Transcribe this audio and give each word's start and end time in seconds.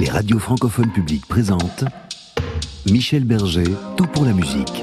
Les 0.00 0.08
radios 0.08 0.38
francophones 0.38 0.90
publiques 0.90 1.26
présentent 1.26 1.84
Michel 2.90 3.24
Berger, 3.24 3.66
Tout 3.98 4.06
pour 4.06 4.24
la 4.24 4.32
musique. 4.32 4.82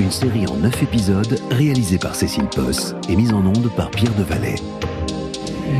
Une 0.00 0.10
série 0.10 0.48
en 0.48 0.56
neuf 0.56 0.82
épisodes 0.82 1.38
réalisée 1.52 1.96
par 1.96 2.16
Cécile 2.16 2.48
Posse 2.48 2.96
et 3.08 3.14
mise 3.14 3.32
en 3.32 3.46
onde 3.46 3.70
par 3.76 3.88
Pierre 3.92 4.12
Devalet. 4.16 4.56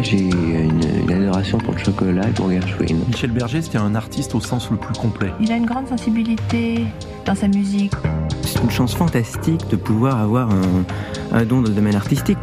J'ai 0.04 0.21
une, 0.21 0.80
une 0.80 1.12
adoration 1.12 1.59
pour 1.59 1.74
le 1.74 1.80
chocolat 1.80 2.29
et 2.29 2.30
pour 2.30 2.48
Gershwin. 2.48 2.98
Michel 3.09 3.32
Berger, 3.32 3.62
c'était 3.62 3.79
un 3.79 3.96
artiste 3.96 4.32
au 4.37 4.40
sens 4.40 4.71
le 4.71 4.76
plus 4.76 4.94
complet. 4.94 5.33
Il 5.40 5.51
a 5.51 5.56
une 5.56 5.67
grande 5.67 5.88
sensibilité 5.88 6.85
dans 7.24 7.35
sa 7.35 7.49
musique. 7.49 7.94
C'est 8.42 8.63
une 8.63 8.71
chance 8.71 8.94
fantastique 8.94 9.67
de 9.71 9.76
pouvoir 9.76 10.21
avoir 10.21 10.53
un, 10.53 10.85
un 11.33 11.44
don 11.44 11.63
dans 11.63 11.69
le 11.71 11.74
domaine 11.74 11.97
artistique. 11.97 12.38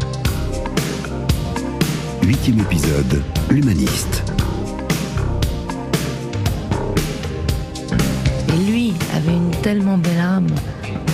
Huitième 2.24 2.60
épisode, 2.60 3.24
L'humaniste. 3.50 4.33
Tellement 9.64 9.98
belle 9.98 10.20
âme 10.20 10.48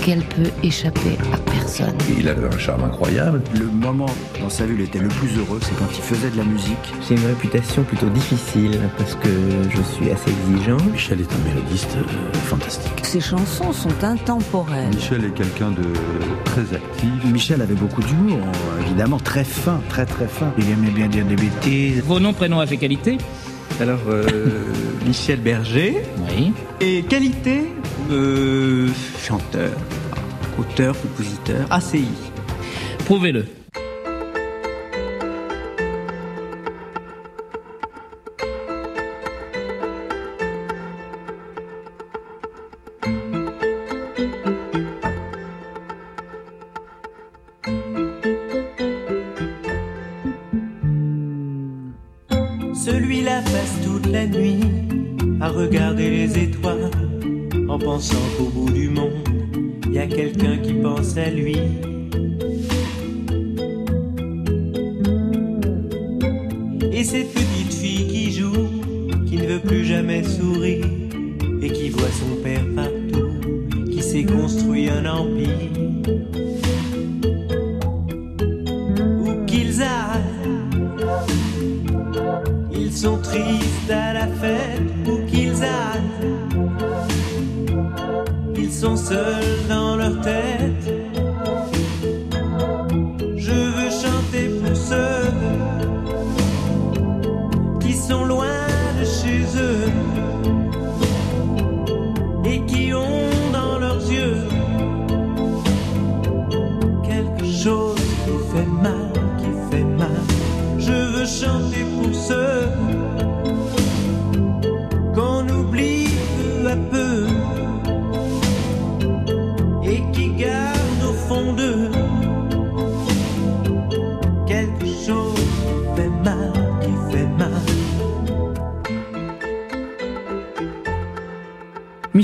qu'elle 0.03 0.23
peut 0.23 0.49
échapper 0.63 1.17
à 1.31 1.37
personne. 1.51 1.93
Il 2.17 2.27
avait 2.27 2.47
un 2.47 2.57
charme 2.57 2.83
incroyable. 2.83 3.43
Le 3.53 3.65
moment 3.65 4.07
dans 4.41 4.49
sa 4.49 4.65
vie 4.65 4.73
où 4.73 4.75
il 4.77 4.81
était 4.81 4.97
le 4.97 5.07
plus 5.07 5.37
heureux, 5.37 5.59
c'est 5.61 5.77
quand 5.77 5.89
il 5.95 6.01
faisait 6.01 6.31
de 6.31 6.37
la 6.37 6.43
musique. 6.43 6.77
J'ai 7.07 7.13
une 7.13 7.27
réputation 7.27 7.83
plutôt 7.83 8.09
difficile 8.09 8.79
parce 8.97 9.13
que 9.13 9.29
je 9.69 9.81
suis 9.83 10.09
assez 10.09 10.31
exigeant. 10.31 10.77
Michel 10.91 11.21
est 11.21 11.31
un 11.31 11.47
mélodiste 11.47 11.95
euh, 11.97 12.33
fantastique. 12.33 12.91
Ses 13.03 13.21
chansons 13.21 13.71
sont 13.71 14.03
intemporelles. 14.03 14.95
Michel 14.95 15.25
est 15.25 15.33
quelqu'un 15.33 15.69
de 15.69 15.85
très 16.45 16.75
actif. 16.75 17.31
Michel 17.31 17.61
avait 17.61 17.75
beaucoup 17.75 18.01
d'humour, 18.01 18.39
évidemment, 18.81 19.19
très 19.19 19.43
fin, 19.43 19.79
très 19.89 20.07
très 20.07 20.27
fin. 20.27 20.51
Il 20.57 20.67
aimait 20.71 20.89
bien 20.89 21.07
dire 21.07 21.25
des 21.25 21.35
bêtises. 21.35 22.01
Vos 22.01 22.19
noms, 22.19 22.33
prénoms, 22.33 22.61
âge 22.61 22.71
et 22.71 22.77
qualité? 22.77 23.19
Alors, 23.79 23.99
euh, 24.09 24.25
Michel 25.05 25.39
Berger. 25.39 26.01
Oui. 26.35 26.51
Et 26.81 27.03
qualité? 27.03 27.67
Chanteur, 28.09 29.71
auteur, 30.57 30.99
compositeur, 30.99 31.71
ACI. 31.71 32.07
Prouvez-le. 33.05 33.58
Qui 60.61 60.73
pense 60.73 61.17
à 61.17 61.29
lui. 61.29 61.57
Et 66.91 67.03
cette 67.03 67.33
petite 67.33 67.73
fille 67.73 68.07
qui 68.07 68.31
joue, 68.31 68.67
qui 69.27 69.37
ne 69.37 69.45
veut 69.45 69.59
plus 69.59 69.85
jamais 69.85 70.23
sourire 70.23 70.85
et 71.61 71.69
qui 71.69 71.89
voit 71.89 72.09
son 72.09 72.41
père 72.43 72.65
partout, 72.75 73.87
qui 73.89 74.01
s'est 74.01 74.25
construit 74.25 74.89
un 74.89 75.05
empire. 75.05 75.88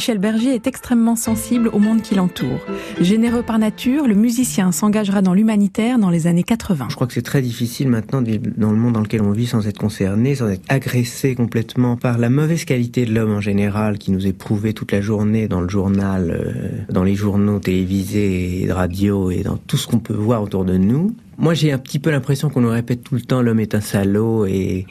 Michel 0.05 0.19
Berger 0.19 0.53
est 0.53 0.67
extrêmement 0.67 1.15
sensible 1.15 1.67
au 1.73 1.79
monde 1.79 2.03
qui 2.03 2.13
l'entoure. 2.13 2.63
Généreux 3.01 3.41
par 3.41 3.57
nature, 3.57 4.05
le 4.05 4.13
musicien 4.13 4.71
s'engagera 4.71 5.23
dans 5.23 5.33
l'humanitaire 5.33 5.97
dans 5.97 6.11
les 6.11 6.27
années 6.27 6.43
80. 6.43 6.89
Je 6.89 6.95
crois 6.95 7.07
que 7.07 7.13
c'est 7.13 7.23
très 7.23 7.41
difficile 7.41 7.89
maintenant 7.89 8.21
de 8.21 8.29
vivre 8.29 8.43
dans 8.55 8.69
le 8.69 8.77
monde 8.77 8.93
dans 8.93 9.01
lequel 9.01 9.23
on 9.23 9.31
vit 9.31 9.47
sans 9.47 9.65
être 9.67 9.79
concerné, 9.79 10.35
sans 10.35 10.49
être 10.49 10.61
agressé 10.69 11.33
complètement 11.33 11.97
par 11.97 12.19
la 12.19 12.29
mauvaise 12.29 12.65
qualité 12.65 13.03
de 13.07 13.15
l'homme 13.15 13.31
en 13.31 13.41
général 13.41 13.97
qui 13.97 14.11
nous 14.11 14.27
est 14.27 14.33
prouvée 14.33 14.73
toute 14.73 14.91
la 14.91 15.01
journée 15.01 15.47
dans 15.47 15.61
le 15.61 15.69
journal, 15.69 16.29
euh, 16.29 16.83
dans 16.87 17.03
les 17.03 17.15
journaux 17.15 17.57
télévisés 17.57 18.61
et 18.61 18.71
radio 18.71 19.31
et 19.31 19.41
dans 19.41 19.57
tout 19.57 19.77
ce 19.77 19.87
qu'on 19.87 19.97
peut 19.97 20.13
voir 20.13 20.43
autour 20.43 20.65
de 20.65 20.77
nous. 20.77 21.15
Moi 21.39 21.55
j'ai 21.55 21.71
un 21.71 21.79
petit 21.79 21.97
peu 21.97 22.11
l'impression 22.11 22.51
qu'on 22.51 22.61
nous 22.61 22.69
répète 22.69 23.03
tout 23.03 23.15
le 23.15 23.21
temps 23.21 23.41
l'homme 23.41 23.59
est 23.59 23.73
un 23.73 23.81
salaud 23.81 24.45
et 24.45 24.85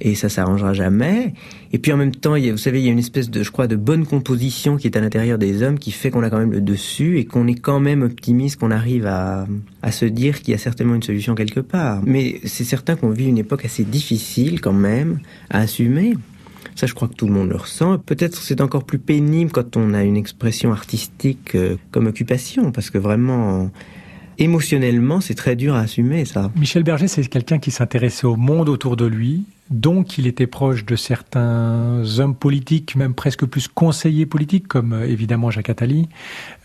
et 0.00 0.14
ça 0.14 0.28
s'arrangera 0.28 0.72
jamais. 0.72 1.34
Et 1.72 1.78
puis 1.78 1.92
en 1.92 1.96
même 1.96 2.14
temps, 2.14 2.36
vous 2.38 2.56
savez, 2.56 2.80
il 2.80 2.86
y 2.86 2.88
a 2.88 2.92
une 2.92 2.98
espèce 2.98 3.30
de, 3.30 3.42
je 3.42 3.50
crois, 3.50 3.66
de 3.66 3.76
bonne 3.76 4.06
composition 4.06 4.76
qui 4.76 4.86
est 4.86 4.96
à 4.96 5.00
l'intérieur 5.00 5.38
des 5.38 5.62
hommes 5.62 5.78
qui 5.78 5.90
fait 5.90 6.10
qu'on 6.10 6.22
a 6.22 6.30
quand 6.30 6.38
même 6.38 6.52
le 6.52 6.60
dessus 6.60 7.18
et 7.18 7.24
qu'on 7.24 7.46
est 7.46 7.58
quand 7.58 7.80
même 7.80 8.02
optimiste, 8.02 8.60
qu'on 8.60 8.70
arrive 8.70 9.06
à, 9.06 9.46
à 9.82 9.92
se 9.92 10.04
dire 10.04 10.40
qu'il 10.40 10.52
y 10.52 10.54
a 10.54 10.58
certainement 10.58 10.94
une 10.94 11.02
solution 11.02 11.34
quelque 11.34 11.60
part. 11.60 12.02
Mais 12.06 12.40
c'est 12.44 12.64
certain 12.64 12.96
qu'on 12.96 13.10
vit 13.10 13.26
une 13.26 13.38
époque 13.38 13.64
assez 13.64 13.84
difficile 13.84 14.60
quand 14.60 14.72
même 14.72 15.20
à 15.50 15.60
assumer. 15.60 16.14
Ça, 16.78 16.86
je 16.86 16.94
crois 16.94 17.08
que 17.08 17.14
tout 17.14 17.26
le 17.26 17.32
monde 17.32 17.48
le 17.48 17.56
ressent. 17.56 17.98
Peut-être 17.98 18.40
c'est 18.40 18.60
encore 18.60 18.84
plus 18.84 19.00
pénible 19.00 19.50
quand 19.50 19.76
on 19.76 19.94
a 19.94 20.04
une 20.04 20.16
expression 20.16 20.70
artistique 20.70 21.56
euh, 21.56 21.74
comme 21.90 22.06
occupation, 22.06 22.70
parce 22.70 22.90
que 22.90 22.98
vraiment, 22.98 23.72
émotionnellement, 24.38 25.20
c'est 25.20 25.34
très 25.34 25.56
dur 25.56 25.74
à 25.74 25.80
assumer 25.80 26.24
ça. 26.24 26.50
Michel 26.56 26.82
Berger, 26.82 27.08
c'est 27.08 27.26
quelqu'un 27.26 27.58
qui 27.58 27.70
s'intéressait 27.70 28.26
au 28.26 28.36
monde 28.36 28.68
autour 28.68 28.96
de 28.96 29.04
lui, 29.04 29.44
donc 29.70 30.18
il 30.18 30.26
était 30.26 30.46
proche 30.46 30.84
de 30.84 30.96
certains 30.96 32.02
hommes 32.18 32.34
politiques, 32.34 32.96
même 32.96 33.14
presque 33.14 33.44
plus 33.44 33.68
conseillers 33.68 34.26
politiques, 34.26 34.68
comme 34.68 34.92
euh, 34.92 35.08
évidemment 35.08 35.50
Jacques 35.50 35.70
Attali, 35.70 36.08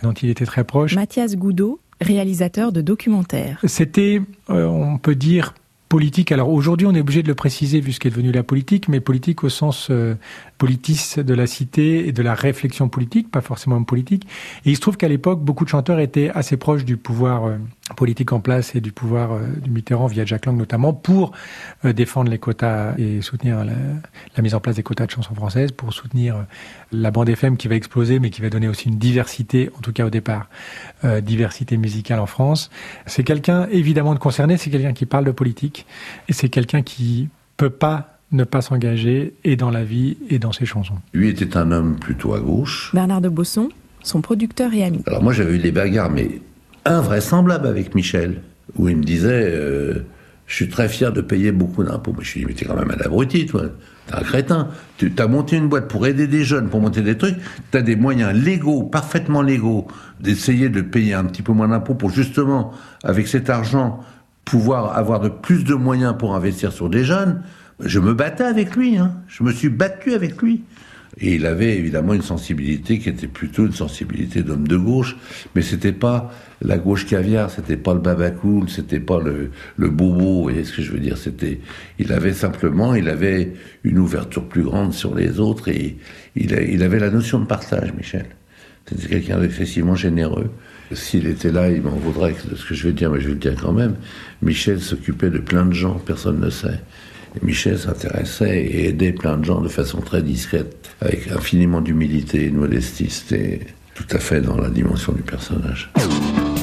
dont 0.04 0.14
il 0.14 0.30
était 0.30 0.46
très 0.46 0.64
proche. 0.64 0.96
Mathias 0.96 1.36
Goudot, 1.36 1.80
réalisateur 2.00 2.72
de 2.72 2.82
documentaires. 2.82 3.60
C'était, 3.66 4.22
euh, 4.50 4.66
on 4.66 4.98
peut 4.98 5.16
dire, 5.16 5.54
politique. 5.94 6.32
Alors 6.32 6.50
aujourd'hui, 6.50 6.88
on 6.88 6.96
est 6.96 7.02
obligé 7.02 7.22
de 7.22 7.28
le 7.28 7.36
préciser 7.36 7.80
vu 7.80 7.92
ce 7.92 8.00
qu'est 8.00 8.10
devenu 8.10 8.32
la 8.32 8.42
politique, 8.42 8.88
mais 8.88 9.00
politique 9.00 9.44
au 9.44 9.50
sens 9.50 9.90
euh, 9.92 10.16
politis 10.58 11.18
de 11.18 11.34
la 11.36 11.46
cité 11.46 12.08
et 12.08 12.12
de 12.12 12.24
la 12.24 12.34
réflexion 12.34 12.90
politique, 12.90 13.30
pas 13.30 13.42
forcément 13.42 13.84
politique. 13.84 14.26
Et 14.66 14.72
il 14.72 14.76
se 14.76 14.82
trouve 14.82 14.98
qu'à 14.98 15.08
l'époque, 15.08 15.42
beaucoup 15.42 15.66
de 15.66 15.70
chanteurs 15.70 16.00
étaient 16.00 16.32
assez 16.34 16.58
proches 16.58 16.84
du 16.84 16.98
pouvoir 16.98 17.46
euh, 17.46 17.58
politique 17.96 18.32
en 18.32 18.40
place 18.40 18.76
et 18.76 18.82
du 18.82 18.92
pouvoir 18.92 19.34
euh, 19.34 19.42
du 19.62 19.70
Mitterrand 19.70 20.08
via 20.08 20.24
Jack 20.26 20.46
Lang 20.46 20.58
notamment 20.58 20.94
pour 20.94 21.34
euh, 21.84 21.92
défendre 21.92 22.32
les 22.32 22.40
quotas 22.40 22.94
et 22.98 23.22
soutenir 23.22 23.66
la, 23.66 23.74
la, 24.36 24.44
mise 24.44 24.56
en 24.56 24.62
place 24.62 24.78
des 24.78 24.84
quotas 24.84 25.06
de 25.06 25.12
chansons 25.12 25.36
françaises, 25.36 25.72
pour 25.72 25.94
soutenir 25.94 26.38
euh, 26.38 26.42
la 26.92 27.12
bande 27.12 27.28
FM 27.28 27.58
qui 27.58 27.68
va 27.68 27.76
exploser, 27.76 28.20
mais 28.20 28.30
qui 28.30 28.42
va 28.42 28.50
donner 28.50 28.70
aussi 28.70 28.88
une 28.88 28.98
diversité, 28.98 29.70
en 29.78 29.82
tout 29.82 29.92
cas 29.92 30.06
au 30.06 30.10
départ, 30.10 30.50
euh, 31.04 31.20
diversité 31.20 31.76
musicale 31.76 32.20
en 32.20 32.26
France. 32.26 32.70
C'est 33.06 33.24
quelqu'un 33.24 33.68
évidemment 33.70 34.14
de 34.14 34.20
concerné, 34.20 34.58
c'est 34.58 34.70
quelqu'un 34.70 34.94
qui 34.94 35.06
parle 35.06 35.26
de 35.26 35.32
politique 35.32 35.86
et 36.30 36.34
c'est 36.34 36.50
quelqu'un 36.50 36.84
qui 36.84 37.28
peut 37.58 37.70
pas 37.70 38.18
ne 38.32 38.46
pas 38.46 38.62
s'engager 38.62 39.34
et 39.44 39.56
dans 39.56 39.70
la 39.70 39.84
vie 39.84 40.18
et 40.30 40.40
dans 40.40 40.52
ses 40.52 40.66
chansons. 40.66 40.96
Lui 41.14 41.30
était 41.30 41.58
un 41.58 41.72
homme 41.72 41.98
plutôt 41.98 42.34
à 42.34 42.40
gauche. 42.40 42.92
Bernard 42.94 43.22
de 43.22 43.30
Bosson, 43.30 43.70
son 44.02 44.22
producteur 44.22 44.74
et 44.74 44.84
ami. 44.84 45.04
Alors 45.06 45.22
moi 45.22 45.34
j'avais 45.34 45.56
eu 45.56 45.60
des 45.60 45.72
bagarres, 45.72 46.10
mais 46.10 46.42
invraisemblables 46.86 47.68
avec 47.68 47.96
Michel, 47.96 48.42
où 48.78 48.90
il 48.90 48.98
me 48.98 49.04
disait 49.04 49.52
euh, 49.54 50.06
Je 50.48 50.56
suis 50.56 50.70
très 50.70 50.90
fier 50.90 51.12
de 51.12 51.22
payer 51.22 51.52
beaucoup 51.52 51.84
d'impôts. 51.84 52.14
Mais 52.18 52.24
je 52.24 52.34
lui 52.34 52.42
dis 52.42 52.46
Mais 52.48 52.54
t'es 52.54 52.66
quand 52.66 52.76
même 52.76 52.92
un 52.92 53.06
abruti, 53.06 53.46
toi. 53.46 53.64
T'es 54.08 54.16
un 54.16 54.22
crétin. 54.22 54.70
Tu 54.98 55.12
as 55.18 55.28
monté 55.28 55.58
une 55.58 55.70
boîte 55.70 55.88
pour 55.88 56.06
aider 56.08 56.28
des 56.28 56.44
jeunes, 56.44 56.70
pour 56.70 56.82
monter 56.82 57.02
des 57.02 57.18
trucs. 57.18 57.38
T'as 57.72 57.82
des 57.82 57.96
moyens 57.96 58.34
légaux, 58.34 58.84
parfaitement 58.84 59.42
légaux, 59.42 59.88
d'essayer 60.20 60.70
de 60.70 60.82
payer 60.82 61.14
un 61.14 61.26
petit 61.26 61.42
peu 61.42 61.54
moins 61.54 61.68
d'impôts 61.68 61.96
pour 61.96 62.10
justement, 62.10 62.74
avec 63.04 63.28
cet 63.28 63.50
argent, 63.50 64.04
pouvoir 64.46 64.98
avoir 64.98 65.20
de 65.20 65.30
plus 65.30 65.64
de 65.64 65.74
moyens 65.74 66.16
pour 66.18 66.36
investir 66.36 66.72
sur 66.72 66.90
des 66.90 67.04
jeunes. 67.04 67.42
Je 67.80 68.00
me 68.00 68.14
battais 68.14 68.44
avec 68.44 68.76
lui, 68.76 68.98
hein. 68.98 69.16
je 69.28 69.44
me 69.44 69.52
suis 69.52 69.70
battu 69.70 70.14
avec 70.14 70.42
lui. 70.42 70.64
Et 71.20 71.36
il 71.36 71.46
avait 71.46 71.78
évidemment 71.78 72.14
une 72.14 72.24
sensibilité 72.24 72.98
qui 72.98 73.10
était 73.10 73.28
plutôt 73.28 73.66
une 73.66 73.74
sensibilité 73.74 74.42
d'homme 74.42 74.68
de 74.68 74.78
gauche, 74.78 75.16
mais 75.56 75.62
c'était 75.62 75.92
pas 75.92 76.32
la 76.62 76.78
gauche 76.78 77.06
caviar, 77.06 77.52
c'était 77.52 77.78
pas 77.78 77.94
le 77.94 78.00
babacool, 78.00 78.70
c'était 78.70 79.00
pas 79.00 79.20
le, 79.20 79.52
le 79.78 79.90
bobo, 79.90 80.24
vous 80.24 80.44
voyez 80.44 80.64
ce 80.64 80.76
que 80.76 80.82
je 80.82 80.92
veux 80.92 81.00
dire, 81.00 81.18
c'était, 81.18 81.60
il 82.00 82.12
avait 82.14 82.34
simplement, 82.34 82.96
il 82.96 83.10
avait 83.10 83.54
une 83.84 84.00
ouverture 84.00 84.48
plus 84.48 84.64
grande 84.64 84.94
sur 84.94 85.14
les 85.14 85.40
autres 85.40 85.70
et 85.70 85.98
il, 86.36 86.84
avait 86.84 87.00
la 87.00 87.12
notion 87.12 87.40
de 87.40 87.46
partage, 87.46 87.94
Michel. 87.94 88.26
C'était 88.86 89.08
quelqu'un 89.08 89.40
d'excessivement 89.40 89.96
généreux. 89.96 90.50
S'il 90.92 91.28
était 91.28 91.52
là, 91.52 91.70
il 91.70 91.82
m'en 91.84 91.92
vaudrait 91.92 92.36
ce 92.56 92.66
que 92.66 92.74
je 92.74 92.88
vais 92.88 92.94
dire, 92.94 93.12
mais 93.12 93.20
je 93.20 93.28
vais 93.28 93.34
le 93.34 93.40
dire 93.40 93.56
quand 93.60 93.72
même. 93.72 93.96
Michel 94.42 94.82
s'occupait 94.82 95.30
de 95.30 95.38
plein 95.38 95.66
de 95.66 95.74
gens, 95.74 95.96
personne 96.06 96.40
ne 96.40 96.50
sait. 96.50 96.80
Michel 97.42 97.78
s'intéressait 97.78 98.64
et 98.64 98.90
aidait 98.90 99.12
plein 99.12 99.38
de 99.38 99.46
gens 99.46 99.62
de 99.62 99.68
façon 99.68 100.02
très 100.02 100.22
discrète, 100.22 100.90
avec 101.02 101.32
infiniment 101.32 101.82
d'humilité 101.82 102.46
et 102.46 102.50
de 102.50 102.58
modestie. 102.58 103.10
C'était 103.10 103.62
tout 103.96 104.08
à 104.12 104.20
fait 104.20 104.42
dans 104.42 104.58
la 104.58 104.70
dimension 104.70 105.14
du 105.14 105.22
personnage. 105.22 105.92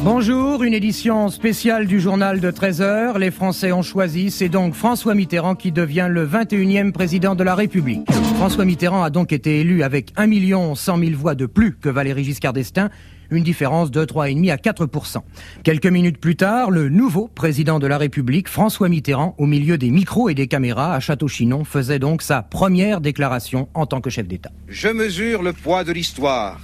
Bonjour, 0.02 0.62
une 0.62 0.72
édition 0.72 1.28
spéciale 1.28 1.87
du 1.87 2.00
journal 2.00 2.40
de 2.40 2.50
13 2.50 2.81
heures. 2.81 3.19
Les 3.19 3.31
Français 3.31 3.70
ont 3.70 3.82
choisi, 3.82 4.31
c'est 4.31 4.49
donc 4.49 4.75
François 4.75 5.14
Mitterrand 5.14 5.55
qui 5.55 5.72
devient 5.72 6.08
le 6.11 6.26
21e 6.26 6.93
président 6.93 7.34
de 7.34 7.44
la 7.44 7.55
République. 7.55 8.11
François 8.37 8.64
Mitterrand 8.64 9.02
a 9.02 9.11
donc 9.11 9.32
été 9.32 9.61
élu 9.61 9.82
avec 9.82 10.12
1 10.17 10.75
100 10.75 10.99
000 10.99 11.11
voix 11.14 11.34
de 11.34 11.44
plus 11.44 11.76
que 11.76 11.90
Valéry 11.90 12.25
Giscard 12.25 12.55
d'Estaing, 12.55 12.88
une 13.31 13.43
différence 13.43 13.91
de 13.91 14.05
3,5 14.05 14.50
à 14.50 14.56
4% 14.56 15.19
Quelques 15.62 15.87
minutes 15.87 16.19
plus 16.19 16.37
tard, 16.37 16.71
le 16.71 16.88
nouveau 16.88 17.29
président 17.29 17.79
de 17.79 17.87
la 17.87 17.99
République, 17.99 18.49
François 18.49 18.88
Mitterrand, 18.88 19.35
au 19.38 19.47
milieu 19.47 19.79
des 19.79 19.91
micros 19.91 20.29
et 20.29 20.35
des 20.35 20.47
caméras 20.47 20.94
à 20.94 21.00
Château-Chinon, 21.00 21.65
faisait 21.65 21.99
donc 21.99 22.23
sa 22.23 22.43
première 22.43 23.00
déclaration 23.00 23.69
en 23.75 23.87
tant 23.87 24.00
que 24.00 24.11
chef 24.11 24.27
d'État. 24.27 24.50
Je 24.69 24.88
mesure 24.88 25.43
le 25.43 25.53
poids 25.53 25.85
de 25.85 25.93
l'histoire, 25.93 26.61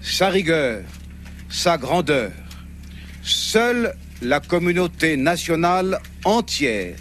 sa 0.00 0.28
rigueur, 0.28 0.82
sa 1.48 1.78
grandeur. 1.78 2.30
Seule 3.22 3.94
la 4.22 4.40
communauté 4.40 5.16
nationale 5.16 5.98
entière 6.24 6.96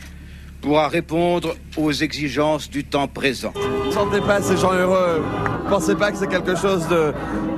pourra 0.68 0.90
répondre 0.90 1.56
aux 1.78 1.94
exigences 1.94 2.70
du 2.70 2.84
temps 2.84 3.08
présent. 3.08 3.54
Ne 3.86 3.92
sentez 3.92 4.20
pas 4.20 4.42
ces 4.42 4.58
gens 4.58 4.74
heureux? 4.74 5.24
Ne 5.64 5.70
pensez 5.70 5.96
pas 5.96 6.12
que 6.12 6.18
c'est 6.18 6.28
quelque 6.28 6.58
chose 6.58 6.86
de, 6.90 7.14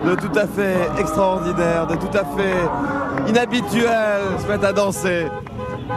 de, 0.07 0.13
tout 0.13 0.37
à 0.37 0.45
fait 0.45 0.77
extraordinaire, 0.99 1.87
de 1.87 1.95
tout 1.95 2.15
à 2.15 2.23
fait 2.23 3.27
inhabituel, 3.27 4.21
se 4.39 4.47
mettre 4.47 4.65
à 4.65 4.73
danser. 4.73 5.25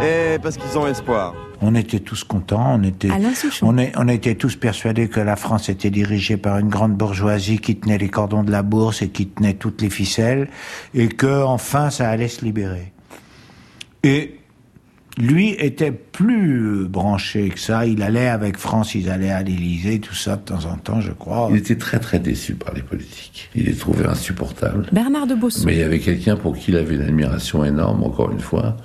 Et 0.03 0.38
parce 0.43 0.56
qu'ils 0.56 0.79
ont 0.79 0.87
espoir. 0.87 1.35
On 1.61 1.75
était 1.75 2.00
tous 2.00 2.25
contents, 2.25 2.79
on 2.79 2.82
était, 2.82 3.11
on, 3.61 3.76
est, 3.76 3.93
on 3.97 4.09
était 4.09 4.35
tous 4.35 4.56
persuadés 4.56 5.09
que 5.09 5.20
la 5.20 5.37
France 5.37 5.69
était 5.69 5.91
dirigée 5.91 6.38
par 6.38 6.56
une 6.56 6.70
grande 6.70 6.94
bourgeoisie 6.94 7.59
qui 7.59 7.76
tenait 7.76 7.99
les 7.99 8.09
cordons 8.09 8.43
de 8.43 8.50
la 8.50 8.62
bourse 8.62 9.03
et 9.03 9.11
qui 9.11 9.29
tenait 9.29 9.53
toutes 9.53 9.82
les 9.82 9.91
ficelles, 9.91 10.49
et 10.94 11.09
que 11.09 11.43
enfin 11.44 11.91
ça 11.91 12.09
allait 12.09 12.29
se 12.29 12.43
libérer. 12.43 12.91
Et 14.03 14.41
lui 15.19 15.50
était 15.50 15.93
plus 15.93 16.87
branché 16.88 17.50
que 17.50 17.61
ça. 17.61 17.87
Il 17.87 18.03
allait 18.03 18.29
avec 18.29 18.56
France, 18.56 18.94
ils 18.94 19.11
allaient 19.11 19.31
à 19.31 19.43
l'Élysée, 19.43 20.00
tout 20.00 20.14
ça 20.14 20.37
de 20.37 20.43
temps 20.43 20.64
en 20.64 20.76
temps, 20.76 21.00
je 21.00 21.12
crois. 21.12 21.49
Il 21.50 21.56
était 21.56 21.76
très 21.76 21.99
très 21.99 22.19
déçu 22.19 22.55
par 22.55 22.73
les 22.75 22.82
politiques. 22.82 23.50
Il 23.55 23.64
les 23.64 23.75
trouvait 23.75 24.06
insupportables. 24.06 24.87
Bernard 24.93 25.26
de 25.26 25.35
Bosson. 25.35 25.64
Mais 25.67 25.75
il 25.75 25.81
y 25.81 25.85
avait 25.85 26.00
quelqu'un 26.00 26.37
pour 26.37 26.56
qui 26.56 26.70
il 26.70 26.76
avait 26.76 26.94
une 26.94 27.03
admiration 27.03 27.64
énorme, 27.64 28.03
encore 28.05 28.32
une 28.32 28.41
fois. 28.41 28.76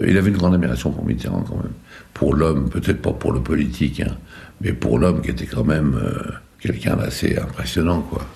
Il 0.00 0.16
avait 0.16 0.30
une 0.30 0.36
grande 0.36 0.54
admiration 0.54 0.90
pour 0.90 1.04
Mitterrand 1.04 1.42
quand 1.42 1.56
même. 1.56 1.72
Pour 2.14 2.34
l'homme, 2.34 2.68
peut-être 2.70 3.02
pas 3.02 3.12
pour 3.12 3.32
le 3.32 3.40
politique, 3.40 4.00
hein, 4.00 4.16
mais 4.60 4.72
pour 4.72 4.98
l'homme 4.98 5.20
qui 5.20 5.30
était 5.30 5.46
quand 5.46 5.64
même 5.64 5.94
euh, 6.02 6.32
quelqu'un 6.60 6.96
d'assez 6.96 7.36
impressionnant, 7.36 8.00
quoi. 8.00 8.26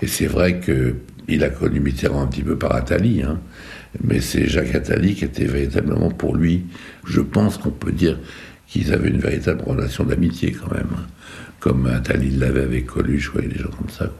Et 0.00 0.06
c'est 0.06 0.26
vrai 0.26 0.58
que 0.58 0.96
il 1.28 1.44
a 1.44 1.50
connu 1.50 1.80
Mitterrand 1.80 2.22
un 2.22 2.26
petit 2.26 2.42
peu 2.42 2.56
par 2.56 2.74
Attali, 2.74 3.22
hein, 3.22 3.38
mais 4.02 4.20
c'est 4.20 4.46
Jacques 4.46 4.74
Attali 4.74 5.14
qui 5.14 5.24
était 5.24 5.44
véritablement 5.44 6.10
pour 6.10 6.36
lui. 6.36 6.64
Je 7.06 7.20
pense 7.20 7.58
qu'on 7.58 7.70
peut 7.70 7.92
dire 7.92 8.18
qu'ils 8.66 8.92
avaient 8.92 9.10
une 9.10 9.20
véritable 9.20 9.62
relation 9.62 10.04
d'amitié 10.04 10.52
quand 10.52 10.72
même, 10.72 10.88
hein, 10.96 11.06
comme 11.60 11.86
Attali 11.86 12.30
l'avait 12.30 12.62
avec 12.62 12.86
Coluche, 12.86 13.34
ouais, 13.34 13.46
des 13.46 13.58
gens 13.58 13.70
comme 13.70 13.90
ça. 13.90 14.10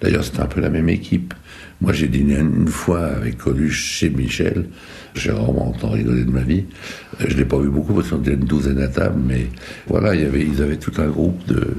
D'ailleurs, 0.00 0.24
c'était 0.24 0.40
un 0.40 0.46
peu 0.46 0.60
la 0.60 0.70
même 0.70 0.88
équipe. 0.88 1.34
Moi, 1.80 1.92
j'ai 1.92 2.08
dîné 2.08 2.38
une 2.38 2.68
fois 2.68 3.04
avec 3.04 3.36
Coluche 3.36 3.82
chez 3.82 4.08
Michel. 4.08 4.68
J'ai 5.14 5.30
rarement 5.30 5.68
entendu 5.68 5.96
rigoler 5.96 6.24
de 6.24 6.30
ma 6.30 6.42
vie. 6.42 6.64
Je 7.18 7.34
ne 7.34 7.38
l'ai 7.38 7.44
pas 7.44 7.58
vu 7.58 7.68
beaucoup 7.68 7.92
parce 7.94 8.08
qu'on 8.08 8.20
était 8.20 8.34
une 8.34 8.44
douzaine 8.44 8.78
à 8.78 8.88
table, 8.88 9.20
mais 9.26 9.48
voilà, 9.86 10.14
ils 10.14 10.62
avaient 10.62 10.78
tout 10.78 10.92
un 10.98 11.08
groupe 11.08 11.46
de 11.48 11.74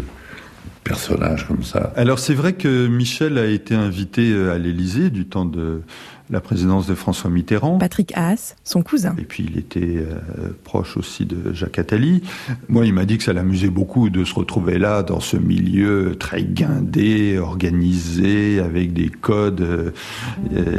personnages 0.84 1.48
comme 1.48 1.64
ça. 1.64 1.94
Alors 1.96 2.20
c'est 2.20 2.34
vrai 2.34 2.54
que 2.54 2.88
Michel 2.88 3.38
a 3.38 3.46
été 3.46 3.76
invité 3.76 4.34
à 4.34 4.58
l'Élysée 4.58 5.10
du 5.10 5.26
temps 5.26 5.46
de 5.46 5.82
la 6.30 6.42
présidence 6.42 6.88
de 6.88 6.96
François 6.96 7.30
Mitterrand. 7.30 7.78
Patrick 7.78 8.14
Haas, 8.16 8.56
son 8.64 8.82
cousin. 8.82 9.16
Et 9.18 9.24
puis 9.24 9.48
il 9.50 9.58
était 9.58 9.98
euh, 9.98 10.50
proche 10.64 10.98
aussi 10.98 11.26
de 11.26 11.54
Jacques 11.54 11.80
Attali. 11.80 12.24
Moi, 12.70 12.86
il 12.86 12.94
m'a 12.94 13.06
dit 13.06 13.18
que 13.18 13.24
ça 13.24 13.34
l'amusait 13.34 13.70
beaucoup 13.70 14.10
de 14.10 14.24
se 14.24 14.34
retrouver 14.34 14.78
là, 14.78 15.04
dans 15.04 15.20
ce 15.20 15.38
milieu 15.38 16.16
très 16.20 16.44
guindé, 16.44 17.38
organisé, 17.38 18.60
avec 18.60 18.94
des 18.94 19.10
codes, 19.10 19.62
euh, 19.62 19.92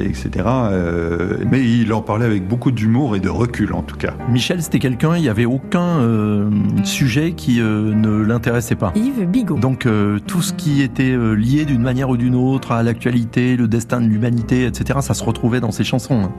etc. 0.05 0.31
Euh, 0.47 1.39
mais 1.51 1.65
il 1.65 1.93
en 1.93 2.03
parlait 2.03 2.27
avec 2.27 2.47
beaucoup 2.47 2.71
d'humour 2.71 3.17
et 3.17 3.21
de 3.21 3.29
recul, 3.29 3.73
en 3.73 3.83
tout 3.83 3.97
cas. 3.97 4.15
Michel, 4.31 4.62
c'était 4.62 4.79
quelqu'un, 4.79 5.17
il 5.17 5.23
n'y 5.23 5.29
avait 5.29 5.47
aucun 5.47 6.01
euh, 6.01 6.51
sujet 6.85 7.33
qui 7.33 7.61
euh, 7.61 7.94
ne 7.94 8.23
l'intéressait 8.23 8.75
pas. 8.75 8.93
Yves 8.94 9.27
Bigot. 9.27 9.59
Donc 9.59 9.87
euh, 9.87 10.19
tout 10.27 10.43
ce 10.43 10.53
qui 10.53 10.83
était 10.83 11.17
lié 11.37 11.65
d'une 11.65 11.83
manière 11.83 12.11
ou 12.11 12.17
d'une 12.17 12.35
autre 12.35 12.73
à 12.73 12.83
l'actualité, 12.83 13.56
le 13.56 13.69
destin 13.69 14.01
de 14.01 14.06
l'humanité, 14.06 14.65
etc., 14.67 15.01
ça 15.03 15.15
se 15.15 15.25
dans 15.61 15.70
ses 15.70 15.85
chansons. 15.85 16.20
hein. 16.25 16.32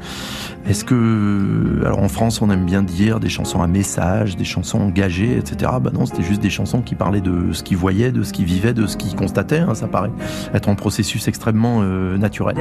Est-ce 0.68 0.84
que, 0.86 1.82
alors 1.86 2.00
en 2.00 2.10
France, 2.10 2.42
on 2.42 2.50
aime 2.52 2.66
bien 2.66 2.84
dire 2.84 3.20
des 3.20 3.30
chansons 3.30 3.62
à 3.62 3.68
message, 3.68 4.36
des 4.38 4.44
chansons 4.44 4.80
engagées, 4.82 5.38
etc. 5.38 5.72
Bah 5.82 5.90
non, 5.94 6.06
c'était 6.06 6.22
juste 6.22 6.42
des 6.42 6.50
chansons 6.50 6.82
qui 6.82 6.96
parlaient 6.96 7.22
de 7.22 7.52
ce 7.54 7.64
qu'il 7.64 7.78
voyait, 7.78 8.12
de 8.12 8.24
ce 8.24 8.34
qu'il 8.34 8.46
vivait, 8.46 8.74
de 8.74 8.86
ce 8.86 8.98
qu'il 8.98 9.16
constatait. 9.16 9.60
hein. 9.60 9.74
Ça 9.74 9.88
paraît 9.88 10.12
être 10.54 10.70
un 10.70 10.76
processus 10.76 11.28
extrêmement 11.28 11.80
euh, 11.82 12.18
naturel. 12.18 12.56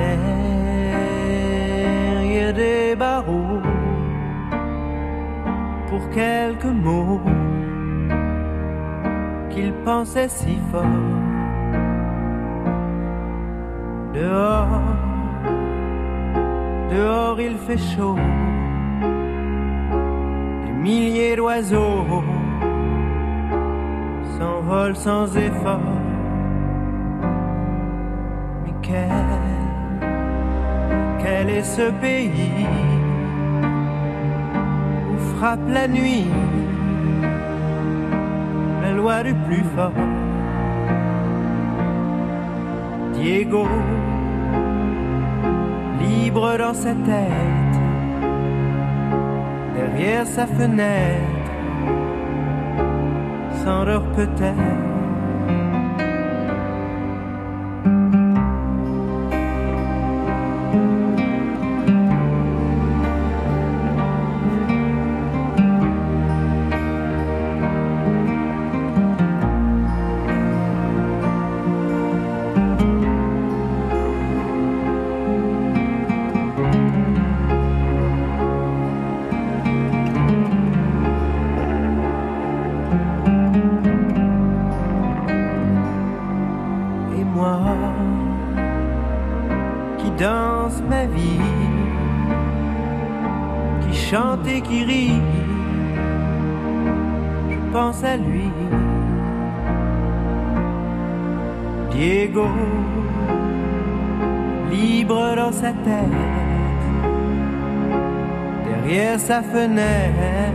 derrière 2.22 2.54
des 2.54 2.96
barreaux 2.96 3.60
pour 5.88 6.08
quelques 6.10 6.64
mots 6.64 7.20
qu'il 9.50 9.72
pensait 9.84 10.28
si 10.28 10.56
fort. 10.70 10.84
Dehors, 14.14 15.07
dehors 16.90 17.40
il 17.40 17.56
fait 17.56 17.78
chaud, 17.78 18.16
des 20.64 20.72
milliers 20.72 21.36
d'oiseaux 21.36 22.22
s'envolent 24.36 24.96
sans 24.96 25.36
effort. 25.36 25.80
Mais 28.64 28.74
quel 28.82 29.28
quel 31.22 31.50
est 31.50 31.62
ce 31.62 31.90
pays 31.90 32.66
où 35.12 35.16
frappe 35.36 35.68
la 35.68 35.86
nuit 35.88 36.26
la 38.82 38.92
loi 38.92 39.22
du 39.22 39.34
plus 39.34 39.64
fort? 39.74 39.92
Diego, 43.12 43.66
libre 46.28 46.58
dans 46.58 46.74
sa 46.74 46.92
tête, 46.92 47.78
derrière 49.74 50.26
sa 50.26 50.46
fenêtre, 50.46 51.54
s'endort 53.64 54.04
peut-être. 54.14 54.87
Qui 94.68 94.84
rit, 94.84 95.22
pense 97.72 98.04
à 98.04 98.16
lui. 98.16 98.50
Diego, 101.90 102.46
libre 104.70 105.34
dans 105.36 105.52
sa 105.52 105.72
tête, 105.72 106.84
derrière 108.64 109.18
sa 109.18 109.42
fenêtre, 109.42 110.54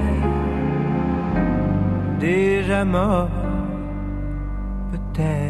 déjà 2.20 2.86
mort, 2.86 3.30
peut-être. 4.92 5.44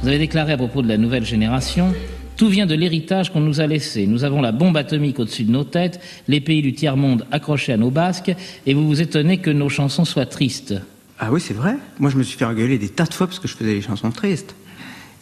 Vous 0.00 0.08
avez 0.08 0.18
déclaré 0.18 0.52
à 0.52 0.56
propos 0.58 0.82
de 0.82 0.88
la 0.88 0.98
nouvelle 0.98 1.24
génération 1.24 1.92
tout 2.36 2.48
vient 2.48 2.66
de 2.66 2.74
l'héritage 2.74 3.32
qu'on 3.32 3.40
nous 3.40 3.60
a 3.60 3.66
laissé. 3.66 4.06
Nous 4.06 4.24
avons 4.24 4.40
la 4.40 4.52
bombe 4.52 4.76
atomique 4.76 5.18
au-dessus 5.18 5.44
de 5.44 5.52
nos 5.52 5.64
têtes, 5.64 6.00
les 6.28 6.40
pays 6.40 6.62
du 6.62 6.72
tiers-monde 6.72 7.26
accrochés 7.30 7.72
à 7.72 7.76
nos 7.76 7.90
basques, 7.90 8.34
et 8.66 8.74
vous 8.74 8.86
vous 8.86 9.00
étonnez 9.00 9.38
que 9.38 9.50
nos 9.50 9.68
chansons 9.68 10.04
soient 10.04 10.26
tristes. 10.26 10.74
Ah 11.18 11.30
oui, 11.30 11.40
c'est 11.40 11.54
vrai. 11.54 11.76
Moi, 11.98 12.10
je 12.10 12.16
me 12.16 12.22
suis 12.22 12.36
fait 12.36 12.44
engueuler 12.44 12.78
des 12.78 12.88
tas 12.88 13.04
de 13.04 13.14
fois 13.14 13.26
parce 13.26 13.38
que 13.38 13.48
je 13.48 13.54
faisais 13.54 13.74
des 13.74 13.82
chansons 13.82 14.10
tristes. 14.10 14.54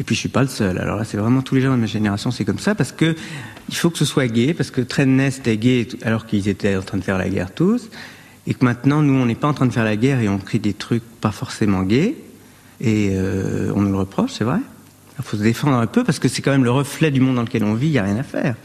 Et 0.00 0.04
puis, 0.04 0.14
je 0.14 0.20
suis 0.20 0.28
pas 0.30 0.42
le 0.42 0.48
seul. 0.48 0.78
Alors 0.78 0.96
là, 0.96 1.04
c'est 1.04 1.18
vraiment 1.18 1.42
tous 1.42 1.54
les 1.54 1.60
gens 1.60 1.72
de 1.72 1.80
ma 1.80 1.86
génération, 1.86 2.30
c'est 2.30 2.44
comme 2.44 2.58
ça, 2.58 2.74
parce 2.74 2.92
que 2.92 3.14
il 3.68 3.74
faut 3.74 3.90
que 3.90 3.98
ce 3.98 4.04
soit 4.04 4.26
gay, 4.26 4.54
parce 4.54 4.70
que 4.70 4.80
Trennes 4.80 5.20
était 5.20 5.56
gay 5.56 5.86
alors 6.02 6.26
qu'ils 6.26 6.48
étaient 6.48 6.76
en 6.76 6.82
train 6.82 6.98
de 6.98 7.04
faire 7.04 7.18
la 7.18 7.28
guerre 7.28 7.54
tous, 7.54 7.90
et 8.46 8.54
que 8.54 8.64
maintenant, 8.64 9.02
nous, 9.02 9.14
on 9.14 9.26
n'est 9.26 9.34
pas 9.34 9.48
en 9.48 9.54
train 9.54 9.66
de 9.66 9.72
faire 9.72 9.84
la 9.84 9.96
guerre 9.96 10.20
et 10.20 10.28
on 10.28 10.38
crie 10.38 10.58
des 10.58 10.72
trucs 10.72 11.04
pas 11.20 11.30
forcément 11.30 11.82
gays, 11.82 12.16
et 12.80 13.10
euh, 13.12 13.70
on 13.76 13.82
nous 13.82 13.92
le 13.92 13.98
reproche, 13.98 14.32
c'est 14.32 14.44
vrai. 14.44 14.58
Il 15.18 15.24
faut 15.24 15.36
se 15.36 15.42
défendre 15.42 15.76
un 15.76 15.86
peu 15.86 16.04
parce 16.04 16.18
que 16.18 16.28
c'est 16.28 16.42
quand 16.42 16.50
même 16.50 16.64
le 16.64 16.70
reflet 16.70 17.10
du 17.10 17.20
monde 17.20 17.36
dans 17.36 17.42
lequel 17.42 17.64
on 17.64 17.74
vit, 17.74 17.88
il 17.88 17.92
n'y 17.92 17.98
a 17.98 18.04
rien 18.04 18.16
à 18.16 18.22
faire. 18.22 18.56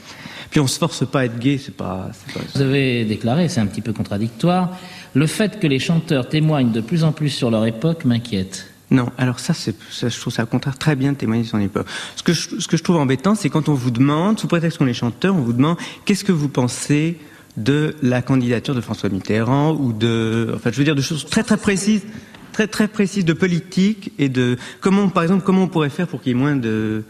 Puis 0.49 0.59
on 0.59 0.67
se 0.67 0.79
force 0.79 1.05
pas 1.05 1.21
à 1.21 1.25
être 1.25 1.39
gay, 1.39 1.59
c'est 1.63 1.75
pas, 1.75 2.09
pas... 2.33 2.39
Vous 2.55 2.61
avez 2.61 3.03
déclaré, 3.05 3.49
c'est 3.49 3.59
un 3.59 3.65
petit 3.65 3.81
peu 3.81 3.91
contradictoire, 3.93 4.77
le 5.13 5.27
fait 5.27 5.59
que 5.59 5.67
les 5.67 5.79
chanteurs 5.79 6.29
témoignent 6.29 6.71
de 6.71 6.81
plus 6.81 7.03
en 7.03 7.11
plus 7.11 7.29
sur 7.29 7.51
leur 7.51 7.65
époque 7.65 8.05
m'inquiète. 8.05 8.67
Non, 8.89 9.11
alors 9.17 9.39
ça, 9.39 9.53
c'est, 9.53 9.75
je 9.91 10.19
trouve 10.19 10.31
ça 10.31 10.43
au 10.43 10.45
contraire 10.45 10.77
très 10.77 10.95
bien 10.95 11.11
de 11.11 11.17
témoigner 11.17 11.43
sur 11.43 11.57
son 11.57 11.59
époque. 11.59 11.87
Ce 12.15 12.23
que 12.23 12.31
je, 12.31 12.59
ce 12.59 12.67
que 12.69 12.77
je 12.77 12.83
trouve 12.83 12.95
embêtant, 12.95 13.35
c'est 13.35 13.49
quand 13.49 13.67
on 13.67 13.73
vous 13.73 13.91
demande, 13.91 14.39
sous 14.39 14.47
prétexte 14.47 14.77
qu'on 14.77 14.87
est 14.87 14.93
chanteur, 14.93 15.35
on 15.35 15.41
vous 15.41 15.51
demande 15.51 15.77
qu'est-ce 16.05 16.23
que 16.23 16.31
vous 16.31 16.47
pensez 16.47 17.17
de 17.57 17.95
la 18.01 18.21
candidature 18.21 18.75
de 18.75 18.81
François 18.81 19.09
Mitterrand 19.09 19.73
ou 19.73 19.91
de, 19.91 20.53
enfin, 20.55 20.69
je 20.71 20.77
veux 20.77 20.83
dire 20.85 20.95
de 20.95 21.01
choses 21.01 21.25
très 21.25 21.43
très 21.43 21.57
précises 21.57 22.03
très 22.57 22.65
très 22.67 22.87
précise 22.87 23.23
de 23.23 23.33
politique 23.33 24.11
et 24.17 24.29
de 24.29 24.57
comment, 24.81 25.09
par 25.09 25.21
exemple, 25.21 25.43
comment 25.43 25.61
on 25.61 25.67
pourrait 25.67 25.91
faire 25.91 26.07
pour 26.07 26.21
qu'il 26.21 26.31
y 26.31 26.35
ait 26.35 26.39
moins 26.39 26.55
de, 26.55 27.03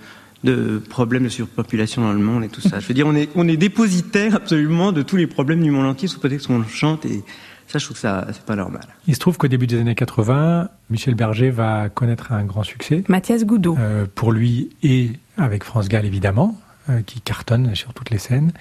de 0.43 0.79
problèmes 0.89 1.23
de 1.23 1.29
surpopulation 1.29 2.01
dans 2.01 2.11
le 2.11 2.19
monde 2.19 2.43
et 2.43 2.49
tout 2.49 2.59
ça. 2.59 2.81
Je 2.81 2.87
veux 2.87 2.93
dire, 2.93 3.07
on 3.07 3.15
est, 3.15 3.29
on 3.33 3.47
est 3.47 3.55
dépositaire 3.55 4.35
absolument 4.35 4.91
de 4.91 5.03
tous 5.03 5.15
les 5.15 5.25
problèmes 5.25 5.63
du 5.63 5.71
monde 5.71 5.85
entier 5.85 6.09
sous 6.09 6.19
prétexte 6.19 6.47
qu'on 6.47 6.65
chante 6.65 7.05
et 7.05 7.23
ça, 7.65 7.79
je 7.79 7.85
trouve 7.85 7.95
que 7.95 8.01
ça, 8.01 8.27
c'est 8.33 8.43
pas 8.43 8.57
normal. 8.57 8.83
Il 9.07 9.15
se 9.15 9.21
trouve 9.21 9.37
qu'au 9.37 9.47
début 9.47 9.67
des 9.67 9.79
années 9.79 9.95
80, 9.95 10.69
Michel 10.89 11.15
Berger 11.15 11.49
va 11.49 11.87
connaître 11.87 12.33
un 12.33 12.43
grand 12.43 12.63
succès. 12.63 13.05
Mathias 13.07 13.45
Goudot. 13.45 13.77
Euh, 13.79 14.05
pour 14.15 14.33
lui 14.33 14.71
et 14.83 15.11
avec 15.37 15.63
France 15.63 15.87
Gall, 15.87 16.05
évidemment, 16.05 16.59
euh, 16.89 17.01
qui 17.05 17.21
cartonne 17.21 17.73
sur 17.73 17.93
toutes 17.93 18.09
les 18.09 18.17
scènes. 18.17 18.51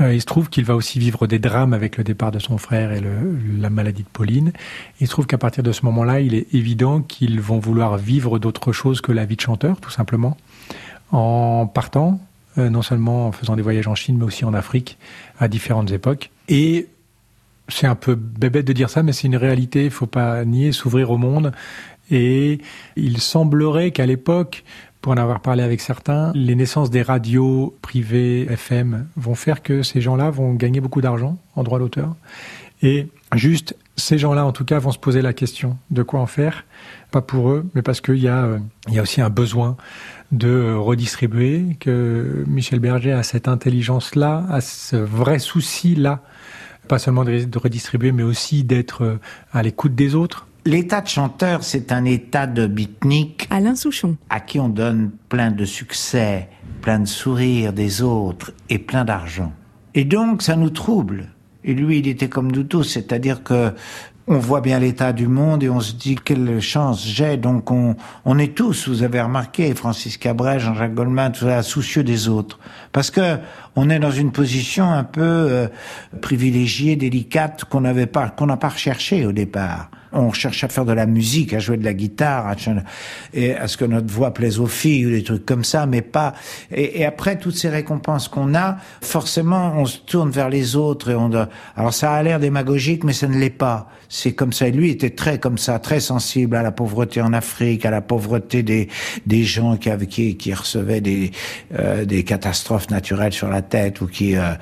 Euh, 0.00 0.14
il 0.14 0.20
se 0.20 0.26
trouve 0.26 0.48
qu'il 0.48 0.64
va 0.64 0.74
aussi 0.74 0.98
vivre 0.98 1.26
des 1.26 1.38
drames 1.38 1.72
avec 1.72 1.96
le 1.96 2.04
départ 2.04 2.30
de 2.30 2.38
son 2.38 2.58
frère 2.58 2.92
et 2.92 3.02
la 3.58 3.70
maladie 3.70 4.02
de 4.02 4.08
Pauline. 4.08 4.52
Il 5.00 5.06
se 5.06 5.12
trouve 5.12 5.26
qu'à 5.26 5.38
partir 5.38 5.62
de 5.62 5.72
ce 5.72 5.84
moment-là, 5.86 6.20
il 6.20 6.34
est 6.34 6.54
évident 6.54 7.00
qu'ils 7.00 7.40
vont 7.40 7.58
vouloir 7.58 7.96
vivre 7.96 8.38
d'autre 8.38 8.72
chose 8.72 9.00
que 9.00 9.12
la 9.12 9.24
vie 9.24 9.36
de 9.36 9.40
chanteur, 9.40 9.80
tout 9.80 9.90
simplement, 9.90 10.36
en 11.12 11.66
partant, 11.66 12.20
euh, 12.58 12.68
non 12.68 12.82
seulement 12.82 13.28
en 13.28 13.32
faisant 13.32 13.56
des 13.56 13.62
voyages 13.62 13.88
en 13.88 13.94
Chine, 13.94 14.18
mais 14.18 14.24
aussi 14.24 14.44
en 14.44 14.54
Afrique, 14.54 14.98
à 15.38 15.48
différentes 15.48 15.90
époques. 15.90 16.30
Et 16.48 16.88
c'est 17.68 17.86
un 17.86 17.94
peu 17.94 18.14
bébête 18.14 18.66
de 18.66 18.72
dire 18.72 18.90
ça, 18.90 19.02
mais 19.02 19.12
c'est 19.12 19.26
une 19.26 19.36
réalité, 19.36 19.86
il 19.86 19.90
faut 19.90 20.06
pas 20.06 20.44
nier, 20.44 20.72
s'ouvrir 20.72 21.10
au 21.10 21.18
monde. 21.18 21.52
Et 22.10 22.60
il 22.94 23.20
semblerait 23.20 23.90
qu'à 23.90 24.06
l'époque, 24.06 24.62
pour 25.06 25.12
en 25.12 25.18
avoir 25.18 25.38
parlé 25.38 25.62
avec 25.62 25.80
certains, 25.80 26.32
les 26.34 26.56
naissances 26.56 26.90
des 26.90 27.00
radios 27.00 27.76
privées 27.80 28.48
FM 28.50 29.06
vont 29.14 29.36
faire 29.36 29.62
que 29.62 29.84
ces 29.84 30.00
gens-là 30.00 30.30
vont 30.30 30.52
gagner 30.54 30.80
beaucoup 30.80 31.00
d'argent 31.00 31.38
en 31.54 31.62
droit 31.62 31.78
d'auteur. 31.78 32.16
Et 32.82 33.06
juste, 33.32 33.76
ces 33.94 34.18
gens-là, 34.18 34.44
en 34.44 34.50
tout 34.50 34.64
cas, 34.64 34.80
vont 34.80 34.90
se 34.90 34.98
poser 34.98 35.22
la 35.22 35.32
question 35.32 35.78
de 35.92 36.02
quoi 36.02 36.18
en 36.18 36.26
faire. 36.26 36.64
Pas 37.12 37.20
pour 37.20 37.50
eux, 37.50 37.70
mais 37.76 37.82
parce 37.82 38.00
qu'il 38.00 38.16
y, 38.16 38.26
a, 38.26 38.46
euh, 38.46 38.58
y 38.88 38.98
a 38.98 39.02
aussi 39.02 39.20
un 39.20 39.30
besoin 39.30 39.76
de 40.32 40.74
redistribuer, 40.74 41.76
que 41.78 42.42
Michel 42.48 42.80
Berger 42.80 43.12
a 43.12 43.22
cette 43.22 43.46
intelligence-là, 43.46 44.44
a 44.50 44.60
ce 44.60 44.96
vrai 44.96 45.38
souci-là, 45.38 46.20
pas 46.88 46.98
seulement 46.98 47.24
de 47.24 47.58
redistribuer, 47.58 48.10
mais 48.10 48.24
aussi 48.24 48.64
d'être 48.64 49.04
euh, 49.04 49.20
à 49.52 49.62
l'écoute 49.62 49.94
des 49.94 50.16
autres, 50.16 50.48
L'état 50.66 51.00
de 51.00 51.06
chanteur, 51.06 51.62
c'est 51.62 51.92
un 51.92 52.04
état 52.04 52.48
de 52.48 52.66
bitnik 52.66 53.46
Alain 53.50 53.76
Souchon. 53.76 54.16
À 54.30 54.40
qui 54.40 54.58
on 54.58 54.68
donne 54.68 55.12
plein 55.28 55.52
de 55.52 55.64
succès, 55.64 56.48
plein 56.82 56.98
de 56.98 57.06
sourires 57.06 57.72
des 57.72 58.02
autres 58.02 58.50
et 58.68 58.80
plein 58.80 59.04
d'argent. 59.04 59.52
Et 59.94 60.04
donc, 60.04 60.42
ça 60.42 60.56
nous 60.56 60.70
trouble. 60.70 61.28
Et 61.62 61.72
lui, 61.72 62.00
il 62.00 62.08
était 62.08 62.28
comme 62.28 62.50
nous 62.50 62.64
tous, 62.64 62.82
c'est-à-dire 62.82 63.44
que 63.44 63.74
on 64.26 64.38
voit 64.38 64.60
bien 64.60 64.80
l'état 64.80 65.12
du 65.12 65.28
monde 65.28 65.62
et 65.62 65.68
on 65.68 65.78
se 65.78 65.92
dit 65.92 66.16
quelle 66.16 66.60
chance 66.60 67.06
j'ai. 67.06 67.36
Donc 67.36 67.70
on, 67.70 67.94
on 68.24 68.36
est 68.36 68.56
tous, 68.56 68.88
vous 68.88 69.04
avez 69.04 69.20
remarqué, 69.20 69.72
Francis 69.72 70.18
Cabret, 70.18 70.58
Jean-Jacques 70.58 70.94
Goldman, 70.94 71.30
tout 71.30 71.44
ça, 71.44 71.62
soucieux 71.62 72.02
des 72.02 72.26
autres. 72.26 72.58
Parce 72.90 73.12
que 73.12 73.36
on 73.76 73.88
est 73.88 74.00
dans 74.00 74.10
une 74.10 74.32
position 74.32 74.90
un 74.90 75.04
peu 75.04 75.20
euh, 75.22 75.68
privilégiée, 76.22 76.96
délicate, 76.96 77.66
qu'on 77.66 77.82
n'avait 77.82 78.06
pas, 78.06 78.30
qu'on 78.30 78.46
n'a 78.46 78.56
pas 78.56 78.70
recherché 78.70 79.24
au 79.24 79.30
départ 79.30 79.90
on 80.16 80.32
cherche 80.32 80.64
à 80.64 80.68
faire 80.68 80.84
de 80.84 80.92
la 80.92 81.06
musique, 81.06 81.52
à 81.52 81.58
jouer 81.58 81.76
de 81.76 81.84
la 81.84 81.94
guitare, 81.94 82.46
à, 82.46 82.54
et 83.34 83.54
à 83.54 83.68
ce 83.68 83.76
que 83.76 83.84
notre 83.84 84.12
voix 84.12 84.32
plaise 84.32 84.58
aux 84.58 84.66
filles 84.66 85.06
ou 85.06 85.10
des 85.10 85.22
trucs 85.22 85.46
comme 85.46 85.64
ça, 85.64 85.86
mais 85.86 86.02
pas. 86.02 86.34
Et, 86.70 87.04
après 87.04 87.38
toutes 87.38 87.56
ces 87.56 87.68
récompenses 87.68 88.28
qu'on 88.28 88.54
a, 88.54 88.78
forcément, 89.00 89.74
on 89.76 89.84
se 89.84 89.98
tourne 89.98 90.30
vers 90.30 90.48
les 90.48 90.76
autres 90.76 91.10
et 91.10 91.14
on. 91.14 91.28
Doit... 91.28 91.48
Alors 91.76 91.94
ça 91.94 92.12
a 92.12 92.22
l'air 92.22 92.40
démagogique, 92.40 93.04
mais 93.04 93.12
ça 93.12 93.28
ne 93.28 93.36
l'est 93.36 93.50
pas. 93.50 93.88
C'est 94.08 94.32
comme 94.32 94.52
ça. 94.52 94.68
Et 94.68 94.72
lui 94.72 94.90
était 94.90 95.10
très 95.10 95.38
comme 95.38 95.58
ça, 95.58 95.78
très 95.78 96.00
sensible 96.00 96.56
à 96.56 96.62
la 96.62 96.72
pauvreté 96.72 97.20
en 97.20 97.32
Afrique, 97.32 97.84
à 97.84 97.90
la 97.90 98.00
pauvreté 98.00 98.62
des 98.62 98.88
des 99.26 99.44
gens 99.44 99.76
qui 99.76 99.90
qui, 100.08 100.36
qui 100.36 100.54
recevaient 100.54 101.00
des 101.00 101.30
euh, 101.78 102.04
des 102.04 102.24
catastrophes 102.24 102.90
naturelles 102.90 103.32
sur 103.32 103.48
la 103.48 103.62
tête 103.62 104.00
ou 104.00 104.06
qui 104.06 104.36
euh, 104.36 104.52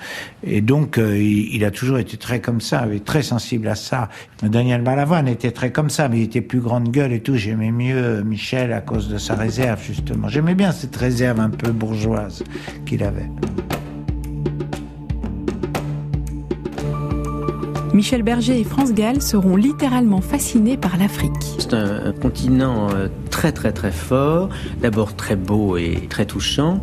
et 0.42 0.60
donc 0.60 0.98
euh, 0.98 1.16
il, 1.16 1.54
il, 1.54 1.64
a 1.64 1.70
toujours 1.70 1.98
été 1.98 2.16
très 2.16 2.40
comme 2.40 2.60
ça, 2.60 2.86
très 3.04 3.22
sensible 3.22 3.68
à 3.68 3.74
ça. 3.74 4.08
Daniel 4.42 4.82
Balavoine 4.82 5.28
était 5.28 5.43
très 5.52 5.72
comme 5.72 5.90
ça, 5.90 6.08
mais 6.08 6.18
il 6.18 6.22
était 6.24 6.40
plus 6.40 6.60
grande 6.60 6.90
gueule 6.90 7.12
et 7.12 7.20
tout. 7.20 7.36
J'aimais 7.36 7.70
mieux 7.70 8.22
Michel 8.22 8.72
à 8.72 8.80
cause 8.80 9.08
de 9.08 9.18
sa 9.18 9.34
réserve, 9.34 9.82
justement. 9.82 10.28
J'aimais 10.28 10.54
bien 10.54 10.72
cette 10.72 10.96
réserve 10.96 11.40
un 11.40 11.50
peu 11.50 11.72
bourgeoise 11.72 12.42
qu'il 12.86 13.02
avait. 13.02 13.28
Michel 17.94 18.24
Berger 18.24 18.58
et 18.58 18.64
France 18.64 18.92
Gall 18.92 19.22
seront 19.22 19.54
littéralement 19.54 20.20
fascinés 20.20 20.76
par 20.76 20.96
l'Afrique. 20.96 21.30
C'est 21.60 21.74
un, 21.74 22.12
continent 22.12 22.88
euh, 22.90 23.06
très 23.30 23.52
très 23.52 23.70
très 23.72 23.92
fort, 23.92 24.48
d'abord 24.82 25.14
très 25.14 25.36
beau 25.36 25.76
et 25.76 26.08
très 26.10 26.26
touchant, 26.26 26.82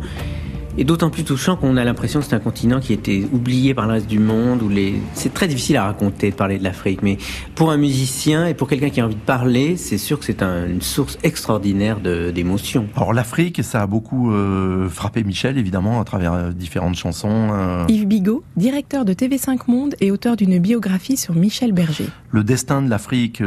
et 0.78 0.84
d'autant 0.84 1.10
plus 1.10 1.24
touchant 1.24 1.56
qu'on 1.56 1.76
a 1.76 1.84
l'impression 1.84 2.20
que 2.20 2.26
c'est 2.26 2.34
un 2.34 2.40
continent 2.40 2.80
qui 2.80 2.92
était 2.92 3.26
oublié 3.32 3.74
par 3.74 3.86
le 3.86 3.92
reste 3.94 4.06
du 4.06 4.18
monde. 4.18 4.62
Où 4.62 4.68
les... 4.68 4.94
C'est 5.14 5.34
très 5.34 5.48
difficile 5.48 5.76
à 5.76 5.84
raconter 5.84 6.30
de 6.30 6.36
parler 6.36 6.58
de 6.58 6.64
l'Afrique, 6.64 7.00
mais 7.02 7.18
pour 7.54 7.70
un 7.70 7.76
musicien 7.76 8.46
et 8.46 8.54
pour 8.54 8.68
quelqu'un 8.68 8.90
qui 8.90 9.00
a 9.00 9.04
envie 9.04 9.14
de 9.14 9.20
parler, 9.20 9.76
c'est 9.76 9.98
sûr 9.98 10.18
que 10.18 10.24
c'est 10.24 10.42
une 10.42 10.82
source 10.82 11.18
extraordinaire 11.22 12.00
d'émotions. 12.00 12.86
Alors 12.96 13.12
l'Afrique, 13.12 13.62
ça 13.62 13.82
a 13.82 13.86
beaucoup 13.86 14.32
euh, 14.32 14.88
frappé 14.88 15.24
Michel, 15.24 15.58
évidemment, 15.58 16.00
à 16.00 16.04
travers 16.04 16.32
euh, 16.32 16.52
différentes 16.52 16.96
chansons. 16.96 17.50
Euh. 17.52 17.84
Yves 17.88 18.06
Bigot, 18.06 18.42
directeur 18.56 19.04
de 19.04 19.12
TV5 19.12 19.58
Monde 19.68 19.94
et 20.00 20.10
auteur 20.10 20.36
d'une 20.36 20.58
biographie 20.58 21.16
sur 21.16 21.34
Michel 21.34 21.72
Berger. 21.72 22.06
Le 22.30 22.44
destin 22.44 22.82
de 22.82 22.88
l'Afrique 22.88 23.42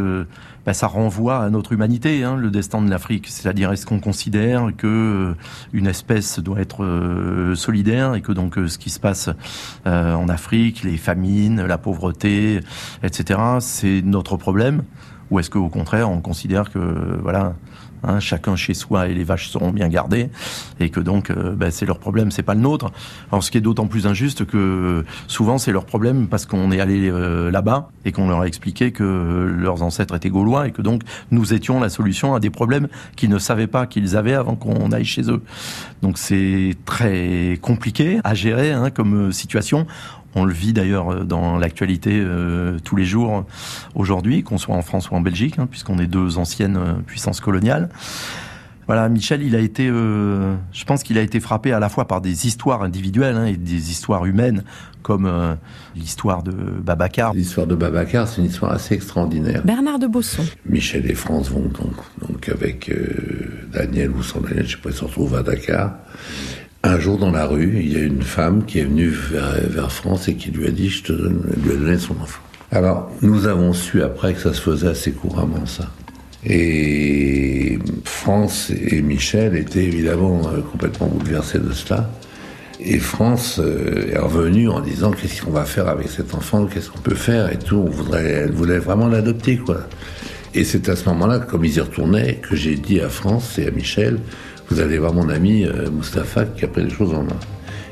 bah, 0.66 0.74
ça 0.74 0.88
renvoie 0.88 1.38
à 1.38 1.50
notre 1.50 1.74
humanité, 1.74 2.24
hein, 2.24 2.38
le 2.38 2.50
destin 2.50 2.82
de 2.82 2.90
l'Afrique. 2.90 3.28
C'est-à-dire, 3.28 3.72
est-ce 3.72 3.86
qu'on 3.86 4.00
considère 4.00 4.72
que 4.76 4.88
euh, 4.88 5.36
une 5.74 5.88
espèce 5.88 6.40
doit 6.40 6.60
être 6.60 6.84
euh, 6.84 7.56
solidaire 7.56 8.16
et 8.16 8.22
que 8.22 8.32
donc 8.32 8.58
euh, 8.58 8.68
ce 8.68 8.78
qui 8.78 8.90
se 8.90 9.00
passe 9.00 9.30
en 9.86 10.28
Afrique, 10.30 10.84
les 10.84 10.98
famines, 10.98 11.62
la 11.62 11.78
pauvreté, 11.78 12.62
etc., 13.04 13.40
c'est 13.60 14.02
notre 14.04 14.38
problème? 14.38 14.84
Ou 15.32 15.40
est-ce 15.40 15.50
qu'au 15.50 15.70
contraire, 15.70 16.10
on 16.10 16.22
considère 16.22 16.72
que 16.72 17.20
voilà 17.22 17.54
Hein, 18.08 18.20
chacun 18.20 18.56
chez 18.56 18.74
soi 18.74 19.08
et 19.08 19.14
les 19.14 19.24
vaches 19.24 19.50
seront 19.50 19.72
bien 19.72 19.88
gardées, 19.88 20.30
et 20.80 20.90
que 20.90 21.00
donc 21.00 21.32
ben, 21.32 21.72
c'est 21.72 21.86
leur 21.86 22.00
problème, 22.00 22.32
c'est 22.32 22.44
pas 22.44 22.54
le 22.54 22.62
nôtre. 22.62 22.92
Alors 23.32 23.44
ce 23.44 23.52
qui 23.52 23.58
est 23.58 23.62
d'autant 23.62 23.88
plus 23.88 24.06
injuste 24.06 24.46
que 24.46 25.04
souvent 25.28 25.58
c'est 25.58 25.72
leur 25.72 25.86
problème 25.86 26.28
parce 26.28 26.46
qu'on 26.46 26.72
est 26.72 26.80
allé 26.80 27.12
là-bas 27.52 27.90
et 28.06 28.12
qu'on 28.12 28.28
leur 28.28 28.42
a 28.42 28.48
expliqué 28.48 28.92
que 28.92 29.04
leurs 29.04 29.82
ancêtres 29.82 30.16
étaient 30.16 30.30
gaulois 30.30 30.68
et 30.68 30.72
que 30.72 30.82
donc 30.82 31.02
nous 31.32 31.54
étions 31.54 31.80
la 31.80 31.90
solution 31.90 32.36
à 32.36 32.40
des 32.40 32.50
problèmes 32.50 32.88
qu'ils 33.16 33.30
ne 33.30 33.40
savaient 33.40 33.68
pas 33.68 33.88
qu'ils 33.88 34.16
avaient 34.16 34.34
avant 34.34 34.56
qu'on 34.56 34.92
aille 34.92 35.06
chez 35.06 35.30
eux. 35.30 35.42
Donc 36.02 36.18
c'est 36.18 36.76
très 36.86 37.58
compliqué 37.62 38.20
à 38.24 38.34
gérer 38.34 38.72
hein, 38.72 38.90
comme 38.92 39.32
situation. 39.32 39.88
On 40.36 40.44
le 40.44 40.54
vit 40.54 40.74
d'ailleurs 40.74 41.12
euh, 41.12 41.24
dans 41.24 41.58
l'actualité 41.58 42.12
euh, 42.14 42.78
tous 42.84 42.98
les 42.98 43.06
jours 43.06 43.46
aujourd'hui, 43.96 44.44
qu'on 44.44 44.58
soit 44.58 44.76
en 44.76 44.82
France 44.82 45.10
ou 45.10 45.16
en 45.16 45.22
Belgique, 45.22 45.58
hein, 45.58 45.68
puisqu'on 45.70 45.98
est 45.98 46.08
deux 46.08 46.38
anciennes 46.38 46.78
euh, 46.78 46.94
puissances 47.08 47.40
coloniales. 47.40 47.90
Voilà, 48.88 49.10
Michel, 49.10 49.42
il 49.42 49.56
a 49.56 49.60
été, 49.60 49.88
je 49.88 50.84
pense 50.86 51.02
qu'il 51.02 51.18
a 51.18 51.22
été 51.22 51.40
frappé 51.40 51.74
à 51.74 51.80
la 51.80 51.90
fois 51.90 52.08
par 52.08 52.22
des 52.22 52.46
histoires 52.46 52.84
individuelles 52.84 53.36
hein, 53.36 53.46
et 53.46 53.58
des 53.58 53.90
histoires 53.90 54.26
humaines, 54.26 54.64
comme 55.02 55.28
l'histoire 55.96 56.44
de 56.44 56.52
Babacar. 56.52 57.34
L'histoire 57.34 57.66
de 57.66 57.74
Babacar, 57.74 58.28
c'est 58.28 58.42
une 58.42 58.48
histoire 58.48 58.74
assez 58.74 58.94
extraordinaire. 58.94 59.64
Bernard 59.66 59.98
de 59.98 60.06
Bosson. 60.06 60.44
Michel 60.70 61.10
et 61.10 61.16
France 61.16 61.50
vont 61.50 61.68
donc, 61.68 61.96
donc 62.30 62.48
avec 62.50 62.96
Daniel 63.74 64.12
ou 64.12 64.22
sans 64.22 64.42
Daniel, 64.42 64.68
je 64.68 64.76
sais 64.76 64.82
pas, 64.84 64.92
ils 64.92 64.96
se 64.96 65.04
retrouvent 65.04 65.34
à 65.34 65.42
Dakar. 65.42 65.96
Un 66.86 67.00
jour 67.00 67.18
dans 67.18 67.32
la 67.32 67.48
rue, 67.48 67.80
il 67.84 67.94
y 67.94 67.96
a 67.96 68.04
une 68.04 68.22
femme 68.22 68.64
qui 68.64 68.78
est 68.78 68.84
venue 68.84 69.10
vers, 69.10 69.92
France 69.92 70.28
et 70.28 70.36
qui 70.36 70.52
lui 70.52 70.68
a 70.68 70.70
dit, 70.70 70.88
je 70.88 71.02
te 71.02 71.14
donne, 71.14 71.42
lui 71.64 71.72
a 71.72 71.76
donné 71.78 71.98
son 71.98 72.14
enfant. 72.22 72.42
Alors, 72.72 73.10
nous 73.24 73.48
avons 73.48 73.74
su 73.74 74.04
après 74.04 74.36
que 74.36 74.40
ça 74.40 74.54
se 74.54 74.62
faisait 74.62 74.90
assez 74.90 75.12
couramment, 75.12 75.66
ça. 75.66 75.90
Et 76.46 77.80
France 78.04 78.70
et 78.70 79.02
Michel 79.02 79.56
étaient 79.56 79.84
évidemment 79.84 80.42
euh, 80.46 80.62
complètement 80.62 81.08
bouleversés 81.08 81.58
de 81.58 81.72
cela. 81.72 82.08
Et 82.80 83.00
France 83.00 83.60
euh, 83.60 84.12
est 84.14 84.20
revenue 84.20 84.70
en 84.70 84.80
disant 84.80 85.10
qu'est-ce 85.10 85.42
qu'on 85.42 85.50
va 85.50 85.66
faire 85.66 85.88
avec 85.88 86.08
cet 86.08 86.36
enfant, 86.36 86.68
qu'est-ce 86.68 86.92
qu'on 86.92 87.00
peut 87.00 87.16
faire 87.16 87.52
et 87.52 87.58
tout. 87.58 87.84
On 87.84 87.90
voudrait, 87.90 88.26
elle 88.26 88.52
voulait 88.52 88.78
vraiment 88.78 89.08
l'adopter, 89.08 89.58
quoi. 89.58 89.88
Et 90.54 90.64
c'est 90.64 90.88
à 90.88 90.96
ce 90.96 91.10
moment-là, 91.10 91.40
comme 91.40 91.66
ils 91.66 91.78
y 91.78 91.80
retournaient, 91.80 92.36
que 92.36 92.56
j'ai 92.56 92.76
dit 92.76 93.02
à 93.02 93.10
France 93.10 93.58
et 93.58 93.66
à 93.66 93.72
Michel, 93.72 94.20
vous 94.70 94.80
allez 94.80 94.98
voir 94.98 95.14
mon 95.14 95.30
ami 95.30 95.66
euh, 95.66 95.90
Mustapha 95.92 96.46
qui 96.46 96.66
a 96.66 96.68
pris 96.68 96.84
les 96.84 96.90
choses 96.90 97.14
en 97.14 97.24
main. 97.24 97.40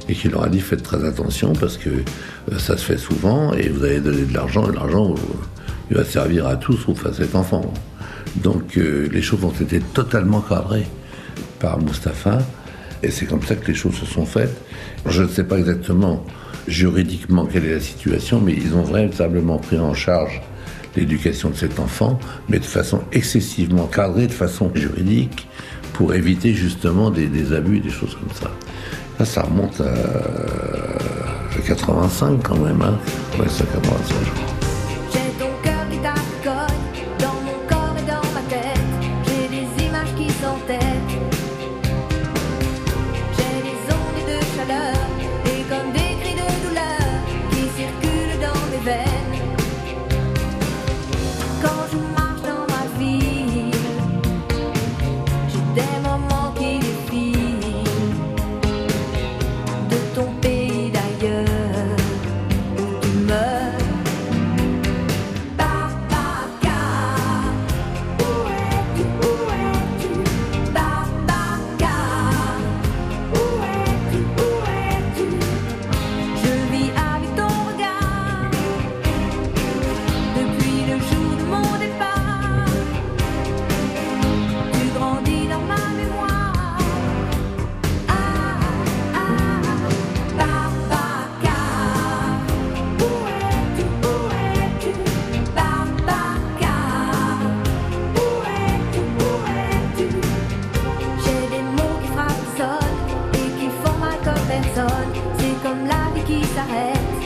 Et 0.09 0.15
qui 0.15 0.27
leur 0.27 0.43
a 0.43 0.49
dit 0.49 0.59
faites 0.59 0.83
très 0.83 1.05
attention 1.05 1.53
parce 1.53 1.77
que 1.77 1.89
euh, 1.89 2.59
ça 2.59 2.77
se 2.77 2.83
fait 2.83 2.97
souvent 2.97 3.53
et 3.53 3.69
vous 3.69 3.83
allez 3.83 3.99
donner 3.99 4.23
de 4.23 4.33
l'argent 4.33 4.69
et 4.69 4.75
l'argent 4.75 5.11
euh, 5.11 5.17
il 5.89 5.97
va 5.97 6.03
servir 6.03 6.47
à 6.47 6.55
tous 6.55 6.77
sauf 6.77 7.05
à 7.05 7.13
cet 7.13 7.35
enfant. 7.35 7.73
Donc 8.37 8.75
les 8.75 9.21
choses 9.21 9.43
ont 9.43 9.51
été 9.51 9.79
totalement 9.79 10.41
cadrées 10.41 10.87
par 11.59 11.79
Mustapha 11.79 12.39
et 13.03 13.11
c'est 13.11 13.25
comme 13.25 13.43
ça 13.43 13.55
que 13.55 13.67
les 13.67 13.75
choses 13.75 13.93
se 13.95 14.05
sont 14.05 14.25
faites. 14.25 14.55
Je 15.05 15.21
ne 15.23 15.27
sais 15.27 15.43
pas 15.43 15.59
exactement 15.59 16.25
juridiquement 16.67 17.45
quelle 17.45 17.65
est 17.65 17.75
la 17.75 17.79
situation, 17.79 18.41
mais 18.41 18.53
ils 18.53 18.73
ont 18.73 18.83
véritablement 18.83 19.57
pris 19.57 19.77
en 19.77 19.93
charge 19.93 20.41
l'éducation 20.95 21.49
de 21.49 21.55
cet 21.55 21.79
enfant, 21.79 22.19
mais 22.49 22.59
de 22.59 22.65
façon 22.65 23.01
excessivement 23.11 23.87
cadrée, 23.87 24.27
de 24.27 24.31
façon 24.31 24.71
juridique, 24.73 25.47
pour 25.93 26.13
éviter 26.13 26.53
justement 26.53 27.09
des, 27.09 27.53
abus 27.53 27.77
et 27.77 27.81
des 27.81 27.89
choses 27.89 28.15
comme 28.15 28.33
ça. 28.33 28.51
Là, 29.19 29.25
ça 29.25 29.43
remonte 29.43 29.81
à, 29.81 29.93
85 31.67 32.41
quand 32.43 32.57
même, 32.57 32.81
hein. 32.81 32.97
Ouais, 33.39 33.45
c'est 33.47 33.71
85, 33.71 34.15
je. 34.25 34.52
c'est 104.75 105.63
comme 105.63 105.85
la 105.85 106.09
vie 106.15 106.23
qui 106.25 106.43
s'arrête. 106.45 107.21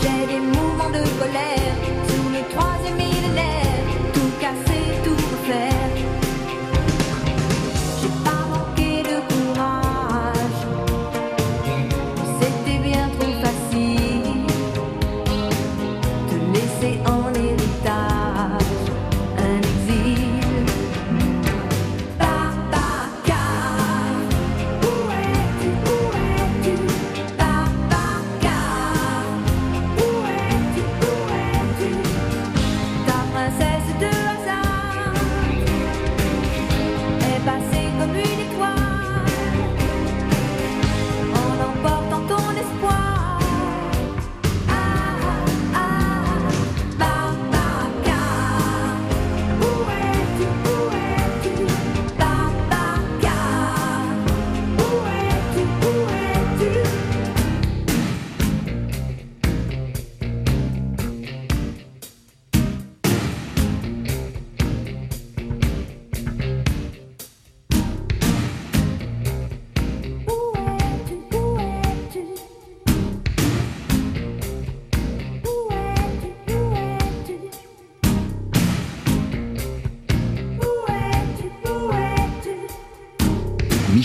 J'ai 0.00 0.26
des 0.26 0.40
mouvements 0.40 0.90
de 0.90 1.04
colère 1.20 1.76
sous 2.08 2.28
le 2.28 2.42
troisième 2.52 2.96
millénaire, 2.96 3.84
tout 4.12 4.32
casser, 4.40 4.84
tout 5.04 5.14
refaire. 5.14 5.81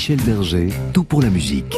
Michel 0.09 0.25
Berger, 0.25 0.69
tout 0.93 1.03
pour 1.03 1.21
la 1.21 1.29
musique. 1.29 1.75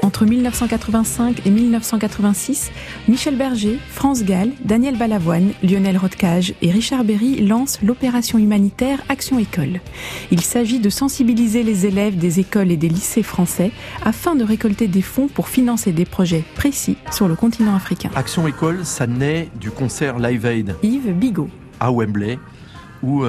Entre 0.00 0.24
1985 0.24 1.44
et 1.44 1.50
1986, 1.50 2.70
Michel 3.08 3.36
Berger, 3.36 3.80
France 3.88 4.22
Gall, 4.22 4.52
Daniel 4.64 4.96
Balavoine, 4.96 5.50
Lionel 5.64 5.96
Rodcage 5.96 6.54
et 6.62 6.70
Richard 6.70 7.02
Berry 7.02 7.44
lancent 7.44 7.82
l'opération 7.82 8.38
humanitaire 8.38 9.00
Action 9.08 9.40
École. 9.40 9.80
Il 10.30 10.40
s'agit 10.42 10.78
de 10.78 10.88
sensibiliser 10.88 11.64
les 11.64 11.86
élèves 11.86 12.16
des 12.16 12.38
écoles 12.38 12.70
et 12.70 12.76
des 12.76 12.88
lycées 12.88 13.24
français 13.24 13.72
afin 14.04 14.36
de 14.36 14.44
récolter 14.44 14.86
des 14.86 15.02
fonds 15.02 15.26
pour 15.26 15.48
financer 15.48 15.90
des 15.90 16.04
projets 16.04 16.44
précis 16.54 16.96
sur 17.10 17.26
le 17.26 17.34
continent 17.34 17.74
africain. 17.74 18.10
Action 18.14 18.46
École, 18.46 18.84
ça 18.84 19.08
naît 19.08 19.48
du 19.60 19.72
concert 19.72 20.20
Live 20.20 20.46
Aid. 20.46 20.76
Yves 20.84 21.12
Bigot. 21.12 21.48
À 21.80 21.90
Wembley 21.90 22.38
où 23.02 23.24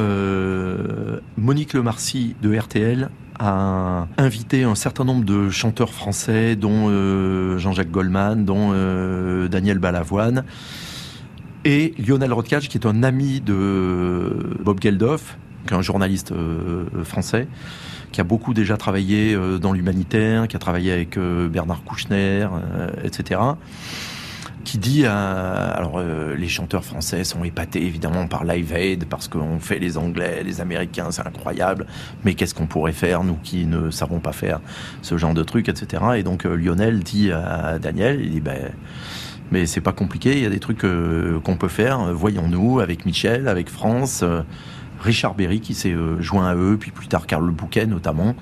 Monique 1.37 1.73
Lemarcy 1.73 2.35
de 2.41 2.55
RTL 2.57 3.09
a 3.39 4.07
invité 4.17 4.63
un 4.63 4.75
certain 4.75 5.03
nombre 5.03 5.25
de 5.25 5.49
chanteurs 5.49 5.93
français, 5.93 6.55
dont 6.55 7.57
Jean-Jacques 7.57 7.91
Goldman, 7.91 8.45
dont 8.45 8.71
Daniel 9.47 9.79
Balavoine, 9.79 10.43
et 11.63 11.93
Lionel 11.97 12.33
Rothkage, 12.33 12.69
qui 12.69 12.77
est 12.77 12.85
un 12.85 13.03
ami 13.03 13.39
de 13.41 14.57
Bob 14.63 14.81
Geldof, 14.81 15.37
qui 15.67 15.73
est 15.73 15.77
un 15.77 15.81
journaliste 15.81 16.33
français, 17.03 17.47
qui 18.11 18.19
a 18.19 18.23
beaucoup 18.23 18.53
déjà 18.53 18.77
travaillé 18.77 19.37
dans 19.59 19.73
l'humanitaire, 19.73 20.47
qui 20.47 20.55
a 20.55 20.59
travaillé 20.59 20.91
avec 20.91 21.17
Bernard 21.17 21.83
Kouchner, 21.83 22.47
etc 23.03 23.39
qui 24.71 24.77
dit 24.77 25.03
euh, 25.03 25.09
alors 25.09 25.95
euh, 25.97 26.33
les 26.33 26.47
chanteurs 26.47 26.85
français 26.85 27.25
sont 27.25 27.43
épatés 27.43 27.85
évidemment 27.85 28.25
par 28.27 28.45
Live 28.45 28.71
Aid 28.73 29.03
parce 29.03 29.27
qu'on 29.27 29.59
fait 29.59 29.79
les 29.79 29.97
Anglais, 29.97 30.43
les 30.45 30.61
Américains, 30.61 31.11
c'est 31.11 31.27
incroyable. 31.27 31.85
Mais 32.23 32.35
qu'est-ce 32.35 32.55
qu'on 32.55 32.67
pourrait 32.67 32.93
faire 32.93 33.25
nous 33.25 33.35
qui 33.43 33.65
ne 33.65 33.91
savons 33.91 34.21
pas 34.21 34.31
faire 34.31 34.61
ce 35.01 35.17
genre 35.17 35.33
de 35.33 35.43
trucs, 35.43 35.67
etc. 35.67 36.01
Et 36.15 36.23
donc 36.23 36.45
euh, 36.45 36.55
Lionel 36.55 36.99
dit 36.99 37.33
à 37.33 37.79
Daniel, 37.79 38.21
il 38.21 38.31
dit 38.31 38.39
ben 38.39 38.71
mais 39.51 39.65
c'est 39.65 39.81
pas 39.81 39.91
compliqué, 39.91 40.37
il 40.37 40.43
y 40.43 40.45
a 40.45 40.49
des 40.49 40.61
trucs 40.61 40.79
qu'on 40.79 41.57
peut 41.57 41.67
faire. 41.67 42.13
Voyons-nous 42.13 42.79
avec 42.79 43.05
Michel, 43.05 43.49
avec 43.49 43.69
France. 43.69 44.23
Richard 45.01 45.35
Berry 45.35 45.59
qui 45.59 45.73
s'est 45.73 45.95
joint 46.19 46.47
à 46.47 46.55
eux, 46.55 46.77
puis 46.79 46.91
plus 46.91 47.07
tard 47.07 47.27
Karl 47.27 47.49
Bouquet 47.49 47.85
notamment, 47.85 48.35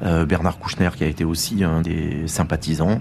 Bernard 0.00 0.58
Kouchner 0.58 0.90
qui 0.96 1.04
a 1.04 1.06
été 1.06 1.24
aussi 1.24 1.64
un 1.64 1.80
des 1.80 2.26
sympathisants. 2.26 3.00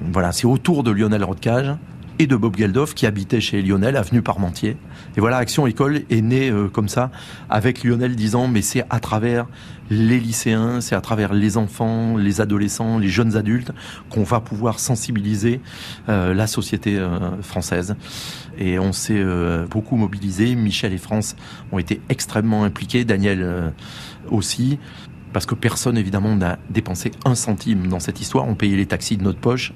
Voilà, 0.00 0.32
c'est 0.32 0.46
autour 0.46 0.82
de 0.82 0.90
Lionel 0.90 1.22
Rodcage 1.22 1.74
et 2.18 2.26
de 2.26 2.36
Bob 2.36 2.56
Geldof 2.56 2.94
qui 2.94 3.06
habitait 3.06 3.40
chez 3.40 3.62
Lionel, 3.62 3.96
avenue 3.96 4.22
Parmentier. 4.22 4.76
Et 5.16 5.20
voilà, 5.20 5.36
Action 5.36 5.66
École 5.66 6.02
est 6.10 6.20
née 6.20 6.50
euh, 6.50 6.68
comme 6.68 6.88
ça, 6.88 7.10
avec 7.48 7.84
Lionel 7.84 8.16
disant, 8.16 8.48
mais 8.48 8.62
c'est 8.62 8.84
à 8.90 8.98
travers 8.98 9.46
les 9.90 10.18
lycéens, 10.18 10.80
c'est 10.80 10.94
à 10.94 11.00
travers 11.00 11.32
les 11.34 11.56
enfants, 11.56 12.16
les 12.16 12.40
adolescents, 12.40 12.98
les 12.98 13.08
jeunes 13.08 13.36
adultes 13.36 13.70
qu'on 14.10 14.24
va 14.24 14.40
pouvoir 14.40 14.80
sensibiliser 14.80 15.60
euh, 16.08 16.34
la 16.34 16.46
société 16.46 16.98
euh, 16.98 17.42
française. 17.42 17.94
Et 18.58 18.78
on 18.78 18.92
s'est 18.92 19.24
beaucoup 19.68 19.96
mobilisé. 19.96 20.54
Michel 20.54 20.92
et 20.92 20.98
France 20.98 21.34
ont 21.72 21.78
été 21.78 22.00
extrêmement 22.08 22.62
impliqués, 22.62 23.04
Daniel 23.04 23.72
aussi 24.30 24.78
parce 25.32 25.46
que 25.46 25.56
personne 25.56 25.98
évidemment 25.98 26.36
n'a 26.36 26.58
dépensé 26.70 27.10
un 27.24 27.34
centime 27.34 27.88
dans 27.88 27.98
cette 27.98 28.20
histoire. 28.20 28.46
On 28.46 28.54
payait 28.54 28.76
les 28.76 28.86
taxis 28.86 29.16
de 29.16 29.24
notre 29.24 29.40
poche. 29.40 29.72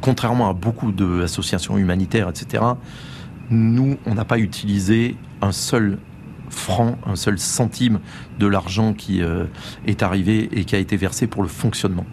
Contrairement 0.00 0.48
à 0.48 0.54
beaucoup 0.54 0.90
d'associations 0.90 1.76
humanitaires, 1.76 2.30
etc., 2.30 2.62
nous, 3.50 3.96
on 4.06 4.14
n'a 4.14 4.24
pas 4.24 4.38
utilisé 4.38 5.16
un 5.42 5.52
seul 5.52 5.98
franc, 6.50 6.96
un 7.06 7.16
seul 7.16 7.38
centime 7.38 8.00
de 8.38 8.46
l'argent 8.46 8.92
qui 8.92 9.22
euh, 9.22 9.44
est 9.86 10.02
arrivé 10.02 10.48
et 10.52 10.64
qui 10.64 10.74
a 10.76 10.78
été 10.78 10.96
versé 10.96 11.26
pour 11.26 11.42
le 11.42 11.48
fonctionnement. 11.48 12.06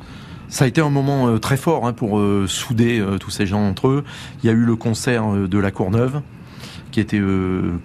Ça 0.50 0.66
a 0.66 0.68
été 0.68 0.82
un 0.82 0.90
moment 0.90 1.28
euh, 1.28 1.40
très 1.40 1.58
fort 1.58 1.88
hein, 1.88 1.94
pour 1.94 2.20
euh, 2.20 2.46
souder 2.48 3.04
tous 3.20 3.30
ces 3.30 3.46
gens 3.46 3.62
entre 3.62 3.88
eux. 3.88 4.04
Il 4.44 4.48
y 4.48 4.50
a 4.50 4.54
eu 4.54 4.64
le 4.64 4.76
concert 4.76 5.32
de 5.34 5.58
la 5.58 5.72
Courneuve, 5.72 6.22
qui 6.92 7.00
était 7.00 7.22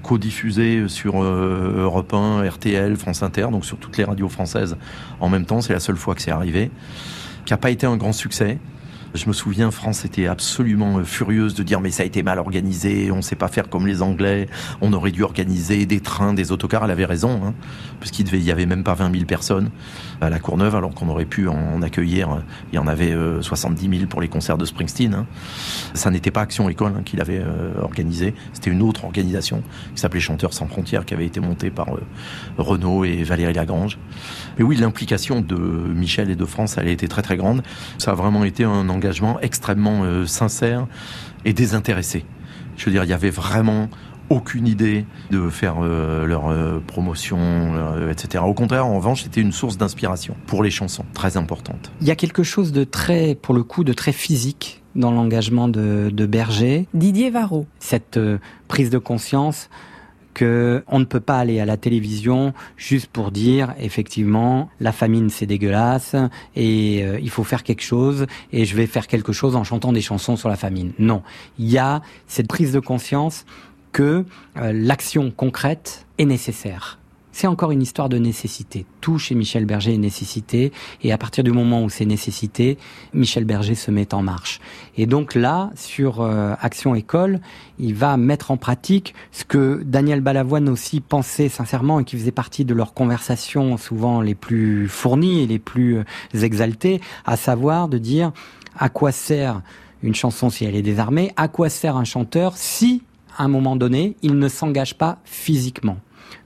co-diffusé 0.02 0.86
sur 0.86 1.22
Europe 1.22 2.12
1, 2.12 2.46
RTL, 2.46 2.94
France 2.96 3.22
Inter, 3.22 3.48
donc 3.50 3.64
sur 3.64 3.78
toutes 3.78 3.96
les 3.96 4.04
radios 4.04 4.28
françaises 4.28 4.76
en 5.18 5.30
même 5.30 5.46
temps. 5.46 5.62
C'est 5.62 5.72
la 5.72 5.80
seule 5.80 5.96
fois 5.96 6.14
que 6.14 6.20
c'est 6.20 6.30
arrivé. 6.30 6.70
Qui 7.46 7.54
n'a 7.54 7.56
pas 7.56 7.70
été 7.70 7.86
un 7.86 7.96
grand 7.96 8.12
succès. 8.12 8.58
Je 9.14 9.26
me 9.26 9.32
souviens, 9.32 9.70
France 9.70 10.04
était 10.04 10.26
absolument 10.26 10.98
euh, 10.98 11.04
furieuse 11.04 11.54
de 11.54 11.62
dire 11.62 11.80
mais 11.80 11.90
ça 11.90 12.02
a 12.02 12.06
été 12.06 12.22
mal 12.22 12.38
organisé, 12.38 13.10
on 13.10 13.16
ne 13.16 13.22
sait 13.22 13.36
pas 13.36 13.48
faire 13.48 13.68
comme 13.68 13.86
les 13.86 14.02
Anglais, 14.02 14.48
on 14.80 14.92
aurait 14.92 15.10
dû 15.12 15.22
organiser 15.22 15.86
des 15.86 16.00
trains, 16.00 16.34
des 16.34 16.52
autocars. 16.52 16.84
Elle 16.84 16.90
avait 16.90 17.06
raison, 17.06 17.40
hein, 17.44 17.54
puisqu'il 18.00 18.24
devait, 18.24 18.40
y 18.40 18.52
avait 18.52 18.66
même 18.66 18.84
pas 18.84 18.94
20 18.94 19.12
000 19.12 19.24
personnes 19.24 19.70
à 20.20 20.28
la 20.28 20.38
Courneuve, 20.38 20.74
alors 20.74 20.94
qu'on 20.94 21.08
aurait 21.08 21.24
pu 21.24 21.48
en 21.48 21.80
accueillir. 21.80 22.42
Il 22.72 22.76
y 22.76 22.78
en 22.78 22.86
avait 22.86 23.14
70 23.40 23.86
euh, 23.86 23.98
000 23.98 24.06
pour 24.08 24.20
les 24.20 24.28
concerts 24.28 24.58
de 24.58 24.64
Springsteen. 24.64 25.14
Hein. 25.14 25.26
Ça 25.94 26.10
n'était 26.10 26.30
pas 26.30 26.42
Action 26.42 26.68
École 26.68 26.92
hein, 26.98 27.02
qui 27.04 27.16
l'avait 27.16 27.40
euh, 27.40 27.80
organisé, 27.80 28.34
c'était 28.52 28.70
une 28.70 28.82
autre 28.82 29.04
organisation 29.04 29.62
qui 29.94 30.00
s'appelait 30.00 30.20
Chanteurs 30.20 30.52
sans 30.52 30.66
frontières, 30.66 31.04
qui 31.04 31.14
avait 31.14 31.26
été 31.26 31.40
montée 31.40 31.70
par 31.70 31.88
Renaud 32.58 33.04
et 33.04 33.22
Valérie 33.22 33.54
Lagrange. 33.54 33.98
Mais 34.58 34.64
oui, 34.64 34.76
l'implication 34.76 35.40
de 35.40 35.56
Michel 35.56 36.30
et 36.30 36.36
de 36.36 36.44
France, 36.44 36.76
elle 36.78 36.88
a 36.88 36.90
été 36.90 37.08
très 37.08 37.22
très 37.22 37.36
grande. 37.36 37.62
Ça 37.98 38.12
a 38.12 38.14
vraiment 38.14 38.44
été 38.44 38.64
un 38.64 38.88
engagement 38.98 39.38
extrêmement 39.40 40.02
euh, 40.02 40.26
sincère 40.26 40.86
et 41.44 41.52
désintéressé. 41.52 42.24
Je 42.76 42.84
veux 42.84 42.90
dire, 42.90 43.04
il 43.04 43.10
y 43.10 43.12
avait 43.12 43.30
vraiment 43.30 43.88
aucune 44.28 44.66
idée 44.66 45.06
de 45.30 45.48
faire 45.48 45.76
euh, 45.80 46.26
leur 46.26 46.48
euh, 46.48 46.82
promotion, 46.86 47.38
etc. 48.10 48.44
Au 48.46 48.52
contraire, 48.52 48.86
en 48.86 48.96
revanche, 48.96 49.22
c'était 49.22 49.40
une 49.40 49.52
source 49.52 49.78
d'inspiration 49.78 50.36
pour 50.46 50.62
les 50.62 50.70
chansons, 50.70 51.04
très 51.14 51.36
importante. 51.36 51.90
Il 52.00 52.06
y 52.06 52.10
a 52.10 52.16
quelque 52.16 52.42
chose 52.42 52.72
de 52.72 52.84
très, 52.84 53.34
pour 53.34 53.54
le 53.54 53.62
coup, 53.62 53.84
de 53.84 53.92
très 53.92 54.12
physique 54.12 54.82
dans 54.96 55.12
l'engagement 55.12 55.68
de, 55.68 56.10
de 56.12 56.26
Berger. 56.26 56.88
Didier 56.92 57.30
Varro. 57.30 57.66
Cette 57.78 58.18
prise 58.66 58.90
de 58.90 58.98
conscience 58.98 59.70
on 60.42 60.98
ne 60.98 61.04
peut 61.04 61.20
pas 61.20 61.38
aller 61.38 61.60
à 61.60 61.64
la 61.64 61.76
télévision 61.76 62.52
juste 62.76 63.08
pour 63.08 63.30
dire 63.30 63.74
effectivement 63.78 64.68
la 64.80 64.92
famine 64.92 65.30
c'est 65.30 65.46
dégueulasse 65.46 66.14
et 66.56 67.02
euh, 67.04 67.18
il 67.20 67.30
faut 67.30 67.44
faire 67.44 67.62
quelque 67.62 67.82
chose 67.82 68.26
et 68.52 68.64
je 68.64 68.76
vais 68.76 68.86
faire 68.86 69.06
quelque 69.06 69.32
chose 69.32 69.56
en 69.56 69.64
chantant 69.64 69.92
des 69.92 70.00
chansons 70.00 70.36
sur 70.36 70.48
la 70.48 70.56
famine. 70.56 70.92
Non, 70.98 71.22
il 71.58 71.70
y 71.70 71.78
a 71.78 72.02
cette 72.26 72.48
prise 72.48 72.72
de 72.72 72.80
conscience 72.80 73.44
que 73.92 74.24
euh, 74.56 74.72
l'action 74.72 75.30
concrète 75.30 76.06
est 76.18 76.24
nécessaire 76.26 76.98
c'est 77.32 77.46
encore 77.46 77.70
une 77.70 77.82
histoire 77.82 78.08
de 78.08 78.18
nécessité. 78.18 78.86
Tout 79.00 79.18
chez 79.18 79.34
Michel 79.34 79.64
Berger 79.64 79.94
est 79.94 79.98
nécessité, 79.98 80.72
et 81.02 81.12
à 81.12 81.18
partir 81.18 81.44
du 81.44 81.52
moment 81.52 81.84
où 81.84 81.90
c'est 81.90 82.04
nécessité, 82.04 82.78
Michel 83.14 83.44
Berger 83.44 83.74
se 83.74 83.90
met 83.90 84.14
en 84.14 84.22
marche. 84.22 84.60
Et 84.96 85.06
donc 85.06 85.34
là, 85.34 85.70
sur 85.76 86.20
euh, 86.20 86.54
Action 86.60 86.94
École, 86.94 87.40
il 87.78 87.94
va 87.94 88.16
mettre 88.16 88.50
en 88.50 88.56
pratique 88.56 89.14
ce 89.32 89.44
que 89.44 89.82
Daniel 89.84 90.20
Balavoine 90.20 90.68
aussi 90.68 91.00
pensait 91.00 91.48
sincèrement 91.48 92.00
et 92.00 92.04
qui 92.04 92.16
faisait 92.16 92.32
partie 92.32 92.64
de 92.64 92.74
leurs 92.74 92.94
conversations 92.94 93.76
souvent 93.76 94.20
les 94.20 94.34
plus 94.34 94.88
fournies 94.88 95.42
et 95.42 95.46
les 95.46 95.58
plus 95.58 95.98
euh, 95.98 96.04
exaltées, 96.42 97.00
à 97.24 97.36
savoir 97.36 97.88
de 97.88 97.98
dire 97.98 98.32
à 98.76 98.88
quoi 98.88 99.12
sert 99.12 99.62
une 100.02 100.14
chanson 100.14 100.50
si 100.50 100.64
elle 100.64 100.76
est 100.76 100.82
désarmée, 100.82 101.32
à 101.36 101.48
quoi 101.48 101.68
sert 101.68 101.96
un 101.96 102.04
chanteur 102.04 102.56
si, 102.56 103.02
à 103.36 103.44
un 103.44 103.48
moment 103.48 103.76
donné, 103.76 104.16
il 104.22 104.38
ne 104.38 104.48
s'engage 104.48 104.96
pas 104.96 105.18
physiquement. 105.24 105.98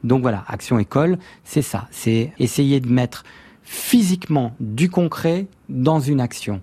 Donc 0.05 0.23
voilà, 0.23 0.45
Action 0.49 0.79
École, 0.79 1.19
c'est 1.45 1.63
ça, 1.63 1.89
c'est 1.91 2.33
essayer 2.39 2.81
de 2.81 2.89
mettre 2.89 3.25
physiquement 3.63 4.55
du 4.61 4.91
concret 4.91 5.47
dans 5.69 6.01
une 6.01 6.21
action. 6.21 6.61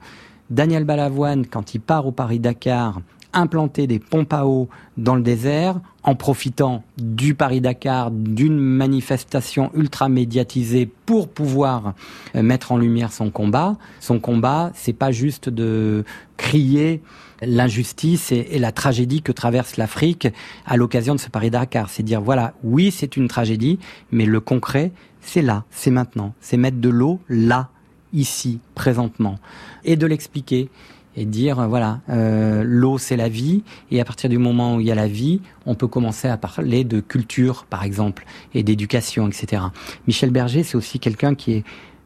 Daniel 0.49 0.84
Balavoine, 0.84 1.45
quand 1.45 1.73
il 1.73 1.80
part 1.80 2.06
au 2.08 2.12
Paris-Dakar, 2.12 3.02
implanter 3.34 3.88
des 3.88 3.99
pompes 3.99 4.34
à 4.34 4.45
eau 4.45 4.69
dans 4.97 5.15
le 5.15 5.21
désert 5.21 5.80
en 6.04 6.15
profitant 6.15 6.84
du 6.97 7.36
Paris-Dakar, 7.36 8.10
d'une 8.12 8.58
manifestation 8.58 9.69
ultra 9.75 10.10
médiatisée 10.10 10.89
pour 11.06 11.30
pouvoir 11.30 11.93
euh, 12.36 12.41
mettre 12.41 12.71
en 12.71 12.78
lumière 12.78 13.12
son 13.12 13.30
combat. 13.30 13.78
Son 13.99 14.19
combat, 14.19 14.71
c'est 14.73 14.93
pas 14.93 15.12
juste 15.12 15.49
de 15.49 16.04
crier 16.38 17.02
l'injustice 17.41 18.32
et, 18.32 18.60
la 18.60 18.71
tragédie 18.71 19.21
que 19.21 19.32
traverse 19.32 19.78
l'Afrique 19.78 20.28
à 20.65 20.78
l'occasion 20.78 21.15
de 21.15 21.19
ce 21.19 21.30
Paris-Dakar. 21.30 21.89
C'est 21.89 22.04
dire, 22.04 22.21
voilà, 22.21 22.54
oui, 22.63 22.91
c'est 22.91 23.17
une 23.17 23.28
tragédie, 23.28 23.80
mais 24.12 24.25
le 24.25 24.39
concret, 24.39 24.91
c'est 25.21 25.41
là, 25.41 25.65
c'est 25.71 25.91
maintenant. 25.91 26.34
C'est 26.41 26.58
mettre 26.58 26.78
de 26.78 26.89
l'eau 26.89 27.19
là, 27.30 27.69
ici, 28.13 28.60
présentement. 28.75 29.38
Et 29.84 29.95
de 29.95 30.06
l'expliquer 30.06 30.69
et 31.15 31.25
dire 31.25 31.67
voilà 31.67 32.02
euh, 32.10 32.63
l'eau 32.63 32.97
c'est 32.97 33.17
la 33.17 33.30
vie 33.30 33.63
et 33.89 33.99
à 33.99 34.06
partir 34.06 34.30
du 34.30 34.38
moment 34.38 34.75
où 34.75 34.80
il 34.80 34.86
y 34.86 34.91
a 34.91 34.95
la 34.95 35.08
vie 35.08 35.41
on 35.65 35.73
peut 35.73 35.88
commencer 35.88 36.28
à 36.28 36.38
parler 36.38 36.84
de 36.84 36.99
culture 36.99 37.65
par 37.65 37.84
exemple 37.84 38.25
et 38.54 38.62
d'éducation 38.62 39.28
etc 39.28 39.63
Michel 40.08 40.30
Berger 40.30 40.62
c'est 40.63 40.78
aussi 40.78 40.99
quelqu'un 40.99 41.34
qui 41.34 41.54
est 41.54 41.63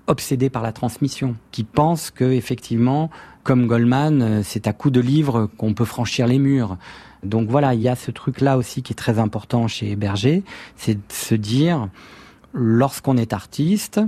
obsédé 0.08 0.50
par 0.50 0.62
la 0.62 0.72
transmission 0.72 1.36
qui 1.52 1.64
pense 1.64 2.12
que 2.12 2.26
effectivement 2.26 3.10
comme 3.44 3.68
Goldman, 3.68 4.22
euh, 4.22 4.42
c'est 4.44 4.68
à 4.68 4.74
coup 4.74 4.90
de 4.90 5.02
livres 5.02 5.50
qu'on 5.58 5.74
peut 5.74 5.86
franchir 5.86 6.28
les 6.28 6.40
murs. 6.40 6.78
Donc 7.24 7.50
voilà, 7.50 7.74
il 7.74 7.82
y 7.82 7.90
a 7.90 7.96
ce 7.96 8.12
truc-là 8.12 8.58
aussi 8.58 8.84
qui 8.84 8.94
est 8.94 8.96
très 8.96 9.20
important 9.20 9.68
chez 9.68 9.96
Berger, 9.96 10.44
c'est 10.76 10.96
de 10.96 11.14
se 11.14 11.36
dire, 11.36 11.90
lorsqu'on 12.54 13.18
est 13.18 13.34
artiste, 13.34 14.02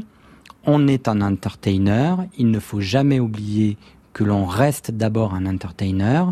on 0.65 0.87
est 0.87 1.07
un 1.07 1.21
entertainer, 1.21 2.15
il 2.37 2.49
ne 2.51 2.59
faut 2.59 2.81
jamais 2.81 3.19
oublier 3.19 3.77
que 4.13 4.23
l'on 4.23 4.45
reste 4.45 4.91
d'abord 4.91 5.33
un 5.33 5.45
entertainer, 5.45 6.23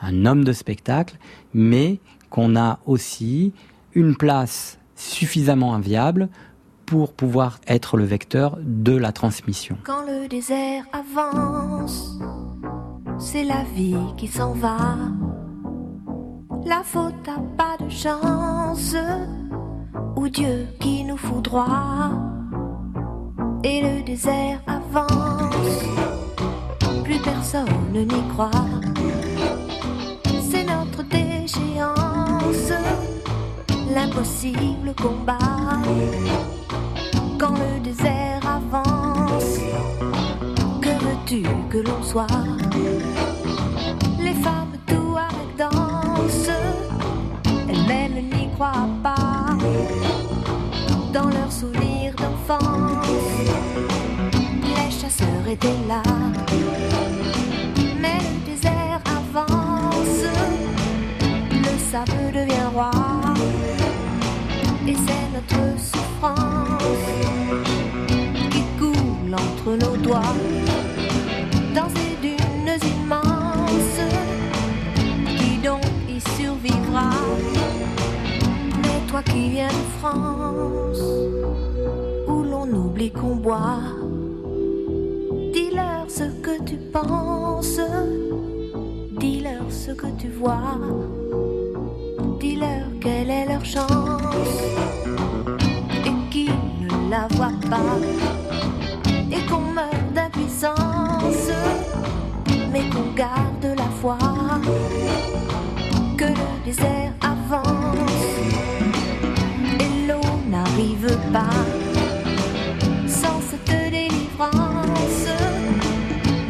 un 0.00 0.26
homme 0.26 0.44
de 0.44 0.52
spectacle, 0.52 1.16
mais 1.54 2.00
qu'on 2.30 2.56
a 2.56 2.78
aussi 2.86 3.52
une 3.94 4.16
place 4.16 4.78
suffisamment 4.94 5.74
inviable 5.74 6.28
pour 6.88 7.12
pouvoir 7.12 7.58
être 7.66 7.98
le 7.98 8.04
vecteur 8.04 8.56
de 8.62 8.96
la 8.96 9.12
transmission. 9.12 9.76
Quand 9.84 10.06
le 10.06 10.26
désert 10.26 10.84
avance, 10.92 12.18
c'est 13.18 13.44
la 13.44 13.62
vie 13.74 14.14
qui 14.16 14.26
s'en 14.26 14.54
va. 14.54 14.96
La 16.64 16.82
faute 16.82 17.28
a 17.28 17.40
pas 17.58 17.76
de 17.84 17.90
chance, 17.90 18.96
ou 20.16 20.28
Dieu 20.28 20.66
qui 20.80 21.04
nous 21.04 21.18
foudroie 21.18 22.10
et 23.62 23.82
le 23.82 24.02
désert 24.02 24.62
avance. 24.66 25.84
Plus 27.04 27.18
personne 27.18 27.92
n'y 27.92 28.28
croit. 28.32 28.50
C'est 30.50 30.64
notre 30.64 31.02
déchéance, 31.02 32.72
l'impossible 33.94 34.94
combat. 34.94 35.38
Quand 37.38 37.54
le 37.54 37.80
désert 37.80 38.40
avance, 38.44 39.58
que 40.82 40.88
veux-tu 40.88 41.42
que 41.70 41.78
l'on 41.78 42.02
soit? 42.02 42.26
Les 44.18 44.34
femmes 44.34 44.76
tout 44.88 45.16
avec 45.16 45.56
dansent, 45.56 46.50
elles-mêmes 47.68 48.28
n'y 48.32 48.50
croient 48.54 48.88
pas. 49.04 49.56
Dans 51.12 51.28
leurs 51.28 51.52
souvenirs 51.52 52.14
d'enfance. 52.16 53.06
Les 54.64 54.90
chasseurs 54.90 55.46
étaient 55.48 55.68
là, 55.86 56.02
mais 58.00 58.18
le 58.18 58.50
désert 58.50 59.00
avance, 59.06 60.24
le 61.52 61.78
sable 61.90 62.32
devient 62.34 62.68
roi, 62.74 62.90
et 64.88 64.94
c'est 64.94 65.28
notre 65.32 65.78
qui 68.50 68.62
coule 68.78 69.34
entre 69.34 69.76
nos 69.76 69.96
doigts 69.96 70.34
dans 71.74 71.88
ces 71.90 72.16
dunes 72.20 72.76
immenses. 72.82 74.00
Qui 75.36 75.58
donc 75.58 75.84
y 76.08 76.20
survivra? 76.36 77.10
Mais 78.82 79.00
toi 79.08 79.22
qui 79.22 79.50
viens 79.50 79.68
de 79.68 79.86
France, 80.00 81.02
où 82.26 82.42
l'on 82.42 82.68
oublie 82.72 83.12
qu'on 83.12 83.36
boit, 83.36 83.80
dis-leur 85.52 86.06
ce 86.08 86.24
que 86.42 86.60
tu 86.64 86.76
penses, 86.92 87.80
dis-leur 89.20 89.70
ce 89.70 89.92
que 89.92 90.08
tu 90.18 90.28
vois, 90.28 90.78
dis-leur 92.40 92.86
quelle 93.00 93.30
est 93.30 93.46
leur 93.46 93.64
chance, 93.64 94.27
et 99.30 99.44
qu'on 99.46 99.60
meurt 99.60 100.12
d'impuissance, 100.14 101.50
mais 102.72 102.88
qu'on 102.88 103.12
garde 103.14 103.76
la 103.76 103.90
foi, 104.00 104.16
que 106.16 106.24
le 106.24 106.64
désert 106.64 107.12
avance 107.20 108.24
et 109.80 110.06
l'eau 110.06 110.20
n'arrive 110.48 111.14
pas 111.30 111.66
sans 113.06 113.40
cette 113.50 113.90
délivrance. 113.90 115.28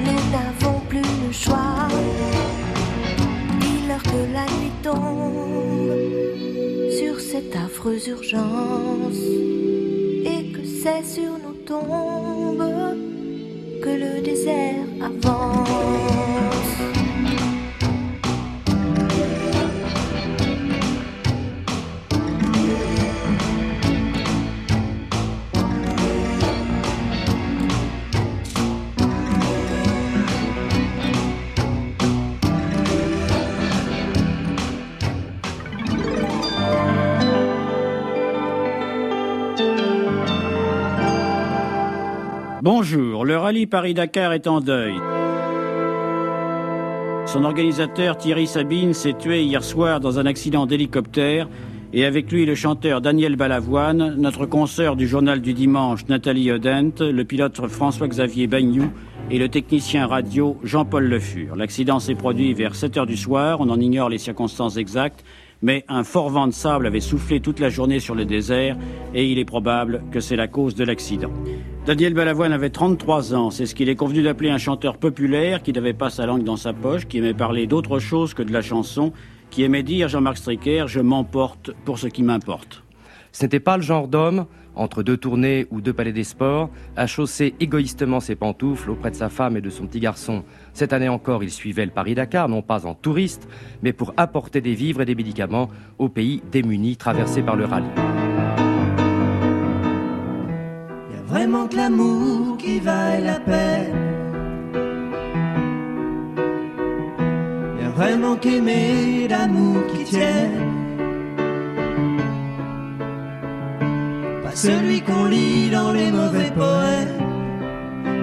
Nous 0.04 0.20
n'avons 0.30 0.80
plus 0.88 1.02
le 1.26 1.32
choix. 1.32 1.88
Dis-leur 3.58 4.02
que 4.04 4.32
la 4.32 4.46
nuit 4.56 4.72
tombe 4.84 5.90
sur 6.96 7.18
cette 7.18 7.56
affreuse 7.56 8.06
urgence 8.06 9.77
c'est 10.82 11.04
sur 11.04 11.32
nos 11.38 11.54
tombes 11.66 12.62
que 13.82 13.88
le 13.88 14.20
désert 14.22 14.84
avance. 15.02 15.58
Paris-Dakar 43.68 44.32
est 44.32 44.46
en 44.46 44.60
deuil. 44.60 44.94
Son 47.26 47.44
organisateur 47.44 48.16
Thierry 48.16 48.46
Sabine 48.46 48.94
s'est 48.94 49.12
tué 49.12 49.42
hier 49.42 49.62
soir 49.62 50.00
dans 50.00 50.18
un 50.18 50.26
accident 50.26 50.64
d'hélicoptère 50.64 51.48
et 51.92 52.04
avec 52.04 52.32
lui 52.32 52.46
le 52.46 52.54
chanteur 52.54 53.00
Daniel 53.00 53.36
Balavoine, 53.36 54.14
notre 54.16 54.46
consoeur 54.46 54.96
du 54.96 55.06
journal 55.06 55.40
du 55.40 55.52
dimanche 55.52 56.06
Nathalie 56.08 56.50
Odent, 56.50 57.00
le 57.00 57.24
pilote 57.24 57.66
François-Xavier 57.66 58.46
Bagnou 58.46 58.90
et 59.30 59.38
le 59.38 59.48
technicien 59.48 60.06
radio 60.06 60.56
Jean-Paul 60.62 61.04
Le 61.04 61.18
Fur. 61.18 61.54
L'accident 61.54 61.98
s'est 61.98 62.14
produit 62.14 62.54
vers 62.54 62.74
7 62.74 62.96
heures 62.96 63.06
du 63.06 63.16
soir, 63.16 63.60
on 63.60 63.68
en 63.68 63.80
ignore 63.80 64.08
les 64.08 64.18
circonstances 64.18 64.78
exactes, 64.78 65.24
mais 65.62 65.84
un 65.88 66.04
fort 66.04 66.30
vent 66.30 66.46
de 66.46 66.52
sable 66.52 66.86
avait 66.86 67.00
soufflé 67.00 67.40
toute 67.40 67.60
la 67.60 67.68
journée 67.68 68.00
sur 68.00 68.14
le 68.14 68.24
désert 68.24 68.76
et 69.14 69.30
il 69.30 69.38
est 69.38 69.44
probable 69.44 70.02
que 70.10 70.20
c'est 70.20 70.36
la 70.36 70.48
cause 70.48 70.74
de 70.74 70.84
l'accident. 70.84 71.32
Daniel 71.86 72.14
Balavoine 72.14 72.52
avait 72.52 72.70
33 72.70 73.34
ans, 73.34 73.50
c'est 73.50 73.66
ce 73.66 73.74
qu'il 73.74 73.88
est 73.88 73.96
convenu 73.96 74.22
d'appeler 74.22 74.50
un 74.50 74.58
chanteur 74.58 74.98
populaire 74.98 75.62
qui 75.62 75.72
n'avait 75.72 75.94
pas 75.94 76.10
sa 76.10 76.26
langue 76.26 76.44
dans 76.44 76.56
sa 76.56 76.72
poche, 76.72 77.06
qui 77.06 77.18
aimait 77.18 77.34
parler 77.34 77.66
d'autre 77.66 77.98
chose 77.98 78.34
que 78.34 78.42
de 78.42 78.52
la 78.52 78.62
chanson, 78.62 79.12
qui 79.50 79.62
aimait 79.62 79.82
dire, 79.82 80.08
Jean-Marc 80.08 80.36
Stricker, 80.36 80.86
je 80.86 81.00
m'emporte 81.00 81.70
pour 81.84 81.98
ce 81.98 82.06
qui 82.06 82.22
m'importe. 82.22 82.84
Ce 83.32 83.44
n'était 83.44 83.60
pas 83.60 83.76
le 83.76 83.82
genre 83.82 84.08
d'homme, 84.08 84.46
entre 84.74 85.02
deux 85.02 85.16
tournées 85.16 85.66
ou 85.70 85.80
deux 85.80 85.92
palais 85.92 86.12
des 86.12 86.24
sports, 86.24 86.70
à 86.96 87.06
chausser 87.06 87.54
égoïstement 87.60 88.20
ses 88.20 88.36
pantoufles 88.36 88.90
auprès 88.90 89.10
de 89.10 89.16
sa 89.16 89.28
femme 89.28 89.56
et 89.56 89.60
de 89.60 89.70
son 89.70 89.86
petit 89.86 90.00
garçon. 90.00 90.44
Cette 90.72 90.92
année 90.92 91.08
encore, 91.08 91.42
il 91.42 91.50
suivait 91.50 91.84
le 91.84 91.90
Paris-Dakar, 91.90 92.48
non 92.48 92.62
pas 92.62 92.86
en 92.86 92.94
touriste, 92.94 93.48
mais 93.82 93.92
pour 93.92 94.14
apporter 94.16 94.60
des 94.60 94.74
vivres 94.74 95.00
et 95.02 95.04
des 95.04 95.14
médicaments 95.14 95.68
aux 95.98 96.08
pays 96.08 96.42
démunis 96.50 96.96
traversés 96.96 97.42
par 97.42 97.56
le 97.56 97.64
rallye. 97.64 97.86
Y 101.12 101.16
a 101.16 101.22
vraiment 101.26 101.66
que 101.66 101.76
l'amour 101.76 102.56
qui 102.56 102.78
vaille 102.80 103.24
la 103.24 103.40
peine. 103.40 104.18
Vraiment 107.98 108.36
qu'aimer 108.36 109.26
l'amour 109.26 109.84
qui 109.88 110.04
tienne. 110.04 110.77
Pas 114.48 114.56
celui 114.56 115.02
qu'on 115.02 115.26
lit 115.26 115.68
dans 115.68 115.92
les 115.92 116.10
mauvais 116.10 116.50
poèmes, 116.56 117.18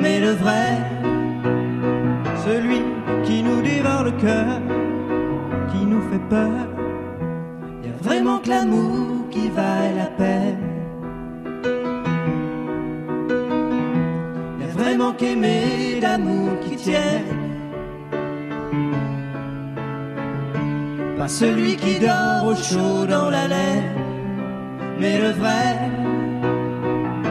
mais 0.02 0.20
le 0.20 0.32
vrai, 0.32 0.70
celui 2.44 2.82
qui 3.26 3.44
nous 3.44 3.62
dévore 3.62 4.06
le 4.06 4.12
cœur, 4.14 4.60
qui 5.72 5.86
nous 5.86 6.02
fait 6.10 6.26
peur. 6.28 6.66
Y 7.84 7.90
a 7.90 7.98
vraiment 8.02 8.40
que 8.40 8.50
l'amour 8.50 9.30
qui 9.30 9.50
vaille 9.50 9.96
la 9.96 10.10
peine. 10.22 10.64
Y 14.60 14.64
a 14.64 14.82
vraiment 14.82 15.14
qu'aimer 15.14 16.00
l'amour 16.02 16.60
qui 16.62 16.76
tienne. 16.76 17.36
Pas 21.20 21.28
celui 21.28 21.76
qui 21.76 22.00
dort 22.00 22.48
au 22.48 22.56
chaud 22.56 23.06
dans 23.08 23.30
la 23.30 23.48
laine, 23.48 24.05
mais 25.00 25.20
le 25.20 25.32
vrai, 25.32 25.78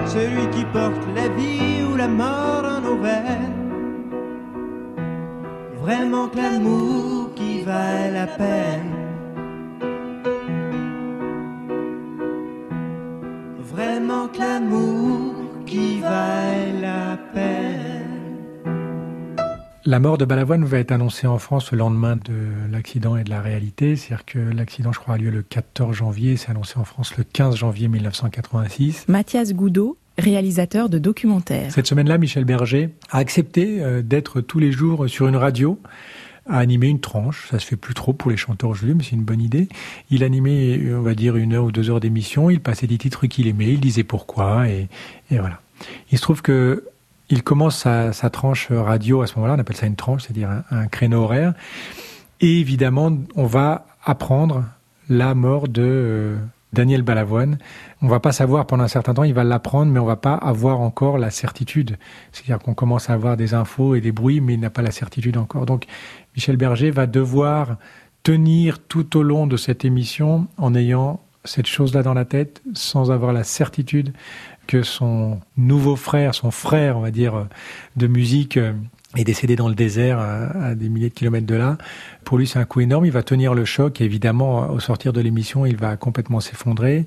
celui 0.06 0.46
qui 0.50 0.64
porte 0.66 1.04
la 1.14 1.28
vie 1.28 1.82
ou 1.90 1.96
la 1.96 2.08
mort 2.08 2.62
dans 2.62 2.80
nos 2.80 2.96
veines. 2.96 3.54
Vraiment 5.80 6.28
que 6.28 6.36
l'amour 6.38 7.34
qui 7.34 7.62
vaille 7.62 8.12
la 8.12 8.26
peine. 8.26 8.92
Vraiment 13.74 14.28
que 14.28 14.38
l'amour 14.38 15.34
qui 15.66 16.00
vaille 16.00 16.53
La 19.86 19.98
mort 19.98 20.16
de 20.16 20.24
Balavoine 20.24 20.64
va 20.64 20.78
être 20.78 20.92
annoncée 20.92 21.26
en 21.26 21.38
France 21.38 21.70
le 21.70 21.76
lendemain 21.76 22.16
de 22.16 22.72
l'accident 22.72 23.18
et 23.18 23.24
de 23.24 23.28
la 23.28 23.42
réalité. 23.42 23.96
C'est-à-dire 23.96 24.24
que 24.24 24.38
l'accident, 24.38 24.92
je 24.92 24.98
crois, 24.98 25.16
a 25.16 25.18
lieu 25.18 25.28
le 25.28 25.42
14 25.42 25.94
janvier. 25.94 26.38
C'est 26.38 26.50
annoncé 26.50 26.78
en 26.78 26.84
France 26.84 27.18
le 27.18 27.24
15 27.24 27.56
janvier 27.56 27.88
1986. 27.88 29.04
Mathias 29.08 29.52
Goudot, 29.52 29.98
réalisateur 30.16 30.88
de 30.88 30.98
documentaires. 30.98 31.70
Cette 31.70 31.86
semaine-là, 31.86 32.16
Michel 32.16 32.46
Berger 32.46 32.88
a 33.10 33.18
accepté 33.18 33.82
euh, 33.82 34.00
d'être 34.00 34.40
tous 34.40 34.58
les 34.58 34.72
jours 34.72 35.06
sur 35.06 35.28
une 35.28 35.36
radio 35.36 35.78
à 36.48 36.60
animer 36.60 36.86
une 36.86 37.00
tranche. 37.00 37.48
Ça 37.50 37.58
se 37.58 37.66
fait 37.66 37.76
plus 37.76 37.92
trop 37.92 38.14
pour 38.14 38.30
les 38.30 38.38
chanteurs 38.38 38.70
aujourd'hui, 38.70 38.94
mais 38.94 39.04
c'est 39.04 39.16
une 39.16 39.24
bonne 39.24 39.42
idée. 39.42 39.68
Il 40.08 40.24
animait, 40.24 40.94
on 40.94 41.02
va 41.02 41.14
dire, 41.14 41.36
une 41.36 41.52
heure 41.52 41.64
ou 41.64 41.72
deux 41.72 41.90
heures 41.90 42.00
d'émission. 42.00 42.48
Il 42.48 42.60
passait 42.60 42.86
des 42.86 42.96
titres 42.96 43.26
qu'il 43.26 43.48
aimait. 43.48 43.74
Il 43.74 43.80
disait 43.80 44.02
pourquoi. 44.02 44.66
Et, 44.66 44.88
et 45.30 45.36
voilà. 45.36 45.60
Il 46.10 46.16
se 46.16 46.22
trouve 46.22 46.40
que 46.40 46.84
il 47.30 47.42
commence 47.42 47.78
sa, 47.78 48.30
tranche 48.30 48.70
radio 48.70 49.22
à 49.22 49.26
ce 49.26 49.36
moment-là. 49.36 49.54
On 49.54 49.58
appelle 49.58 49.76
ça 49.76 49.86
une 49.86 49.96
tranche, 49.96 50.22
c'est-à-dire 50.22 50.50
un, 50.50 50.64
un 50.70 50.86
créneau 50.86 51.22
horaire. 51.22 51.54
Et 52.40 52.60
évidemment, 52.60 53.16
on 53.34 53.46
va 53.46 53.86
apprendre 54.04 54.64
la 55.08 55.34
mort 55.34 55.68
de, 55.68 55.82
euh, 55.82 56.36
Daniel 56.74 57.02
Balavoine. 57.02 57.56
On 58.02 58.08
va 58.08 58.20
pas 58.20 58.32
savoir 58.32 58.66
pendant 58.66 58.84
un 58.84 58.88
certain 58.88 59.14
temps, 59.14 59.24
il 59.24 59.32
va 59.32 59.44
l'apprendre, 59.44 59.90
mais 59.90 60.00
on 60.00 60.04
va 60.04 60.16
pas 60.16 60.34
avoir 60.34 60.80
encore 60.80 61.16
la 61.16 61.30
certitude. 61.30 61.96
C'est-à-dire 62.32 62.58
qu'on 62.58 62.74
commence 62.74 63.08
à 63.08 63.14
avoir 63.14 63.38
des 63.38 63.54
infos 63.54 63.94
et 63.94 64.02
des 64.02 64.12
bruits, 64.12 64.42
mais 64.42 64.54
il 64.54 64.60
n'a 64.60 64.70
pas 64.70 64.82
la 64.82 64.90
certitude 64.90 65.38
encore. 65.38 65.64
Donc 65.64 65.86
Michel 66.36 66.58
Berger 66.58 66.90
va 66.90 67.06
devoir 67.06 67.76
tenir 68.22 68.80
tout 68.80 69.16
au 69.16 69.22
long 69.22 69.46
de 69.46 69.56
cette 69.56 69.84
émission 69.84 70.48
en 70.58 70.74
ayant 70.74 71.20
cette 71.44 71.66
chose-là 71.66 72.02
dans 72.02 72.14
la 72.14 72.24
tête, 72.24 72.62
sans 72.74 73.10
avoir 73.10 73.32
la 73.32 73.44
certitude 73.44 74.12
que 74.66 74.82
son 74.82 75.40
nouveau 75.56 75.96
frère, 75.96 76.34
son 76.34 76.50
frère, 76.50 76.96
on 76.98 77.00
va 77.00 77.10
dire, 77.10 77.46
de 77.96 78.06
musique, 78.06 78.56
euh, 78.56 78.72
est 79.16 79.24
décédé 79.24 79.56
dans 79.56 79.68
le 79.68 79.74
désert 79.74 80.18
à, 80.18 80.74
des 80.74 80.88
milliers 80.88 81.08
de 81.08 81.14
kilomètres 81.14 81.46
de 81.46 81.54
là. 81.54 81.78
Pour 82.24 82.38
lui, 82.38 82.46
c'est 82.46 82.58
un 82.58 82.64
coup 82.64 82.80
énorme. 82.80 83.06
Il 83.06 83.12
va 83.12 83.22
tenir 83.22 83.54
le 83.54 83.64
choc. 83.64 84.00
Évidemment, 84.00 84.70
au 84.70 84.80
sortir 84.80 85.12
de 85.12 85.20
l'émission, 85.20 85.66
il 85.66 85.76
va 85.76 85.96
complètement 85.96 86.40
s'effondrer. 86.40 87.06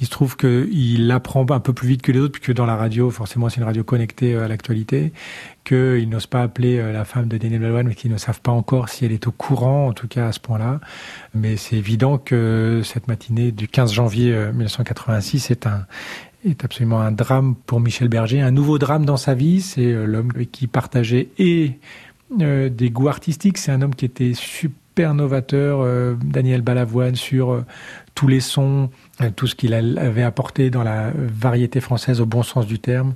Il 0.00 0.06
se 0.06 0.10
trouve 0.10 0.36
qu'il 0.36 1.10
apprend 1.10 1.46
un 1.50 1.60
peu 1.60 1.72
plus 1.72 1.88
vite 1.88 2.02
que 2.02 2.12
les 2.12 2.20
autres, 2.20 2.32
puisque 2.40 2.56
dans 2.56 2.66
la 2.66 2.76
radio, 2.76 3.10
forcément, 3.10 3.48
c'est 3.48 3.58
une 3.58 3.66
radio 3.66 3.84
connectée 3.84 4.34
euh, 4.34 4.44
à 4.44 4.48
l'actualité, 4.48 5.12
qu'il 5.64 6.08
n'ose 6.08 6.26
pas 6.26 6.42
appeler 6.42 6.78
euh, 6.78 6.92
la 6.92 7.04
femme 7.04 7.28
de 7.28 7.36
Daniel 7.36 7.60
Balavoine, 7.60 7.88
mais 7.88 7.94
qu'ils 7.94 8.10
ne 8.10 8.16
savent 8.16 8.40
pas 8.40 8.52
encore 8.52 8.88
si 8.88 9.04
elle 9.04 9.12
est 9.12 9.26
au 9.26 9.32
courant, 9.32 9.88
en 9.88 9.92
tout 9.92 10.08
cas 10.08 10.28
à 10.28 10.32
ce 10.32 10.40
point-là. 10.40 10.80
Mais 11.34 11.56
c'est 11.56 11.76
évident 11.76 12.18
que 12.18 12.82
cette 12.84 13.08
matinée 13.08 13.52
du 13.52 13.68
15 13.68 13.92
janvier 13.92 14.32
1986 14.52 15.50
euh, 15.50 15.52
est 15.52 15.66
un, 15.66 15.86
est 16.44 16.64
absolument 16.64 17.00
un 17.00 17.12
drame 17.12 17.54
pour 17.66 17.80
Michel 17.80 18.08
Berger, 18.08 18.40
un 18.40 18.50
nouveau 18.50 18.78
drame 18.78 19.04
dans 19.04 19.16
sa 19.16 19.34
vie. 19.34 19.60
C'est 19.60 19.92
euh, 19.92 20.04
l'homme 20.04 20.32
qui 20.50 20.66
partageait 20.66 21.28
et 21.38 21.78
euh, 22.40 22.68
des 22.68 22.90
goûts 22.90 23.08
artistiques. 23.08 23.58
C'est 23.58 23.72
un 23.72 23.82
homme 23.82 23.94
qui 23.94 24.04
était 24.04 24.34
super 24.34 24.81
novateur, 24.98 25.80
euh, 25.80 26.14
Daniel 26.24 26.62
Balavoine, 26.62 27.16
sur 27.16 27.64
tous 28.14 28.28
les 28.28 28.40
sons, 28.40 28.90
tout 29.36 29.46
ce 29.46 29.54
qu'il 29.54 29.72
avait 29.74 30.22
apporté 30.22 30.70
dans 30.70 30.82
la 30.82 31.10
variété 31.16 31.80
française 31.80 32.20
au 32.20 32.26
bon 32.26 32.42
sens 32.42 32.66
du 32.66 32.78
terme. 32.78 33.14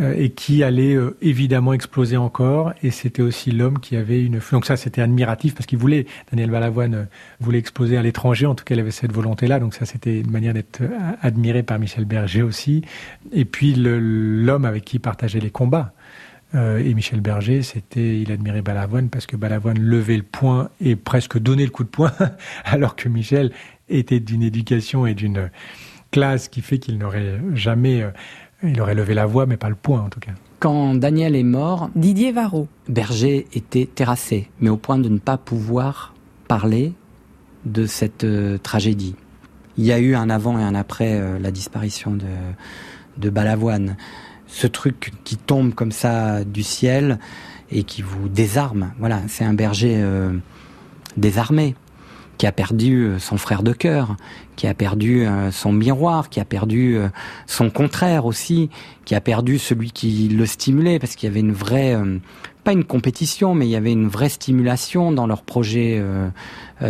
Euh, 0.00 0.12
et 0.16 0.30
qui 0.30 0.64
allait 0.64 0.96
euh, 0.96 1.16
évidemment 1.22 1.72
exploser 1.72 2.16
encore. 2.16 2.72
Et 2.82 2.90
c'était 2.90 3.22
aussi 3.22 3.52
l'homme 3.52 3.78
qui 3.78 3.94
avait 3.94 4.24
une... 4.24 4.40
Donc 4.50 4.66
ça, 4.66 4.76
c'était 4.76 5.00
admiratif 5.00 5.54
parce 5.54 5.66
qu'il 5.66 5.78
voulait, 5.78 6.06
Daniel 6.32 6.50
Balavoine 6.50 6.94
euh, 6.94 7.04
voulait 7.38 7.60
exploser 7.60 7.96
à 7.96 8.02
l'étranger, 8.02 8.46
en 8.46 8.56
tout 8.56 8.64
cas, 8.64 8.74
il 8.74 8.80
avait 8.80 8.90
cette 8.90 9.12
volonté-là. 9.12 9.60
Donc 9.60 9.72
ça, 9.72 9.84
c'était 9.84 10.18
une 10.18 10.32
manière 10.32 10.52
d'être 10.52 10.82
admiré 11.22 11.62
par 11.62 11.78
Michel 11.78 12.06
Berger 12.06 12.42
aussi. 12.42 12.82
Et 13.30 13.44
puis 13.44 13.74
l'homme 13.76 14.64
avec 14.64 14.84
qui 14.84 14.96
il 14.96 15.00
partageait 15.00 15.38
les 15.38 15.50
combats. 15.50 15.92
Et 16.54 16.94
Michel 16.94 17.20
Berger, 17.20 17.62
c'était, 17.62 18.20
il 18.20 18.30
admirait 18.30 18.62
Balavoine 18.62 19.08
parce 19.08 19.26
que 19.26 19.36
Balavoine 19.36 19.78
levait 19.78 20.16
le 20.16 20.22
poing 20.22 20.70
et 20.80 20.94
presque 20.94 21.38
donnait 21.38 21.64
le 21.64 21.70
coup 21.70 21.84
de 21.84 21.88
poing, 21.88 22.12
alors 22.64 22.94
que 22.94 23.08
Michel 23.08 23.50
était 23.88 24.20
d'une 24.20 24.42
éducation 24.42 25.04
et 25.06 25.14
d'une 25.14 25.50
classe 26.12 26.48
qui 26.48 26.60
fait 26.60 26.78
qu'il 26.78 26.98
n'aurait 26.98 27.40
jamais 27.54 28.04
il 28.66 28.80
aurait 28.80 28.94
levé 28.94 29.14
la 29.14 29.26
voix, 29.26 29.46
mais 29.46 29.56
pas 29.56 29.68
le 29.68 29.74
poing 29.74 30.02
en 30.02 30.08
tout 30.08 30.20
cas. 30.20 30.32
Quand 30.58 30.94
Daniel 30.94 31.36
est 31.36 31.42
mort, 31.42 31.90
Didier 31.94 32.32
Varro. 32.32 32.68
Berger 32.88 33.46
était 33.52 33.86
terrassé, 33.86 34.48
mais 34.60 34.70
au 34.70 34.76
point 34.76 34.98
de 34.98 35.08
ne 35.08 35.18
pas 35.18 35.36
pouvoir 35.36 36.14
parler 36.48 36.92
de 37.64 37.86
cette 37.86 38.24
euh, 38.24 38.58
tragédie. 38.58 39.16
Il 39.76 39.84
y 39.84 39.92
a 39.92 39.98
eu 39.98 40.14
un 40.14 40.30
avant 40.30 40.58
et 40.58 40.62
un 40.62 40.74
après 40.74 41.20
euh, 41.20 41.38
la 41.38 41.50
disparition 41.50 42.12
de, 42.12 42.26
de 43.18 43.30
Balavoine. 43.30 43.96
Ce 44.54 44.68
truc 44.68 45.10
qui 45.24 45.36
tombe 45.36 45.74
comme 45.74 45.90
ça 45.90 46.44
du 46.44 46.62
ciel 46.62 47.18
et 47.72 47.82
qui 47.82 48.02
vous 48.02 48.28
désarme. 48.28 48.92
Voilà, 49.00 49.20
c'est 49.26 49.44
un 49.44 49.52
berger 49.52 49.96
euh, 49.96 50.30
désarmé 51.16 51.74
qui 52.38 52.46
a 52.46 52.52
perdu 52.52 53.02
euh, 53.04 53.18
son 53.18 53.36
frère 53.36 53.64
de 53.64 53.72
cœur, 53.72 54.16
qui 54.54 54.68
a 54.68 54.74
perdu 54.74 55.26
euh, 55.26 55.50
son 55.50 55.72
miroir, 55.72 56.28
qui 56.28 56.38
a 56.38 56.44
perdu 56.44 56.98
son 57.46 57.68
contraire 57.68 58.26
aussi, 58.26 58.70
qui 59.04 59.16
a 59.16 59.20
perdu 59.20 59.58
celui 59.58 59.90
qui 59.90 60.28
le 60.28 60.46
stimulait, 60.46 61.00
parce 61.00 61.16
qu'il 61.16 61.28
y 61.28 61.32
avait 61.32 61.40
une 61.40 61.52
vraie, 61.52 61.98
pas 62.62 62.72
une 62.72 62.84
compétition, 62.84 63.56
mais 63.56 63.66
il 63.66 63.70
y 63.70 63.76
avait 63.76 63.92
une 63.92 64.06
vraie 64.06 64.28
stimulation 64.28 65.10
dans 65.10 65.26
leur 65.26 65.42
projet 65.42 66.00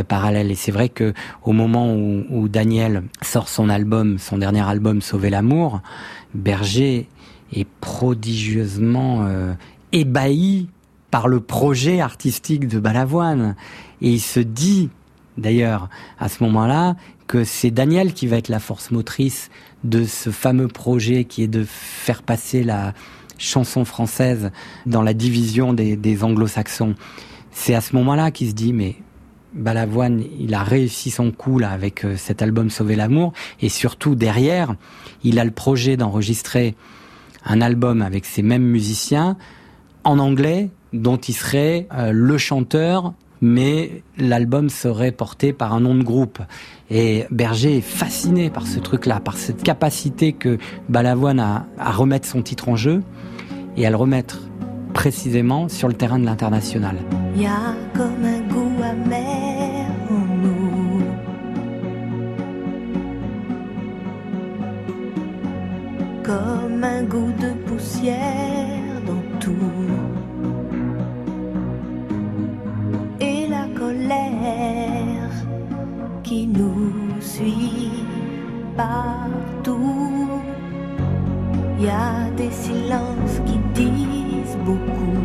parallèle. 0.07 0.51
Et 0.51 0.55
c'est 0.55 0.71
vrai 0.71 0.91
que 0.91 1.15
au 1.43 1.53
moment 1.53 1.95
où, 1.95 2.25
où, 2.29 2.49
Daniel 2.49 3.05
sort 3.23 3.49
son 3.49 3.71
album, 3.71 4.19
son 4.19 4.37
dernier 4.37 4.69
album, 4.69 5.01
Sauver 5.01 5.31
l'amour, 5.31 5.81
Berger 6.35 7.09
est 7.55 7.67
prodigieusement 7.81 9.27
ébahi 9.93 10.69
par 11.11 11.29
le 11.29 11.41
projet 11.41 12.01
artistique 12.01 12.67
de 12.67 12.81
Balavoine. 12.81 13.55
Et 14.03 14.11
il 14.11 14.21
se 14.21 14.41
dit, 14.41 14.91
d'ailleurs 15.39 15.89
à 16.19 16.29
ce 16.29 16.43
moment-là 16.45 16.97
que 17.27 17.45
c'est 17.45 17.71
Daniel 17.71 18.13
qui 18.13 18.27
va 18.27 18.37
être 18.37 18.49
la 18.49 18.61
force 18.61 18.91
motrice 18.91 19.51
de 19.83 20.05
ce 20.05 20.31
fameux 20.31 20.69
projet 20.69 21.25
qui 21.25 21.43
est 21.43 21.49
de 21.49 21.65
faire 21.65 22.23
passer 22.23 22.63
la 22.63 22.93
chanson 23.39 23.85
française 23.85 24.51
dans 24.87 25.03
la 25.03 25.15
division 25.15 25.73
des, 25.73 26.25
anglo-saxons. 26.25 26.95
C'est 27.51 27.75
à 27.75 27.81
ce 27.81 27.95
moment-là 27.97 28.31
qu'il 28.31 28.49
se 28.49 28.55
dit 28.55 28.73
mais 28.73 28.97
Balavoine, 29.55 30.25
il 30.41 30.53
a 30.55 30.65
réussi 30.65 31.11
son 31.11 31.31
coup 31.31 31.61
là 31.61 31.71
avec 31.71 32.05
euh, 32.05 32.17
cet 32.17 32.43
album 32.43 32.71
Sauver 32.71 32.97
l'amour 32.97 33.33
et 33.61 33.69
surtout 33.69 34.17
derrière, 34.17 34.75
il 35.23 35.39
a 35.39 35.45
le 35.45 35.53
projet 35.53 35.97
d'enregistrer 35.97 36.75
un 37.45 37.61
album 37.61 38.03
avec 38.03 38.25
ces 38.25 38.43
mêmes 38.43 38.65
musiciens 38.65 39.37
en 40.05 40.19
anglais 40.19 40.71
dont 40.93 41.17
il 41.17 41.35
serait 41.35 41.89
euh, 41.93 42.13
le 42.13 42.39
chanteur 42.39 43.15
mais 43.45 44.03
l'album 44.17 44.71
serait 44.71 45.13
porté 45.13 45.53
par 45.53 45.75
un 45.75 45.81
nom 45.81 45.95
de 45.95 46.03
groupe. 46.03 46.41
Et 46.91 47.27
Berger 47.31 47.77
est 47.77 47.83
fasciné 47.83 48.49
par 48.49 48.67
ce 48.67 48.79
truc-là, 48.79 49.21
par 49.21 49.37
cette 49.37 49.63
capacité 49.63 50.33
que 50.33 50.59
Balavoine 50.89 51.41
a 51.41 51.67
à 51.79 51.93
remettre 51.93 52.27
son 52.27 52.41
titre 52.41 52.71
en 52.71 52.77
jeu 52.77 53.03
et 53.77 53.87
à 53.87 53.91
le 53.91 53.97
remettre 53.97 54.41
précisément 54.95 55.69
sur 55.69 55.89
le 55.89 55.95
terrain 55.95 56.19
de 56.19 56.25
l'international. 56.25 56.97
Il 57.37 57.43
y 57.43 57.47
a 57.47 57.75
comme 57.95 58.25
un 58.25 58.41
goût 58.53 58.83
amer 58.83 59.54
Comme 66.25 66.83
un 66.83 67.03
goût 67.05 67.33
de 67.39 67.53
poussière 67.67 69.01
dans 69.07 69.39
tout. 69.39 69.95
qui 76.25 76.47
nous 76.47 77.21
suit 77.21 77.91
partout. 78.77 80.29
Y 81.79 81.89
a 81.89 82.31
des 82.37 82.51
silences 82.51 83.39
qui 83.47 83.59
disent 83.75 84.59
beaucoup. 84.65 85.21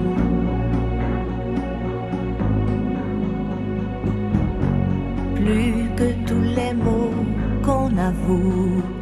Plus 5.36 5.74
que 5.96 6.10
tous 6.28 6.46
les 6.58 6.74
mots 6.74 7.24
qu'on 7.64 7.98
avoue. 7.98 8.99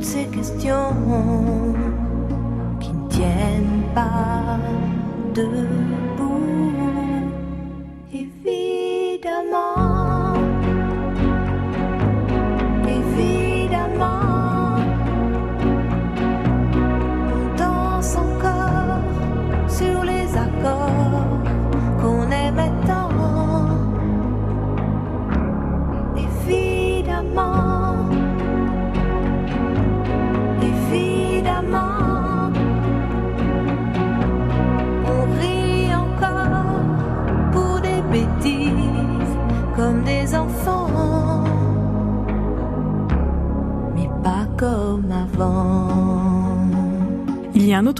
Toutes 0.00 0.08
ces 0.08 0.24
questions 0.28 0.94
qui 2.80 2.90
ne 2.90 3.08
tiennent 3.08 3.82
pas 3.94 4.58
debout. 5.34 6.72
Évidemment, 8.12 9.79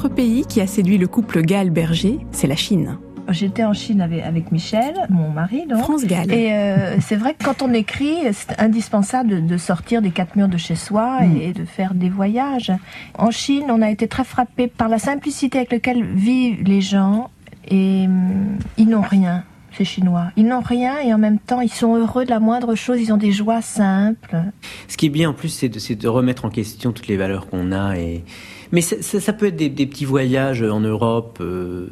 autre 0.04 0.14
pays 0.14 0.46
qui 0.46 0.62
a 0.62 0.66
séduit 0.66 0.96
le 0.96 1.06
couple 1.06 1.42
Gall-Berger, 1.42 2.20
c'est 2.32 2.46
la 2.46 2.56
Chine. 2.56 2.96
J'étais 3.28 3.64
en 3.64 3.74
Chine 3.74 4.00
avec, 4.00 4.50
Michel, 4.50 4.94
mon 5.10 5.28
mari, 5.28 5.66
donc. 5.66 5.80
France 5.80 6.06
Gall. 6.06 6.32
Et 6.32 6.52
euh, 6.52 6.98
c'est 7.00 7.16
vrai 7.16 7.34
que 7.34 7.44
quand 7.44 7.60
on 7.60 7.72
écrit, 7.74 8.16
c'est 8.32 8.58
indispensable 8.58 9.46
de, 9.46 9.56
sortir 9.58 10.00
des 10.00 10.10
quatre 10.10 10.36
murs 10.36 10.48
de 10.48 10.56
chez 10.56 10.74
soi 10.74 11.20
mm. 11.20 11.36
et 11.36 11.52
de 11.52 11.66
faire 11.66 11.92
des 11.92 12.08
voyages. 12.08 12.72
En 13.18 13.30
Chine, 13.30 13.64
on 13.68 13.82
a 13.82 13.90
été 13.90 14.08
très 14.08 14.24
frappé 14.24 14.68
par 14.68 14.88
la 14.88 14.98
simplicité 14.98 15.58
avec 15.58 15.70
laquelle 15.70 16.02
vivent 16.02 16.64
les 16.64 16.80
gens 16.80 17.30
et 17.68 18.06
hum, 18.06 18.58
ils 18.78 18.88
n'ont 18.88 19.02
rien 19.02 19.44
ces 19.76 19.84
Chinois. 19.84 20.32
Ils 20.36 20.46
n'ont 20.46 20.60
rien 20.60 20.98
et 20.98 21.12
en 21.12 21.18
même 21.18 21.38
temps, 21.38 21.60
ils 21.60 21.70
sont 21.70 21.94
heureux 21.94 22.24
de 22.24 22.30
la 22.30 22.40
moindre 22.40 22.74
chose, 22.74 23.00
ils 23.00 23.12
ont 23.12 23.18
des 23.18 23.32
joies 23.32 23.62
simples. 23.62 24.42
Ce 24.88 24.96
qui 24.96 25.06
est 25.06 25.10
bien 25.10 25.30
en 25.30 25.34
plus, 25.34 25.48
c'est 25.48 25.68
de, 25.68 26.08
remettre 26.08 26.44
en 26.44 26.50
question 26.50 26.92
toutes 26.92 27.06
les 27.06 27.16
valeurs 27.16 27.48
qu'on 27.48 27.70
a. 27.70 27.96
Et... 27.96 28.24
Mais 28.72 28.80
ça, 28.80 29.32
peut 29.32 29.46
être 29.46 29.56
des, 29.56 29.86
petits 29.86 30.04
voyages 30.04 30.62
en 30.62 30.80
Europe. 30.80 31.38
Euh. 31.40 31.88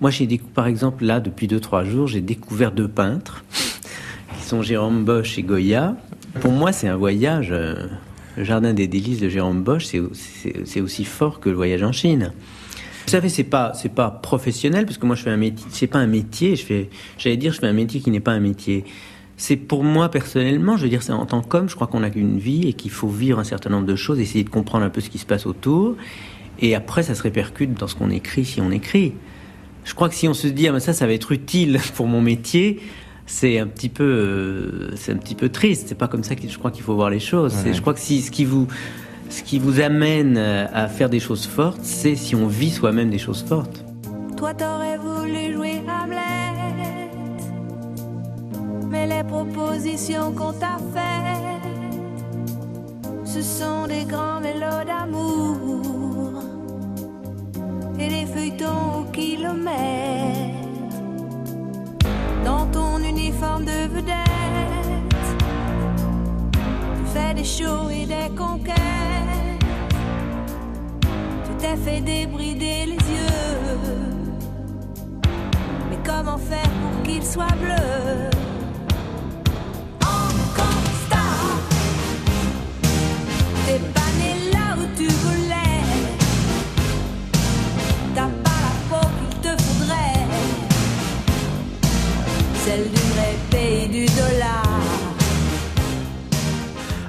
Moi, 0.00 0.10
j'ai 0.10 0.40
par 0.54 0.66
exemple, 0.66 1.04
là, 1.04 1.20
depuis 1.20 1.48
2-3 1.48 1.84
jours, 1.84 2.06
j'ai 2.06 2.20
découvert 2.20 2.72
deux 2.72 2.88
peintres, 2.88 3.44
qui 4.38 4.44
sont 4.44 4.62
Jérôme 4.62 5.04
Bosch 5.04 5.38
et 5.38 5.42
Goya. 5.42 5.96
Pour 6.40 6.52
moi, 6.52 6.72
c'est 6.72 6.88
un 6.88 6.96
voyage. 6.96 7.48
Euh, 7.50 7.88
le 8.36 8.44
Jardin 8.44 8.74
des 8.74 8.86
délices 8.86 9.20
de 9.20 9.28
Jérôme 9.28 9.62
Bosch, 9.62 9.86
c'est 9.86 10.80
aussi 10.80 11.04
fort 11.04 11.40
que 11.40 11.48
le 11.48 11.56
voyage 11.56 11.82
en 11.82 11.92
Chine. 11.92 12.32
Vous 13.06 13.12
savez, 13.12 13.28
c'est 13.28 13.44
pas 13.44 13.72
c'est 13.74 13.94
pas 13.94 14.10
professionnel 14.10 14.84
parce 14.84 14.98
que 14.98 15.06
moi 15.06 15.14
je 15.14 15.22
fais 15.22 15.30
un 15.30 15.36
métier, 15.36 15.64
c'est 15.70 15.86
pas 15.86 16.00
un 16.00 16.08
métier. 16.08 16.56
Je 16.56 16.64
fais, 16.64 16.90
j'allais 17.18 17.36
dire, 17.36 17.52
je 17.52 17.60
fais 17.60 17.68
un 17.68 17.72
métier 17.72 18.00
qui 18.00 18.10
n'est 18.10 18.20
pas 18.20 18.32
un 18.32 18.40
métier. 18.40 18.84
C'est 19.36 19.56
pour 19.56 19.84
moi 19.84 20.10
personnellement, 20.10 20.76
je 20.76 20.84
veux 20.84 20.88
dire, 20.88 21.02
c'est 21.02 21.12
en 21.12 21.26
tant 21.26 21.42
qu'homme, 21.42 21.68
je 21.68 21.74
crois 21.74 21.86
qu'on 21.86 22.00
n'a 22.00 22.10
qu'une 22.10 22.38
vie 22.38 22.68
et 22.68 22.72
qu'il 22.72 22.90
faut 22.90 23.08
vivre 23.08 23.38
un 23.38 23.44
certain 23.44 23.70
nombre 23.70 23.86
de 23.86 23.96
choses, 23.96 24.18
essayer 24.18 24.44
de 24.44 24.50
comprendre 24.50 24.84
un 24.84 24.90
peu 24.90 25.00
ce 25.00 25.10
qui 25.10 25.18
se 25.18 25.26
passe 25.26 25.46
autour, 25.46 25.96
et 26.58 26.74
après 26.74 27.02
ça 27.02 27.14
se 27.14 27.22
répercute 27.22 27.74
dans 27.74 27.86
ce 27.86 27.94
qu'on 27.94 28.10
écrit 28.10 28.44
si 28.44 28.60
on 28.60 28.70
écrit. 28.70 29.12
Je 29.84 29.94
crois 29.94 30.08
que 30.08 30.14
si 30.14 30.26
on 30.26 30.34
se 30.34 30.46
dit 30.46 30.68
ah 30.68 30.80
ça, 30.80 30.92
ça 30.92 31.06
va 31.06 31.12
être 31.12 31.32
utile 31.32 31.78
pour 31.94 32.06
mon 32.06 32.22
métier, 32.22 32.80
c'est 33.26 33.58
un 33.58 33.66
petit 33.66 33.88
peu, 33.88 34.04
euh, 34.04 34.96
c'est 34.96 35.12
un 35.12 35.16
petit 35.16 35.34
peu 35.34 35.48
triste. 35.48 35.86
C'est 35.88 35.98
pas 35.98 36.08
comme 36.08 36.24
ça 36.24 36.34
que 36.34 36.48
je 36.48 36.58
crois 36.58 36.70
qu'il 36.70 36.82
faut 36.82 36.94
voir 36.94 37.10
les 37.10 37.20
choses. 37.20 37.54
Je 37.70 37.80
crois 37.80 37.92
que 37.92 38.00
si 38.00 38.22
ce 38.22 38.30
qui 38.30 38.44
vous 38.44 38.68
ce 39.28 39.42
qui 39.42 39.58
vous 39.58 39.80
amène 39.80 40.38
à 40.38 40.86
faire 40.86 41.10
des 41.10 41.18
choses 41.18 41.46
fortes, 41.46 41.80
c'est 41.82 42.14
si 42.14 42.36
on 42.36 42.46
vit 42.46 42.70
soi-même 42.70 43.10
des 43.10 43.18
choses 43.18 43.42
fortes. 43.42 43.84
Toi, 44.36 44.54
t'aurais 44.54 44.98
voulu 44.98 45.52
jouer 45.52 45.80
Hamlet, 45.88 46.35
mais 48.96 49.06
les 49.06 49.24
propositions 49.24 50.32
qu'on 50.32 50.52
t'a 50.52 50.78
faites, 50.94 51.76
ce 53.24 53.42
sont 53.42 53.86
des 53.86 54.04
grands 54.04 54.40
mélos 54.40 54.84
d'amour 54.86 56.42
et 57.98 58.08
des 58.08 58.26
feuilletons 58.26 59.00
au 59.00 59.04
kilomètre. 59.12 59.74
Dans 62.44 62.66
ton 62.66 62.98
uniforme 63.02 63.64
de 63.64 63.80
vedette, 63.94 65.26
tu 66.96 67.04
fais 67.12 67.34
des 67.34 67.44
shows 67.44 67.90
et 67.90 68.06
des 68.06 68.34
conquêtes 68.34 68.76
t'ai 71.58 71.76
fait 71.76 72.00
débrider 72.00 72.84
les 72.92 73.02
yeux. 73.14 73.96
Mais 75.88 75.98
comment 76.04 76.36
faire 76.36 76.70
pour 76.82 77.02
qu'il 77.02 77.24
soit 77.24 77.56
bleu? 77.62 78.45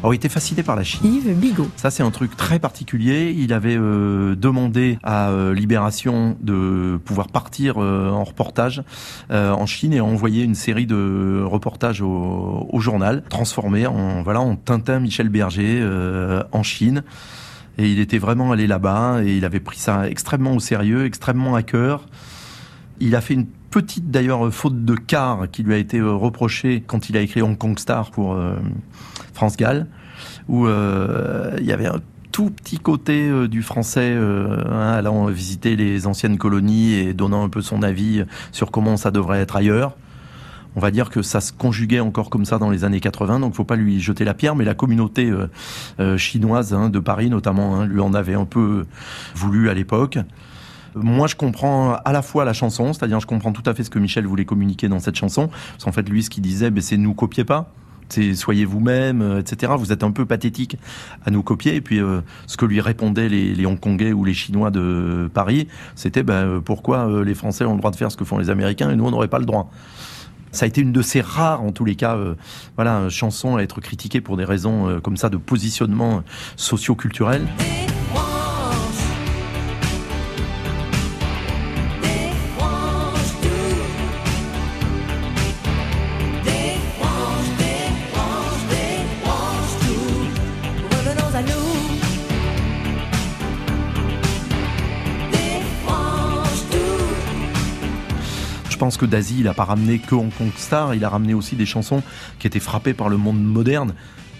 Alors, 0.07 0.13
il 0.13 0.19
était 0.19 0.29
fasciné 0.29 0.63
par 0.63 0.77
la 0.77 0.85
Chine. 0.85 1.01
Yves 1.03 1.37
Bigot. 1.37 1.67
Ça, 1.75 1.91
c'est 1.91 2.01
un 2.01 2.11
truc 2.11 2.37
très 2.37 2.59
particulier. 2.59 3.35
Il 3.37 3.51
avait 3.51 3.75
euh, 3.75 4.37
demandé 4.37 4.99
à 5.03 5.31
euh, 5.31 5.53
Libération 5.53 6.37
de 6.39 6.97
pouvoir 7.03 7.27
partir 7.27 7.75
euh, 7.77 8.09
en 8.09 8.23
reportage 8.23 8.83
en 9.29 9.65
Chine 9.65 9.91
et 9.91 9.99
envoyer 9.99 10.45
une 10.45 10.55
série 10.55 10.85
de 10.85 11.43
reportages 11.43 12.01
au, 12.01 12.69
au 12.69 12.79
journal, 12.79 13.21
transformé 13.27 13.85
en 13.85 14.23
voilà 14.23 14.39
en 14.39 14.55
Tintin 14.55 15.01
Michel 15.01 15.27
Berger 15.27 15.85
en 16.53 16.63
Chine. 16.63 17.03
Et 17.77 17.91
il 17.91 17.99
était 17.99 18.17
vraiment 18.17 18.53
allé 18.53 18.65
là-bas 18.65 19.25
et 19.25 19.35
il 19.35 19.43
avait 19.43 19.59
pris 19.59 19.77
ça 19.77 20.07
extrêmement 20.07 20.53
au 20.53 20.61
sérieux, 20.61 21.05
extrêmement 21.05 21.53
à 21.55 21.63
cœur. 21.63 22.05
Il 23.01 23.13
a 23.13 23.21
fait 23.21 23.33
une 23.33 23.47
petite 23.69 24.11
d'ailleurs 24.11 24.53
faute 24.53 24.85
de 24.85 24.95
quart 24.95 25.49
qui 25.51 25.63
lui 25.63 25.73
a 25.73 25.77
été 25.77 26.01
reprochée 26.01 26.83
quand 26.85 27.09
il 27.09 27.17
a 27.17 27.21
écrit 27.21 27.41
Hong 27.41 27.57
Kong 27.57 27.77
Star 27.77 28.11
pour 28.11 28.37
France 29.37 29.55
Gall, 29.55 29.87
où 30.47 30.65
euh, 30.65 31.55
il 31.59 31.65
y 31.65 31.71
avait 31.71 31.85
un 31.85 32.01
tout 32.31 32.49
petit 32.49 32.79
côté 32.79 33.29
euh, 33.29 33.47
du 33.47 33.61
français 33.61 34.13
euh, 34.13 34.63
hein, 34.65 34.93
allant 34.93 35.27
visiter 35.27 35.75
les 35.75 36.07
anciennes 36.07 36.37
colonies 36.37 36.93
et 36.93 37.13
donnant 37.13 37.43
un 37.43 37.49
peu 37.49 37.61
son 37.61 37.83
avis 37.83 38.23
sur 38.51 38.71
comment 38.71 38.97
ça 38.97 39.11
devrait 39.11 39.39
être 39.39 39.55
ailleurs. 39.55 39.95
On 40.75 40.79
va 40.79 40.89
dire 40.91 41.09
que 41.09 41.21
ça 41.21 41.39
se 41.39 41.53
conjuguait 41.53 41.99
encore 41.99 42.29
comme 42.29 42.45
ça 42.45 42.57
dans 42.57 42.69
les 42.69 42.83
années 42.83 42.99
80, 42.99 43.39
donc 43.39 43.55
faut 43.55 43.63
pas 43.63 43.75
lui 43.75 43.99
jeter 43.99 44.25
la 44.25 44.33
pierre, 44.35 44.55
mais 44.55 44.65
la 44.65 44.75
communauté 44.75 45.31
chinoise 46.17 46.71
hein, 46.71 46.89
de 46.89 46.99
Paris 46.99 47.31
notamment 47.31 47.79
hein, 47.79 47.87
lui 47.87 47.99
en 47.99 48.13
avait 48.13 48.35
un 48.35 48.45
peu 48.45 48.85
voulu 49.33 49.71
à 49.71 49.73
l'époque. 49.73 50.19
Moi, 51.01 51.27
je 51.27 51.35
comprends 51.35 51.93
à 51.93 52.11
la 52.11 52.21
fois 52.21 52.45
la 52.45 52.53
chanson, 52.53 52.93
c'est-à-dire 52.93 53.19
je 53.19 53.27
comprends 53.27 53.51
tout 53.51 53.63
à 53.65 53.73
fait 53.73 53.83
ce 53.83 53.89
que 53.89 53.99
Michel 53.99 54.25
voulait 54.25 54.45
communiquer 54.45 54.87
dans 54.89 54.99
cette 54.99 55.15
chanson. 55.15 55.47
Parce 55.47 55.83
qu'en 55.83 55.91
fait, 55.91 56.07
lui, 56.07 56.23
ce 56.23 56.29
qu'il 56.29 56.43
disait, 56.43 56.69
ben, 56.69 56.81
c'est 56.81 56.97
nous 56.97 57.13
copiez 57.13 57.43
pas 57.43 57.71
soyez 58.35 58.65
vous-même, 58.65 59.21
euh, 59.21 59.39
etc. 59.39 59.73
Vous 59.77 59.91
êtes 59.91 60.03
un 60.03 60.11
peu 60.11 60.25
pathétique 60.25 60.77
à 61.25 61.31
nous 61.31 61.43
copier. 61.43 61.75
Et 61.75 61.81
puis, 61.81 61.99
euh, 61.99 62.21
ce 62.45 62.57
que 62.57 62.65
lui 62.65 62.81
répondaient 62.81 63.29
les, 63.29 63.65
Hongkongais 63.65 64.13
ou 64.13 64.23
les 64.23 64.33
Chinois 64.33 64.71
de 64.71 65.29
Paris, 65.33 65.67
c'était 65.95 66.23
ben, 66.23 66.33
euh, 66.33 66.59
pourquoi 66.61 67.23
les 67.23 67.35
Français 67.35 67.65
ont 67.65 67.73
le 67.73 67.79
droit 67.79 67.91
de 67.91 67.95
faire 67.95 68.11
ce 68.11 68.17
que 68.17 68.23
font 68.23 68.37
les 68.37 68.49
Américains 68.49 68.89
et 68.89 68.95
nous, 68.95 69.05
on 69.05 69.11
n'aurait 69.11 69.27
pas 69.27 69.39
le 69.39 69.45
droit. 69.45 69.69
Ça 70.51 70.63
a 70.65 70.67
été 70.67 70.81
une 70.81 70.93
de 70.93 71.01
ces 71.01 71.21
rares, 71.21 71.61
en 71.61 71.71
tous 71.71 71.83
les 71.83 71.95
cas, 71.95 72.17
voilà, 72.75 73.09
chansons 73.09 73.57
à 73.57 73.61
être 73.61 73.81
critiquée 73.81 74.21
pour 74.21 74.37
des 74.37 74.45
raisons 74.45 74.99
comme 75.03 75.17
ça 75.17 75.29
de 75.29 75.37
positionnement 75.37 76.23
socio-culturel. 76.55 77.45
Pense 98.87 98.95
que 98.95 99.05
Daisy, 99.05 99.39
il 99.39 99.43
n'a 99.43 99.53
pas 99.53 99.65
ramené 99.65 99.99
que 99.99 100.15
Hong 100.15 100.31
Kong 100.31 100.49
Star, 100.55 100.95
il 100.95 101.03
a 101.03 101.09
ramené 101.09 101.33
aussi 101.33 101.57
des 101.57 101.65
chansons 101.65 102.01
qui 102.39 102.47
étaient 102.47 102.61
frappées 102.61 102.93
par 102.93 103.09
le 103.09 103.17
monde 103.17 103.43
moderne. 103.43 103.93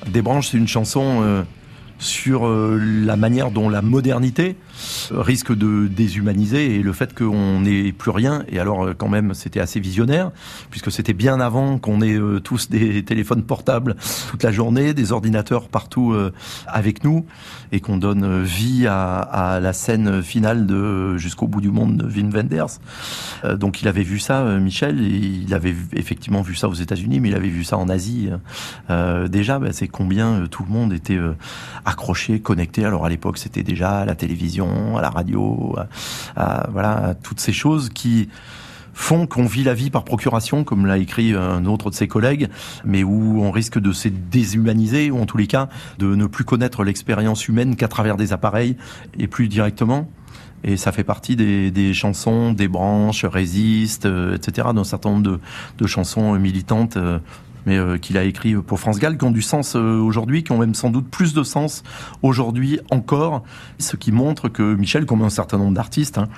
Des 0.09 0.21
branches, 0.21 0.47
c'est 0.51 0.57
une 0.57 0.69
chanson 0.69 1.19
euh, 1.21 1.43
sur 1.99 2.47
euh, 2.47 2.79
la 2.81 3.17
manière 3.17 3.51
dont 3.51 3.67
la 3.67 3.81
modernité 3.81 4.55
risque 5.11 5.53
de 5.53 5.87
déshumaniser 5.87 6.75
et 6.75 6.83
le 6.83 6.93
fait 6.93 7.13
qu'on 7.17 7.61
n'ait 7.61 7.91
plus 7.91 8.11
rien. 8.11 8.43
Et 8.49 8.59
alors, 8.59 8.85
euh, 8.85 8.93
quand 8.97 9.09
même, 9.09 9.33
c'était 9.33 9.59
assez 9.59 9.79
visionnaire, 9.79 10.31
puisque 10.69 10.91
c'était 10.91 11.13
bien 11.13 11.39
avant 11.39 11.77
qu'on 11.77 12.01
ait 12.01 12.17
euh, 12.17 12.39
tous 12.39 12.69
des 12.69 13.03
téléphones 13.05 13.43
portables 13.43 13.95
toute 14.29 14.43
la 14.43 14.51
journée, 14.51 14.93
des 14.93 15.11
ordinateurs 15.11 15.69
partout 15.69 16.15
avec 16.67 17.03
nous, 17.03 17.25
et 17.71 17.79
qu'on 17.79 17.97
donne 17.97 18.43
vie 18.43 18.85
à, 18.87 19.59
la 19.61 19.73
scène 19.73 20.21
finale 20.21 20.65
de 20.65 21.17
Jusqu'au 21.17 21.47
bout 21.47 21.61
du 21.61 21.69
monde 21.69 21.97
de 21.97 22.05
Wim 22.05 22.29
Wenders. 22.31 22.79
donc, 23.57 23.81
il 23.81 23.87
avait 23.87 24.03
vu 24.03 24.19
ça, 24.19 24.43
Michel, 24.59 25.01
il 25.01 25.53
avait 25.53 25.75
effectivement 25.93 26.41
vu 26.41 26.55
ça 26.55 26.67
aux 26.67 26.73
États-Unis, 26.73 27.19
mais 27.19 27.29
il 27.29 27.35
avait 27.35 27.49
vu 27.49 27.63
ça 27.63 27.77
en 27.77 27.89
Asie. 27.89 28.29
déjà, 29.29 29.59
bah, 29.59 29.69
c'est 29.71 29.87
combien 29.87 30.45
tout 30.49 30.63
le 30.63 30.71
monde 30.71 30.93
était 30.93 31.19
accroché, 31.85 32.39
connecté. 32.39 32.85
Alors 32.85 33.05
à 33.05 33.09
l'époque, 33.09 33.37
c'était 33.37 33.63
déjà 33.63 34.05
la 34.05 34.15
télévision, 34.15 34.66
à 34.97 35.01
la 35.01 35.09
radio, 35.09 35.75
à, 36.35 36.67
voilà, 36.71 37.15
toutes 37.23 37.39
ces 37.39 37.53
choses 37.53 37.89
qui 37.89 38.29
font 38.93 39.27
qu'on 39.27 39.45
vit 39.45 39.63
la 39.63 39.75
vie 39.75 39.91
par 39.91 40.03
procuration, 40.03 40.63
comme 40.63 40.87
l'a 40.87 40.97
écrit 40.97 41.33
un 41.33 41.65
autre 41.65 41.91
de 41.91 41.95
ses 41.95 42.07
collègues, 42.07 42.49
mais 42.83 43.03
où 43.03 43.41
on 43.43 43.51
risque 43.51 43.77
de 43.77 43.91
se 43.91 44.07
déshumaniser, 44.07 45.11
ou 45.11 45.19
en 45.19 45.27
tous 45.27 45.37
les 45.37 45.45
cas, 45.45 45.69
de 45.99 46.15
ne 46.15 46.25
plus 46.25 46.43
connaître 46.43 46.83
l'expérience 46.83 47.47
humaine 47.47 47.75
qu'à 47.75 47.87
travers 47.87 48.17
des 48.17 48.33
appareils, 48.33 48.75
et 49.19 49.27
plus 49.27 49.49
directement. 49.49 50.09
Et 50.63 50.75
ça 50.75 50.91
fait 50.91 51.03
partie 51.03 51.35
des, 51.35 51.93
chansons, 51.93 52.51
des 52.51 52.67
branches, 52.67 53.23
résistent, 53.23 54.07
euh, 54.07 54.35
etc., 54.35 54.69
d'un 54.73 54.83
certain 54.83 55.11
nombre 55.11 55.23
de, 55.23 55.39
de 55.77 55.87
chansons 55.87 56.33
militantes 56.39 56.97
euh, 56.97 57.19
mais 57.67 57.77
euh, 57.77 57.97
qu'il 57.97 58.17
a 58.17 58.23
écrit 58.23 58.55
pour 58.55 58.79
France 58.79 58.97
Gall, 58.97 59.17
qui 59.17 59.25
ont 59.25 59.31
du 59.31 59.41
sens 59.41 59.75
euh, 59.75 59.99
aujourd'hui, 59.99 60.43
qui 60.43 60.53
ont 60.53 60.57
même 60.57 60.73
sans 60.73 60.89
doute 60.89 61.07
plus 61.09 61.33
de 61.33 61.43
sens 61.43 61.83
aujourd'hui 62.23 62.79
encore, 62.89 63.43
ce 63.77 63.97
qui 63.97 64.13
montre 64.13 64.47
que 64.47 64.73
Michel, 64.73 65.05
comme 65.05 65.21
un 65.21 65.29
certain 65.29 65.57
nombre 65.57 65.73
d'artistes, 65.73 66.17
hein, 66.17 66.29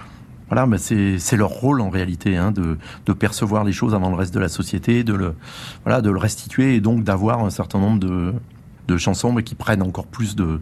voilà, 0.50 0.68
c'est 0.80 1.38
leur 1.38 1.50
rôle 1.50 1.82
en 1.82 1.92
réalité 1.92 2.36
hein, 2.36 2.52
de, 2.52 2.78
percevoir 3.14 3.64
les 3.64 3.72
choses 3.72 3.94
avant 3.94 4.10
le 4.10 4.16
reste 4.16 4.34
de 4.34 4.40
la 4.40 4.50
société, 4.50 5.04
de 5.04 5.14
le, 5.14 5.36
voilà, 5.84 6.02
de 6.02 6.10
le 6.10 6.18
restituer 6.18 6.74
et 6.74 6.80
donc 6.80 7.04
d'avoir 7.04 7.46
un 7.46 7.52
certain 7.52 7.78
nombre 7.78 8.00
de, 8.00 8.98
chansons, 8.98 9.32
mais 9.32 9.44
qui 9.44 9.54
prennent 9.54 9.84
encore 9.84 10.08
plus 10.08 10.36
de, 10.36 10.60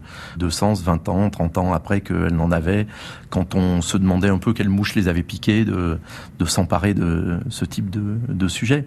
sens 0.50 0.82
20 0.82 1.08
ans, 1.08 1.30
30 1.30 1.58
ans 1.60 1.72
après 1.72 2.02
qu'elles 2.02 2.36
n'en 2.36 2.52
avaient, 2.52 2.86
quand 3.30 3.56
on 3.56 3.82
se 3.82 3.96
demandait 3.96 4.28
un 4.28 4.40
peu 4.40 4.52
quelle 4.52 4.68
mouche 4.68 4.96
les 4.96 5.08
avait 5.08 5.24
piquées 5.24 5.64
de, 5.64 5.98
s'emparer 6.46 6.94
de 6.94 7.40
ce 7.50 7.64
type 7.64 7.90
de, 7.90 8.18
de 8.28 8.48
sujet. 8.50 8.84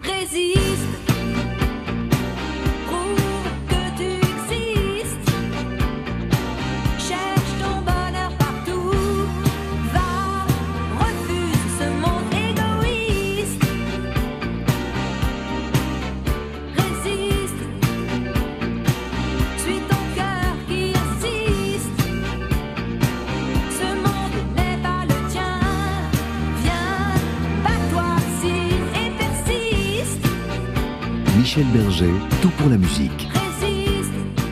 Michel 31.53 31.73
Berger, 31.73 32.13
tout 32.41 32.49
pour 32.51 32.69
la 32.69 32.77
musique. 32.77 33.27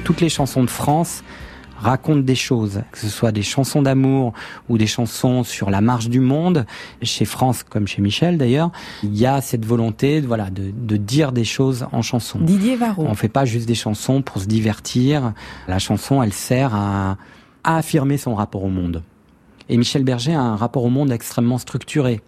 Toutes 0.04 0.20
les 0.20 0.28
chansons 0.28 0.66
de 0.66 0.70
France 0.70 1.24
racontent 1.78 2.20
des 2.20 2.36
choses, 2.36 2.82
que 2.92 2.98
ce 2.98 3.08
soit 3.08 3.32
des 3.32 3.42
chansons 3.42 3.82
d'amour 3.82 4.34
ou 4.68 4.78
des 4.78 4.86
chansons 4.86 5.46
sur 5.46 5.70
la 5.70 5.80
marche 5.80 6.10
du 6.10 6.20
monde. 6.20 6.66
Chez 7.02 7.24
France, 7.24 7.64
comme 7.64 7.88
chez 7.88 8.02
Michel 8.02 8.38
d'ailleurs, 8.38 8.74
il 9.02 9.18
y 9.18 9.26
a 9.26 9.40
cette 9.40 9.66
volonté, 9.66 10.20
voilà, 10.20 10.50
de, 10.50 10.74
de 10.76 10.98
dire 10.98 11.32
des 11.32 11.46
choses 11.46 11.88
en 11.94 12.02
chanson. 12.02 12.38
Didier 12.42 12.76
Varro. 12.76 13.06
On 13.08 13.16
fait 13.16 13.30
pas 13.30 13.46
juste 13.46 13.66
des 13.66 13.76
chansons 13.76 14.22
pour 14.22 14.42
se 14.42 14.48
divertir. 14.48 15.32
La 15.70 15.80
chanson, 15.80 16.22
elle 16.22 16.34
sert 16.34 16.76
à, 16.76 17.16
à 17.64 17.78
affirmer 17.78 18.18
son 18.18 18.36
rapport 18.36 18.66
au 18.66 18.70
monde. 18.70 19.04
Et 19.70 19.78
Michel 19.78 20.04
Berger 20.04 20.34
a 20.34 20.42
un 20.42 20.58
rapport 20.58 20.84
au 20.84 20.90
monde 20.90 21.14
extrêmement 21.14 21.60
structuré. 21.60 22.20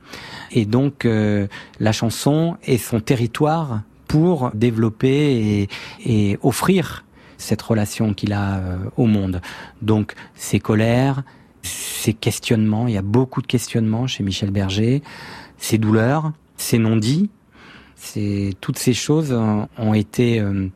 Et 0.52 0.66
donc, 0.66 1.04
euh, 1.04 1.48
la 1.82 1.92
chanson 1.92 2.56
est 2.64 2.78
son 2.78 3.02
territoire 3.02 3.82
pour 4.12 4.52
développer 4.54 5.70
et, 6.06 6.38
offrir 6.42 7.06
cette 7.38 7.62
relation 7.62 8.14
qu'il 8.14 8.34
a 8.34 8.58
euh, 8.58 8.78
au 8.98 9.06
monde. 9.06 9.42
Donc 9.82 10.16
ses 10.36 10.60
colères, 10.60 11.24
ses 11.64 12.14
questionnements, 12.14 12.88
il 12.88 12.94
y 12.94 12.98
a 12.98 13.02
beaucoup 13.02 13.42
de 13.42 13.48
questionnements 13.48 14.08
chez 14.08 14.22
Michel 14.22 14.52
Berger, 14.52 15.02
ses 15.58 15.78
douleurs, 15.78 16.34
ses 16.58 16.78
non-dits, 16.78 17.30
toutes 18.60 18.80
ces 18.80 18.94
choses 18.94 19.32
ont 19.78 19.94
été 19.94 20.40
euh, 20.40 20.68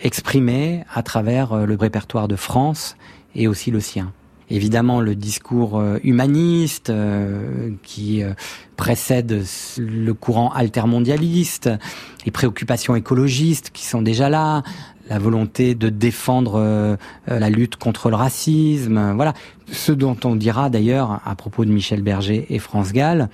exprimées 0.00 0.84
à 0.94 1.02
travers 1.02 1.52
euh, 1.52 1.66
le 1.66 1.74
répertoire 1.74 2.26
de 2.26 2.36
France 2.36 2.96
et 3.34 3.48
aussi 3.48 3.70
le 3.70 3.80
sien 3.80 4.12
évidemment 4.52 5.00
le 5.00 5.14
discours 5.14 5.78
euh, 5.78 5.98
humaniste 6.04 6.90
euh, 6.90 7.70
qui 7.82 8.22
euh, 8.22 8.34
précède 8.76 9.44
le 9.78 10.12
courant 10.12 10.52
altermondialiste, 10.52 11.70
les 12.24 12.30
préoccupations 12.30 12.94
écologistes 12.94 13.70
qui 13.72 13.86
sont 13.86 14.02
déjà 14.02 14.28
là, 14.28 14.62
la 15.08 15.18
volonté 15.18 15.74
de 15.74 15.88
défendre 15.88 16.96
la 17.26 17.50
lutte 17.50 17.76
contre 17.76 18.08
le 18.08 18.16
racisme, 18.16 19.12
voilà. 19.14 19.34
Ce 19.70 19.92
dont 19.92 20.16
on 20.24 20.36
dira 20.36 20.70
d'ailleurs 20.70 21.20
à 21.24 21.34
propos 21.34 21.64
de 21.64 21.70
Michel 21.70 22.02
Berger 22.02 22.46
et 22.50 22.58
France 22.58 22.92
Gall, 22.92 23.28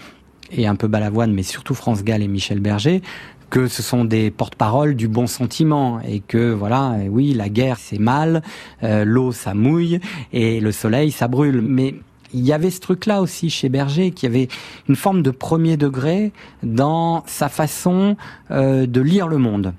et 0.51 0.67
un 0.67 0.77
peu 0.77 0.89
Balavoine, 0.89 1.33
mais 1.33 1.43
surtout 1.43 1.75
France 1.75 2.03
Gall 2.05 2.23
et 2.23 2.29
Michel 2.29 2.61
Berger, 2.61 3.03
que 3.51 3.67
ce 3.67 3.83
sont 3.83 4.05
des 4.05 4.31
porte-paroles 4.31 4.95
du 4.95 5.09
bon 5.09 5.27
sentiment 5.27 6.01
et 6.01 6.21
que 6.21 6.53
voilà, 6.53 6.97
oui, 7.09 7.33
la 7.33 7.49
guerre 7.49 7.79
c'est 7.79 7.99
mal, 7.99 8.43
euh, 8.83 9.05
l'eau 9.05 9.33
ça 9.33 9.55
mouille 9.55 10.01
et 10.33 10.61
le 10.61 10.73
soleil 10.73 11.11
ça 11.11 11.29
brûle. 11.29 11.63
Mais 11.63 11.95
il 12.35 12.45
y 12.45 12.53
avait 12.53 12.71
ce 12.71 12.81
truc-là 12.81 13.23
aussi 13.23 13.51
chez 13.51 13.69
Berger, 13.69 14.11
qui 14.11 14.27
avait 14.27 14.49
une 14.89 14.97
forme 14.97 15.23
de 15.23 15.31
premier 15.31 15.77
degré 15.77 16.33
dans 16.63 17.23
sa 17.27 17.49
façon 17.49 18.17
euh, 18.51 18.87
de 18.87 19.01
lire 19.01 19.29
le 19.29 19.39
monde. 19.39 19.73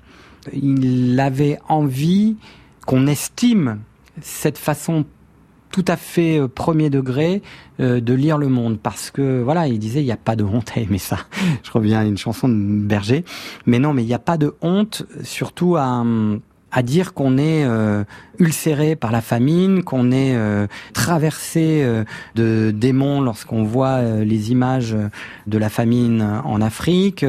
Il 0.52 1.18
avait 1.20 1.58
envie 1.68 2.36
qu'on 2.86 3.06
estime 3.06 3.78
cette 4.20 4.58
façon 4.58 5.04
tout 5.70 5.84
à 5.86 5.96
fait 5.96 6.38
euh, 6.38 6.48
premier 6.48 6.90
degré 6.90 7.42
euh, 7.80 8.00
de 8.00 8.12
lire 8.12 8.38
le 8.38 8.48
monde. 8.48 8.78
Parce 8.80 9.10
que 9.10 9.40
voilà 9.42 9.68
il 9.68 9.78
disait 9.78 10.02
il 10.02 10.06
n'y 10.06 10.12
a 10.12 10.16
pas 10.16 10.36
de 10.36 10.44
honte 10.44 10.72
à 10.76 10.80
aimer 10.80 10.98
ça. 10.98 11.18
Je 11.62 11.70
reviens 11.70 12.00
à 12.00 12.04
une 12.04 12.18
chanson 12.18 12.48
de 12.48 12.54
Berger. 12.54 13.24
Mais 13.66 13.78
non 13.78 13.92
mais 13.92 14.02
il 14.02 14.06
n'y 14.06 14.14
a 14.14 14.18
pas 14.18 14.36
de 14.36 14.54
honte 14.62 15.04
surtout 15.22 15.76
à 15.76 16.04
à 16.72 16.82
dire 16.82 17.14
qu'on 17.14 17.36
est 17.36 17.64
euh, 17.64 18.04
ulcéré 18.38 18.96
par 18.96 19.12
la 19.12 19.20
famine, 19.20 19.82
qu'on 19.82 20.12
est 20.12 20.34
euh, 20.34 20.66
traversé 20.94 21.82
euh, 21.82 22.04
de 22.36 22.70
démons 22.70 23.20
lorsqu'on 23.20 23.64
voit 23.64 24.02
les 24.02 24.52
images 24.52 24.96
de 25.46 25.58
la 25.58 25.68
famine 25.68 26.40
en 26.44 26.60
Afrique, 26.60 27.24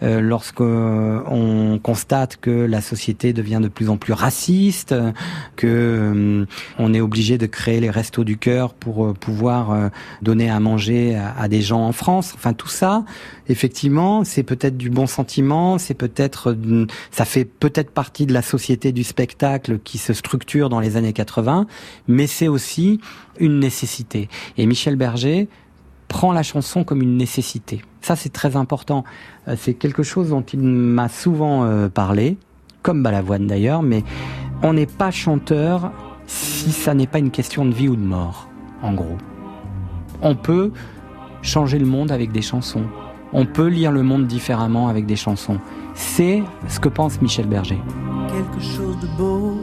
lorsqu'on 0.00 1.80
constate 1.82 2.36
que 2.36 2.50
la 2.50 2.80
société 2.80 3.32
devient 3.32 3.60
de 3.62 3.68
plus 3.68 3.88
en 3.88 3.96
plus 3.96 4.12
raciste, 4.12 4.94
que 5.56 6.46
on 6.78 6.94
est 6.94 7.00
obligé 7.00 7.38
de 7.38 7.46
créer 7.46 7.80
les 7.80 7.90
restos 7.90 8.24
du 8.24 8.36
cœur 8.36 8.74
pour 8.74 9.14
pouvoir 9.14 9.90
donner 10.22 10.50
à 10.50 10.60
manger 10.60 11.16
à, 11.16 11.34
à, 11.38 11.48
des 11.48 11.62
gens 11.62 11.86
en 11.86 11.92
France. 11.92 12.32
Enfin 12.34 12.52
tout 12.52 12.68
ça, 12.68 13.04
effectivement, 13.48 14.24
c'est 14.24 14.42
peut-être 14.42 14.76
du 14.76 14.90
bon 14.90 15.06
sentiment, 15.06 15.78
c'est 15.78 15.94
peut-être 15.94 16.56
ça 17.10 17.24
fait 17.24 17.44
peut-être 17.44 17.90
partie 17.90 18.26
de 18.26 18.32
la 18.32 18.42
société 18.42 18.71
du 18.76 19.04
spectacle 19.04 19.78
qui 19.78 19.98
se 19.98 20.12
structure 20.12 20.68
dans 20.68 20.80
les 20.80 20.96
années 20.96 21.12
80, 21.12 21.66
mais 22.08 22.26
c'est 22.26 22.48
aussi 22.48 23.00
une 23.38 23.58
nécessité. 23.58 24.28
Et 24.56 24.66
Michel 24.66 24.96
Berger 24.96 25.48
prend 26.08 26.32
la 26.32 26.42
chanson 26.42 26.84
comme 26.84 27.02
une 27.02 27.16
nécessité. 27.16 27.82
Ça, 28.00 28.16
c'est 28.16 28.32
très 28.32 28.56
important. 28.56 29.04
Euh, 29.48 29.56
c'est 29.58 29.74
quelque 29.74 30.02
chose 30.02 30.30
dont 30.30 30.42
il 30.42 30.60
m'a 30.60 31.08
souvent 31.08 31.64
euh, 31.64 31.88
parlé, 31.88 32.36
comme 32.82 33.02
Balavoine 33.02 33.46
d'ailleurs, 33.46 33.82
mais 33.82 34.02
on 34.62 34.74
n'est 34.74 34.86
pas 34.86 35.10
chanteur 35.10 35.92
si 36.26 36.72
ça 36.72 36.94
n'est 36.94 37.06
pas 37.06 37.18
une 37.18 37.30
question 37.30 37.64
de 37.64 37.72
vie 37.72 37.88
ou 37.88 37.96
de 37.96 38.02
mort, 38.02 38.48
en 38.82 38.92
gros. 38.92 39.18
On 40.20 40.34
peut 40.34 40.72
changer 41.42 41.78
le 41.78 41.86
monde 41.86 42.12
avec 42.12 42.32
des 42.32 42.42
chansons. 42.42 42.84
On 43.32 43.46
peut 43.46 43.66
lire 43.66 43.90
le 43.90 44.02
monde 44.02 44.26
différemment 44.26 44.88
avec 44.88 45.06
des 45.06 45.16
chansons. 45.16 45.58
C'est 45.94 46.42
ce 46.68 46.80
que 46.80 46.88
pense 46.88 47.20
Michel 47.20 47.46
Berger. 47.46 47.80
Quelque 48.28 48.60
chose 48.60 48.98
de 49.00 49.06
beau 49.16 49.60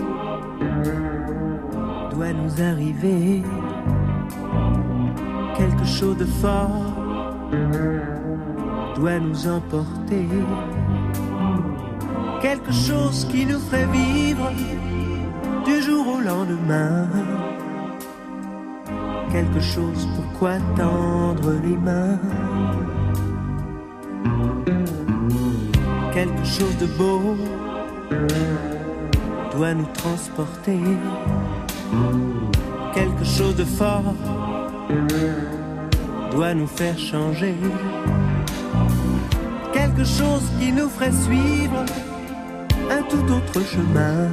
doit 2.11 2.33
nous 2.33 2.61
arriver. 2.61 3.43
Quelque 5.57 5.85
chose 5.85 6.17
de 6.17 6.25
fort 6.25 6.93
doit 8.95 9.19
nous 9.19 9.47
emporter. 9.47 10.27
Quelque 12.41 12.71
chose 12.71 13.25
qui 13.31 13.45
nous 13.45 13.59
ferait 13.59 13.87
vivre 13.87 14.51
du 15.65 15.81
jour 15.81 16.05
au 16.15 16.19
lendemain. 16.21 17.07
Quelque 19.31 19.59
chose 19.59 20.07
pourquoi 20.15 20.57
tendre 20.75 21.53
les 21.63 21.77
mains. 21.77 22.19
Quelque 26.19 26.45
chose 26.45 26.77
de 26.79 26.85
beau 26.85 27.37
doit 29.53 29.73
nous 29.73 29.87
transporter. 29.93 30.77
Quelque 32.93 33.23
chose 33.23 33.55
de 33.55 33.63
fort 33.63 34.13
doit 36.31 36.53
nous 36.53 36.67
faire 36.67 36.99
changer. 36.99 37.55
Quelque 39.71 40.03
chose 40.03 40.43
qui 40.59 40.73
nous 40.73 40.89
ferait 40.89 41.13
suivre 41.13 41.85
un 42.91 43.01
tout 43.03 43.25
autre 43.31 43.61
chemin. 43.65 44.27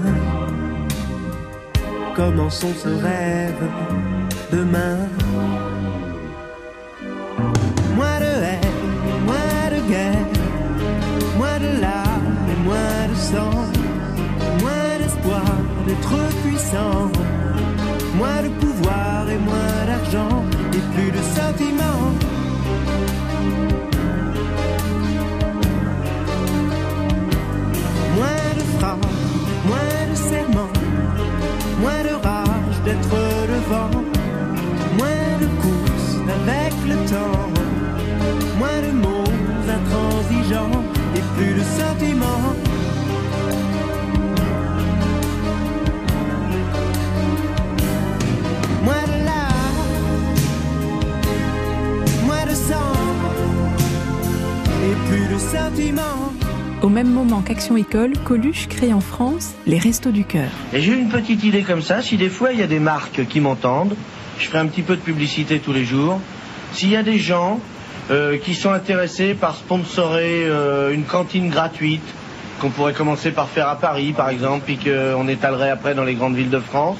Commençons 2.17 2.75
ce 2.83 2.89
rêve 2.89 3.63
demain. 4.51 5.07
Moins 13.45 14.99
d'espoir 14.99 15.45
d'être 15.87 16.17
puissant, 16.43 17.11
moins 18.17 18.43
de 18.43 18.49
pouvoir 18.61 19.29
et 19.29 19.39
moins 19.39 19.87
d'argent. 19.87 20.45
Et 20.73 20.83
plus 20.95 21.11
de 21.11 21.23
sentiments. 21.39 22.13
Moins 28.17 28.49
de 28.59 28.65
frappe, 28.79 29.07
moins 29.67 30.03
de 30.11 30.17
serments, 30.17 30.73
moins 31.81 32.03
de 32.03 32.15
rage 32.27 32.79
d'être 32.85 33.17
devant, 33.55 33.91
moins 34.99 35.31
de 35.41 35.47
course 35.63 36.09
avec 36.29 36.75
le 36.89 36.97
temps, 37.11 37.49
moins 38.59 38.81
de 38.87 38.93
mots 38.93 39.33
intransigeants. 39.77 40.83
Et 41.15 41.23
plus 41.37 41.55
de 41.55 41.63
sentiments. 41.63 42.56
Au 56.81 56.89
même 56.89 57.11
moment 57.11 57.43
qu'Action 57.43 57.77
École, 57.77 58.15
Coluche 58.25 58.69
crée 58.69 58.95
en 58.95 59.01
France 59.01 59.55
les 59.67 59.79
Restos 59.79 60.11
du 60.11 60.25
Cœur. 60.25 60.49
Et 60.73 60.81
j'ai 60.81 60.95
une 60.95 61.11
petite 61.11 61.45
idée 61.45 61.61
comme 61.61 61.83
ça, 61.83 62.01
si 62.01 62.17
des 62.17 62.31
fois 62.31 62.53
il 62.53 62.59
y 62.59 62.63
a 62.63 62.67
des 62.67 62.79
marques 62.79 63.27
qui 63.29 63.41
m'entendent, 63.41 63.97
je 64.39 64.47
ferai 64.47 64.61
un 64.61 64.67
petit 64.67 64.81
peu 64.81 64.97
de 64.97 65.03
publicité 65.03 65.59
tous 65.59 65.75
les 65.75 65.85
jours. 65.85 66.21
S'il 66.73 66.89
y 66.89 66.97
a 66.97 67.03
des 67.03 67.19
gens 67.19 67.61
euh, 68.11 68.39
qui 68.39 68.55
sont 68.55 68.71
intéressés 68.71 69.35
par 69.35 69.57
sponsorer 69.57 70.47
euh, 70.47 70.95
une 70.95 71.05
cantine 71.05 71.51
gratuite, 71.51 72.07
qu'on 72.59 72.71
pourrait 72.71 72.95
commencer 72.95 73.31
par 73.31 73.49
faire 73.49 73.69
à 73.69 73.77
Paris 73.77 74.15
par 74.17 74.31
exemple, 74.31 74.63
puis 74.65 74.79
qu'on 74.79 75.29
étalerait 75.29 75.71
après 75.71 75.95
dans 75.95 76.05
les 76.05 76.15
grandes 76.15 76.37
villes 76.37 76.49
de 76.49 76.61
France, 76.61 76.99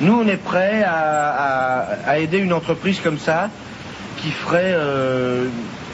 nous 0.00 0.14
on 0.14 0.26
est 0.26 0.42
prêts 0.42 0.84
à, 0.86 2.18
aider 2.18 2.38
une 2.38 2.54
entreprise 2.54 3.00
comme 3.00 3.18
ça 3.18 3.50
qui 4.16 4.30
ferait 4.30 4.72
euh, 4.74 5.48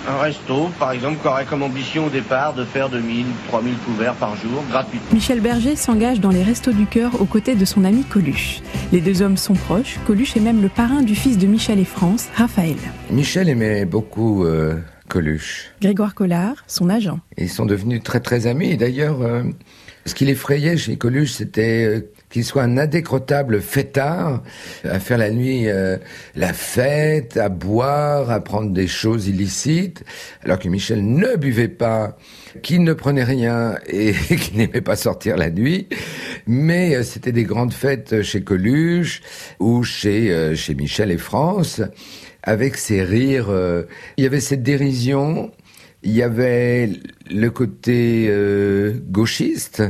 un 0.06 0.18
resto, 0.18 0.70
par 0.78 0.92
exemple, 0.92 1.18
qui 1.20 1.28
aurait 1.28 1.44
comme 1.44 1.62
ambition 1.62 2.06
au 2.06 2.10
départ 2.10 2.54
de 2.54 2.64
faire 2.64 2.88
2000, 2.88 3.26
3000 3.48 3.74
couverts 3.78 4.14
par 4.14 4.36
jour, 4.36 4.62
gratuitement. 4.70 5.08
Michel 5.12 5.40
Berger 5.40 5.76
s'engage 5.76 6.20
dans 6.20 6.30
les 6.30 6.42
Restos 6.42 6.72
du 6.72 6.86
Cœur 6.86 7.20
aux 7.20 7.24
côtés 7.24 7.54
de 7.54 7.64
son 7.64 7.84
ami 7.84 8.04
Coluche. 8.04 8.60
Les 8.92 9.00
deux 9.00 9.22
hommes 9.22 9.36
sont 9.36 9.54
proches. 9.54 9.98
Coluche 10.06 10.36
est 10.36 10.40
même 10.40 10.62
le 10.62 10.68
parrain 10.68 11.02
du 11.02 11.14
fils 11.14 11.38
de 11.38 11.46
Michel 11.46 11.78
et 11.78 11.84
France, 11.84 12.28
Raphaël. 12.34 12.76
Michel 13.10 13.48
aimait 13.48 13.84
beaucoup 13.84 14.44
euh, 14.44 14.76
Coluche. 15.08 15.70
Grégoire 15.80 16.14
Collard, 16.14 16.56
son 16.66 16.88
agent. 16.88 17.18
Ils 17.36 17.48
sont 17.48 17.66
devenus 17.66 18.02
très 18.02 18.20
très 18.20 18.46
amis. 18.46 18.76
D'ailleurs, 18.76 19.22
euh, 19.22 19.42
ce 20.06 20.14
qui 20.14 20.24
l'effrayait 20.24 20.76
chez 20.76 20.96
Coluche, 20.96 21.32
c'était 21.32 21.84
euh, 21.84 22.00
qu'il 22.30 22.44
soit 22.44 22.62
un 22.62 22.76
indécrottable 22.76 23.60
fêtard, 23.60 24.42
à 24.84 24.98
faire 25.00 25.18
la 25.18 25.30
nuit 25.30 25.68
euh, 25.68 25.96
la 26.34 26.52
fête, 26.52 27.36
à 27.36 27.48
boire, 27.48 28.30
à 28.30 28.40
prendre 28.40 28.70
des 28.70 28.86
choses 28.86 29.28
illicites, 29.28 30.04
alors 30.42 30.58
que 30.58 30.68
Michel 30.68 31.04
ne 31.04 31.36
buvait 31.36 31.68
pas, 31.68 32.16
qu'il 32.62 32.82
ne 32.82 32.92
prenait 32.92 33.24
rien 33.24 33.76
et 33.86 34.12
qu'il 34.40 34.58
n'aimait 34.58 34.80
pas 34.80 34.96
sortir 34.96 35.36
la 35.36 35.50
nuit. 35.50 35.88
Mais 36.46 36.96
euh, 36.96 37.02
c'était 37.02 37.32
des 37.32 37.44
grandes 37.44 37.72
fêtes 37.72 38.22
chez 38.22 38.42
Coluche 38.42 39.22
ou 39.58 39.82
chez, 39.82 40.30
euh, 40.30 40.54
chez 40.54 40.74
Michel 40.74 41.10
et 41.10 41.18
France, 41.18 41.80
avec 42.42 42.76
ses 42.76 43.02
rires. 43.02 43.52
il 44.16 44.24
y 44.24 44.26
avait 44.26 44.40
cette 44.40 44.62
dérision, 44.62 45.50
il 46.02 46.12
y 46.12 46.22
avait 46.22 46.90
le 47.30 47.50
côté 47.50 48.32
gauchiste, 49.10 49.82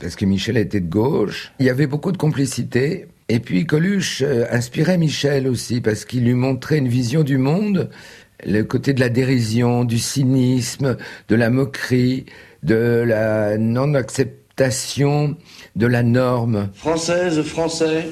parce 0.00 0.16
que 0.16 0.24
Michel 0.24 0.56
était 0.56 0.80
de 0.80 0.88
gauche? 0.88 1.52
Il 1.60 1.66
y 1.66 1.70
avait 1.70 1.86
beaucoup 1.86 2.12
de 2.12 2.16
complicité. 2.16 3.06
Et 3.28 3.38
puis 3.38 3.64
Coluche 3.64 4.22
euh, 4.22 4.46
inspirait 4.50 4.98
Michel 4.98 5.46
aussi, 5.46 5.80
parce 5.80 6.04
qu'il 6.04 6.24
lui 6.24 6.34
montrait 6.34 6.78
une 6.78 6.88
vision 6.88 7.22
du 7.22 7.38
monde, 7.38 7.90
le 8.44 8.62
côté 8.62 8.92
de 8.92 9.00
la 9.00 9.08
dérision, 9.08 9.84
du 9.84 9.98
cynisme, 9.98 10.96
de 11.28 11.36
la 11.36 11.50
moquerie, 11.50 12.26
de 12.62 13.04
la 13.06 13.56
non-acceptation 13.58 14.40
de 15.76 15.86
la 15.86 16.02
norme. 16.02 16.68
Française, 16.74 17.40
français, 17.42 18.08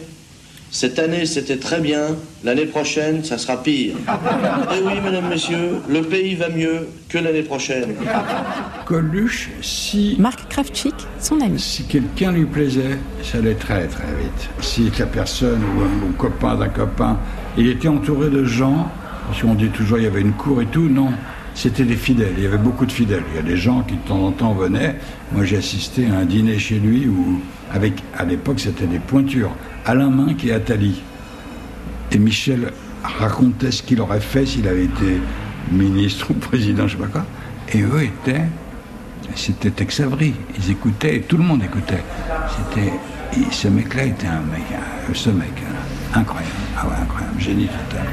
cette 0.79 1.01
année, 1.01 1.27
c'était 1.27 1.57
très 1.57 1.81
bien. 1.81 2.15
L'année 2.45 2.67
prochaine, 2.67 3.25
ça 3.25 3.37
sera 3.37 3.61
pire. 3.61 3.95
Eh 4.73 4.81
oui, 4.87 4.93
mesdames, 5.03 5.29
messieurs, 5.29 5.81
le 5.89 6.03
pays 6.03 6.37
va 6.37 6.51
mieux 6.51 6.87
que 7.09 7.19
l'année 7.19 7.43
prochaine. 7.43 7.95
Coluche, 8.87 9.51
si... 9.61 10.15
Marc 10.21 10.49
Kravchik, 10.49 10.95
son 11.19 11.41
ami. 11.41 11.59
Si 11.59 11.83
quelqu'un 11.83 12.31
lui 12.31 12.45
plaisait, 12.45 12.97
ça 13.25 13.39
allait 13.39 13.57
très 13.57 13.89
très 13.89 14.07
vite. 14.23 14.51
Si 14.61 14.89
la 15.01 15.07
personne 15.07 15.61
ou 15.77 15.83
un, 15.83 16.13
copain 16.17 16.55
d'un 16.55 16.69
copain, 16.69 17.19
il 17.57 17.67
était 17.67 17.89
entouré 17.89 18.31
de 18.31 18.45
gens, 18.45 18.89
parce 19.27 19.43
qu'on 19.43 19.55
dit 19.55 19.71
toujours 19.71 19.99
il 19.99 20.05
y 20.05 20.07
avait 20.07 20.21
une 20.21 20.35
cour 20.35 20.63
et 20.63 20.67
tout, 20.67 20.89
non. 20.89 21.11
C'était 21.59 21.83
des 21.83 21.97
fidèles, 21.97 22.35
il 22.37 22.45
y 22.45 22.47
avait 22.47 22.57
beaucoup 22.57 22.87
de 22.87 22.93
fidèles. 22.93 23.25
Il 23.33 23.37
y 23.37 23.39
a 23.41 23.43
des 23.43 23.57
gens 23.57 23.83
qui 23.83 23.95
de 23.97 24.07
temps 24.07 24.25
en 24.25 24.31
temps 24.31 24.55
venaient. 24.55 24.95
Moi 25.33 25.45
j'ai 25.45 25.57
assisté 25.57 26.07
à 26.07 26.19
un 26.19 26.25
dîner 26.25 26.57
chez 26.57 26.79
lui 26.79 27.09
où, 27.09 27.41
avec, 27.73 27.95
à 28.17 28.25
l'époque 28.25 28.61
c'était 28.61 28.87
des 28.87 29.01
pointures. 29.01 29.51
Alain 29.85 30.09
Minck 30.09 30.45
et 30.45 30.53
Attali. 30.53 31.03
Et 32.13 32.19
Michel 32.19 32.71
racontait 33.03 33.73
ce 33.73 33.83
qu'il 33.83 34.01
aurait 34.01 34.21
fait 34.21 34.47
s'il 34.47 34.69
avait 34.69 34.85
été 34.85 35.21
ministre 35.73 36.31
ou 36.31 36.35
président, 36.35 36.87
je 36.87 36.93
sais 36.93 37.03
pas 37.03 37.09
quoi. 37.09 37.27
Et 37.73 37.83
eux 37.83 38.05
étaient, 38.05 38.45
c'était 39.35 39.71
Tex 39.71 39.99
Avery. 39.99 40.35
Ils 40.61 40.71
écoutaient, 40.71 41.25
tout 41.27 41.39
le 41.39 41.43
monde 41.43 41.65
écoutait. 41.65 42.05
C'était, 42.57 42.93
ce 43.51 43.67
mec-là 43.67 44.05
était 44.05 44.29
un 44.29 44.43
mec, 44.43 44.63
ce 45.13 45.31
mec, 45.31 45.55
incroyable. 46.15 46.55
Ah 46.77 46.87
ouais, 46.87 46.95
incroyable, 47.03 47.41
génie 47.41 47.67
total. 47.67 48.07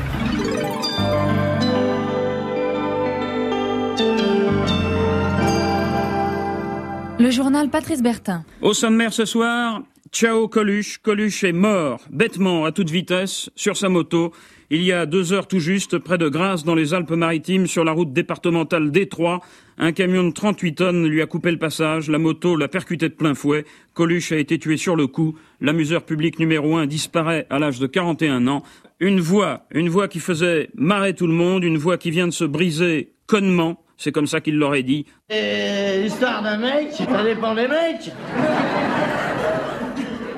Le 7.17 7.31
journal 7.31 7.69
Patrice 7.69 8.01
Bertin. 8.01 8.43
Au 8.61 8.73
sommaire 8.73 9.13
ce 9.13 9.23
soir, 9.23 9.83
Ciao 10.11 10.49
Coluche, 10.49 10.97
Coluche 10.97 11.45
est 11.45 11.53
mort, 11.53 12.01
bêtement, 12.09 12.65
à 12.65 12.73
toute 12.73 12.89
vitesse, 12.89 13.49
sur 13.55 13.77
sa 13.77 13.87
moto, 13.87 14.33
il 14.69 14.81
y 14.81 14.91
a 14.91 15.05
deux 15.05 15.31
heures 15.31 15.47
tout 15.47 15.59
juste, 15.59 15.97
près 15.97 16.17
de 16.17 16.27
Grasse, 16.27 16.65
dans 16.65 16.75
les 16.75 16.93
Alpes-Maritimes, 16.93 17.67
sur 17.67 17.85
la 17.85 17.93
route 17.93 18.11
départementale 18.11 18.89
D3. 18.89 19.39
Un 19.77 19.91
camion 19.93 20.23
de 20.23 20.31
38 20.31 20.75
tonnes 20.75 21.07
lui 21.07 21.21
a 21.21 21.25
coupé 21.25 21.51
le 21.51 21.59
passage, 21.59 22.09
la 22.09 22.17
moto 22.17 22.57
l'a 22.57 22.67
percuté 22.67 23.07
de 23.07 23.13
plein 23.13 23.33
fouet, 23.33 23.65
Coluche 23.93 24.33
a 24.33 24.37
été 24.37 24.59
tué 24.59 24.75
sur 24.75 24.95
le 24.95 25.07
coup, 25.07 25.35
l'amuseur 25.61 26.03
public 26.03 26.37
numéro 26.39 26.75
un 26.75 26.85
disparaît 26.85 27.47
à 27.49 27.59
l'âge 27.59 27.79
de 27.79 27.87
41 27.87 28.47
ans. 28.47 28.63
Une 28.99 29.21
voix, 29.21 29.67
une 29.71 29.87
voix 29.87 30.07
qui 30.09 30.19
faisait 30.19 30.69
marrer 30.75 31.13
tout 31.13 31.27
le 31.27 31.33
monde, 31.33 31.63
une 31.63 31.77
voix 31.77 31.97
qui 31.97 32.11
vient 32.11 32.27
de 32.27 32.33
se 32.33 32.45
briser 32.45 33.13
connement, 33.27 33.84
c'est 33.97 34.11
comme 34.11 34.27
ça 34.27 34.41
qu'il 34.41 34.57
l'aurait 34.57 34.83
dit. 34.83 35.05
L'histoire 35.29 36.41
d'un 36.41 36.57
mec, 36.57 36.91
ça 36.93 37.23
dépend 37.23 37.55
des 37.55 37.67
mecs 37.67 38.11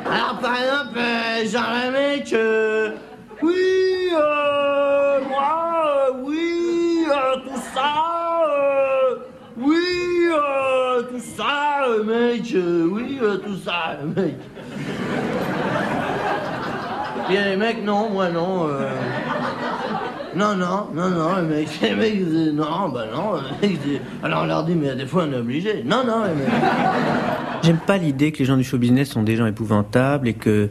alors, 0.10 0.38
par 0.40 0.56
exemple, 0.56 0.98
euh, 0.98 1.46
genre 1.50 1.70
un 1.70 1.92
mec, 1.92 2.32
euh, 2.32 2.92
oui, 3.42 4.10
euh, 4.14 5.20
moi, 5.28 6.08
oui, 6.24 7.06
tout 7.44 7.62
ça, 7.74 7.94
oui, 9.58 10.30
tout 11.10 11.20
ça, 11.36 11.88
mec, 12.06 12.56
oui, 12.56 13.20
tout 13.44 13.58
ça, 13.58 13.98
mec. 14.16 14.36
Bien 17.28 17.46
les 17.50 17.58
mecs, 17.58 17.84
non, 17.84 18.10
moi 18.10 18.30
non. 18.30 18.70
Non, 20.36 20.56
non, 20.56 20.88
non, 20.94 21.10
non, 21.10 21.36
les 21.38 21.48
mecs, 21.48 21.70
les 21.82 21.96
mecs 21.96 22.26
disent, 22.26 22.54
non, 22.54 22.90
bah 22.90 23.06
non, 23.14 23.36
les 23.62 23.70
mecs 23.70 24.02
alors 24.24 24.44
on 24.44 24.46
leur 24.46 24.64
dit, 24.64 24.76
mais 24.76 24.96
des 24.96 25.06
fois 25.06 25.26
on 25.28 25.34
est 25.34 25.38
obligé. 25.38 25.84
Non, 25.86 26.04
non, 26.06 26.24
les. 26.26 26.32
J'aime 27.64 27.80
pas 27.80 27.98
l'idée 27.98 28.32
que 28.32 28.40
les 28.40 28.46
gens 28.46 28.58
du 28.58 28.64
show 28.64 28.78
business 28.78 29.10
sont 29.10 29.24
des 29.24 29.36
gens 29.36 29.46
épouvantables 29.46 30.28
et 30.28 30.34
que 30.34 30.70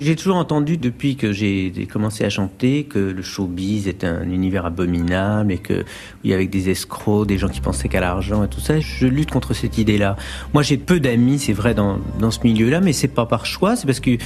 j'ai 0.00 0.16
toujours 0.16 0.36
entendu 0.36 0.76
depuis 0.76 1.16
que 1.16 1.32
j'ai 1.32 1.88
commencé 1.90 2.24
à 2.24 2.30
chanter 2.30 2.84
que 2.84 2.98
le 2.98 3.22
showbiz 3.22 3.88
est 3.88 4.04
un 4.04 4.30
univers 4.30 4.66
abominable 4.66 5.52
et 5.52 5.58
que 5.58 5.84
y 6.24 6.32
avait 6.32 6.46
des 6.46 6.70
escrocs, 6.70 7.26
des 7.26 7.38
gens 7.38 7.48
qui 7.48 7.60
pensaient 7.60 7.88
qu'à 7.88 8.00
l'argent 8.00 8.44
et 8.44 8.48
tout 8.48 8.60
ça. 8.60 8.80
Je 8.80 9.06
lutte 9.06 9.30
contre 9.30 9.54
cette 9.54 9.78
idée-là. 9.78 10.16
Moi, 10.54 10.62
j'ai 10.62 10.76
peu 10.76 11.00
d'amis, 11.00 11.38
c'est 11.38 11.52
vrai, 11.52 11.74
dans, 11.74 11.98
dans 12.20 12.30
ce 12.30 12.40
milieu-là, 12.44 12.80
mais 12.80 12.92
c'est 12.92 13.08
pas 13.08 13.26
par 13.26 13.46
choix. 13.46 13.76
C'est 13.76 13.86
parce 13.86 14.00
que 14.00 14.16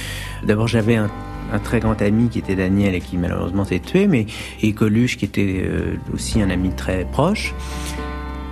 d'abord 0.45 0.67
j'avais 0.67 0.95
un 0.95 1.09
un 1.51 1.59
très 1.59 1.79
grand 1.79 2.01
ami 2.01 2.29
qui 2.29 2.39
était 2.39 2.55
Daniel 2.55 2.95
et 2.95 2.99
qui 2.99 3.15
malheureusement 3.15 3.63
s'est 3.63 3.79
tué, 3.79 4.07
mais 4.07 4.25
et 4.61 4.73
Coluche 4.73 5.17
qui 5.17 5.25
était 5.25 5.61
euh, 5.63 5.95
aussi 6.11 6.41
un 6.41 6.49
ami 6.49 6.71
très 6.71 7.05
proche. 7.05 7.53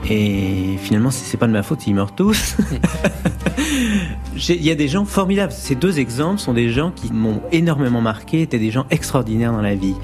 Et 0.10 0.78
finalement, 0.80 1.12
c'est 1.12 1.38
pas 1.38 1.48
de 1.48 1.52
ma 1.52 1.64
faute, 1.64 1.86
ils 1.88 1.94
meurent 1.94 2.16
tous. 2.16 2.58
Il 4.50 4.64
y 4.64 4.72
a 4.72 4.76
des 4.76 4.88
gens 4.88 5.06
formidables. 5.06 5.52
Ces 5.52 5.76
deux 5.76 6.00
exemples 6.00 6.40
sont 6.40 6.54
des 6.54 6.70
gens 6.70 6.92
qui 6.92 7.14
m'ont 7.14 7.42
énormément 7.52 8.02
marqué, 8.02 8.42
étaient 8.42 8.60
des 8.60 8.72
gens 8.72 8.86
extraordinaires 8.90 9.52
dans 9.52 9.62
la 9.62 9.76
vie. 9.76 9.96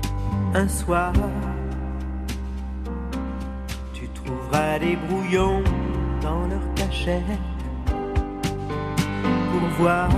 Un 0.53 0.67
soir, 0.67 1.11
tu 3.93 4.07
trouveras 4.09 4.79
des 4.79 4.97
brouillons 5.09 5.63
dans 6.21 6.47
leur 6.47 6.73
cachette 6.75 7.23
pour 9.51 9.61
voir 9.79 10.09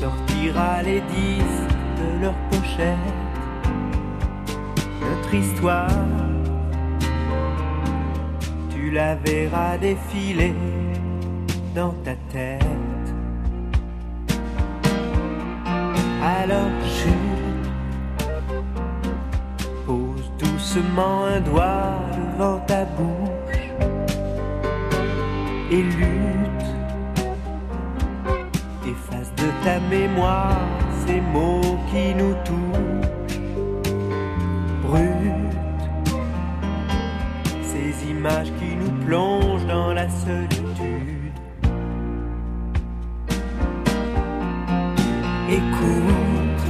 sortira 0.00 0.82
les 0.82 1.00
disques 1.00 1.76
de 1.98 2.22
leur 2.22 2.34
pochette. 2.50 3.14
Notre 5.00 5.34
histoire, 5.34 5.88
tu 8.86 8.92
la 8.92 9.16
verras 9.16 9.76
défiler 9.78 10.54
dans 11.74 11.94
ta 12.04 12.14
tête. 12.32 12.62
Alors 16.22 16.76
chute, 16.96 18.30
pose 19.86 20.30
doucement 20.38 21.24
un 21.24 21.40
doigt 21.40 21.98
devant 22.16 22.58
ta 22.60 22.84
bouche 22.84 23.64
et 25.72 25.82
lutte 25.82 26.46
ta 29.64 29.80
mémoire 29.90 30.60
ces 31.04 31.20
mots 31.20 31.76
qui 31.90 32.14
nous 32.14 32.34
touchent. 32.44 33.40
Brut, 34.82 35.26
ces 37.70 38.10
images 38.10 38.52
qui 38.58 38.65
plonge 39.06 39.64
dans 39.66 39.92
la 39.92 40.08
solitude. 40.08 41.32
Écoute 45.48 46.64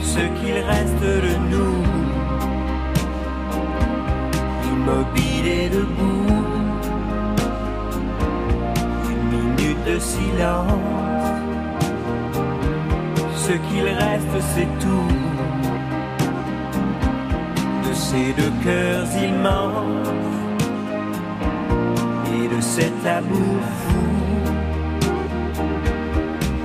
ce 0.00 0.22
qu'il 0.38 0.58
reste 0.72 1.02
de 1.26 1.34
nous, 1.52 1.82
immobile 4.72 5.46
et 5.46 5.68
debout. 5.68 6.44
Une 9.12 9.24
minute 9.36 9.84
de 9.86 9.98
silence, 9.98 11.26
ce 13.36 13.52
qu'il 13.52 13.84
reste 13.84 14.36
c'est 14.54 14.70
tout 14.80 15.21
ces 18.12 18.32
deux 18.34 18.52
cœurs 18.62 19.08
immenses 19.16 20.08
et 22.36 22.46
de 22.54 22.60
cet 22.60 23.06
amour 23.06 23.62
fou. 23.82 24.06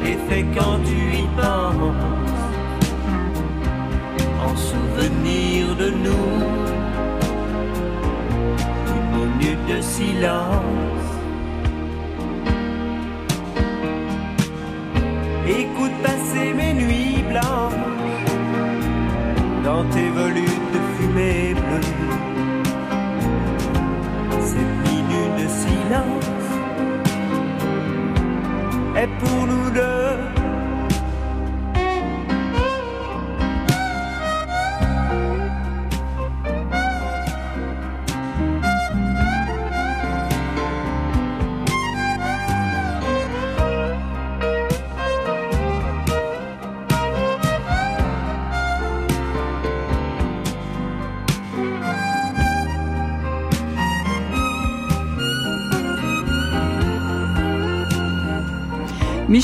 Et 0.09 0.17
fait 0.27 0.45
quand 0.57 0.77
tu 0.89 0.99
y 1.21 1.25
penses, 1.41 2.43
en 4.45 4.55
souvenir 4.71 5.73
de 5.83 5.89
nous, 6.05 6.33
une 8.95 9.09
minute 9.17 9.65
de 9.73 9.79
silence. 9.81 11.07
Écoute 15.47 15.97
passer 16.03 16.53
mes 16.53 16.73
nuits 16.73 17.23
blanches 17.29 17.87
dans 19.63 19.83
tes 19.93 20.09
volutes 20.09 20.71
de 20.73 20.86
fumée 20.97 21.53
bleue. 21.53 21.81
Cette 24.49 24.75
minute 24.87 25.35
de 25.41 25.47
silence 25.63 26.45
est 28.95 29.11
pour 29.19 29.47
nous 29.47 29.69
deux. 29.71 30.16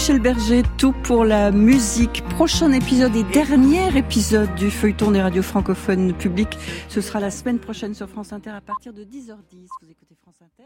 Michel 0.04 0.20
Berger, 0.20 0.64
tout 0.78 0.92
pour 0.92 1.24
la 1.24 1.50
musique. 1.50 2.26
Prochain 2.26 2.74
épisode 2.74 3.16
et 3.16 3.24
dernier 3.24 3.98
épisode 3.98 4.54
du 4.56 4.70
feuilleton 4.70 5.12
des 5.12 5.22
radios 5.22 5.44
francophones 5.44 6.14
publiques. 6.14 6.58
Ce 6.90 7.00
sera 7.00 7.22
la 7.22 7.32
semaine 7.32 7.58
prochaine 7.58 7.94
sur 7.94 8.10
France 8.10 8.34
Inter 8.34 8.50
à 8.50 8.60
partir 8.60 8.92
de 8.92 9.06
10h10. 9.06 9.70
Vous 9.82 9.90
écoutez 9.90 10.16
France 10.22 10.36
Inter. 10.42 10.63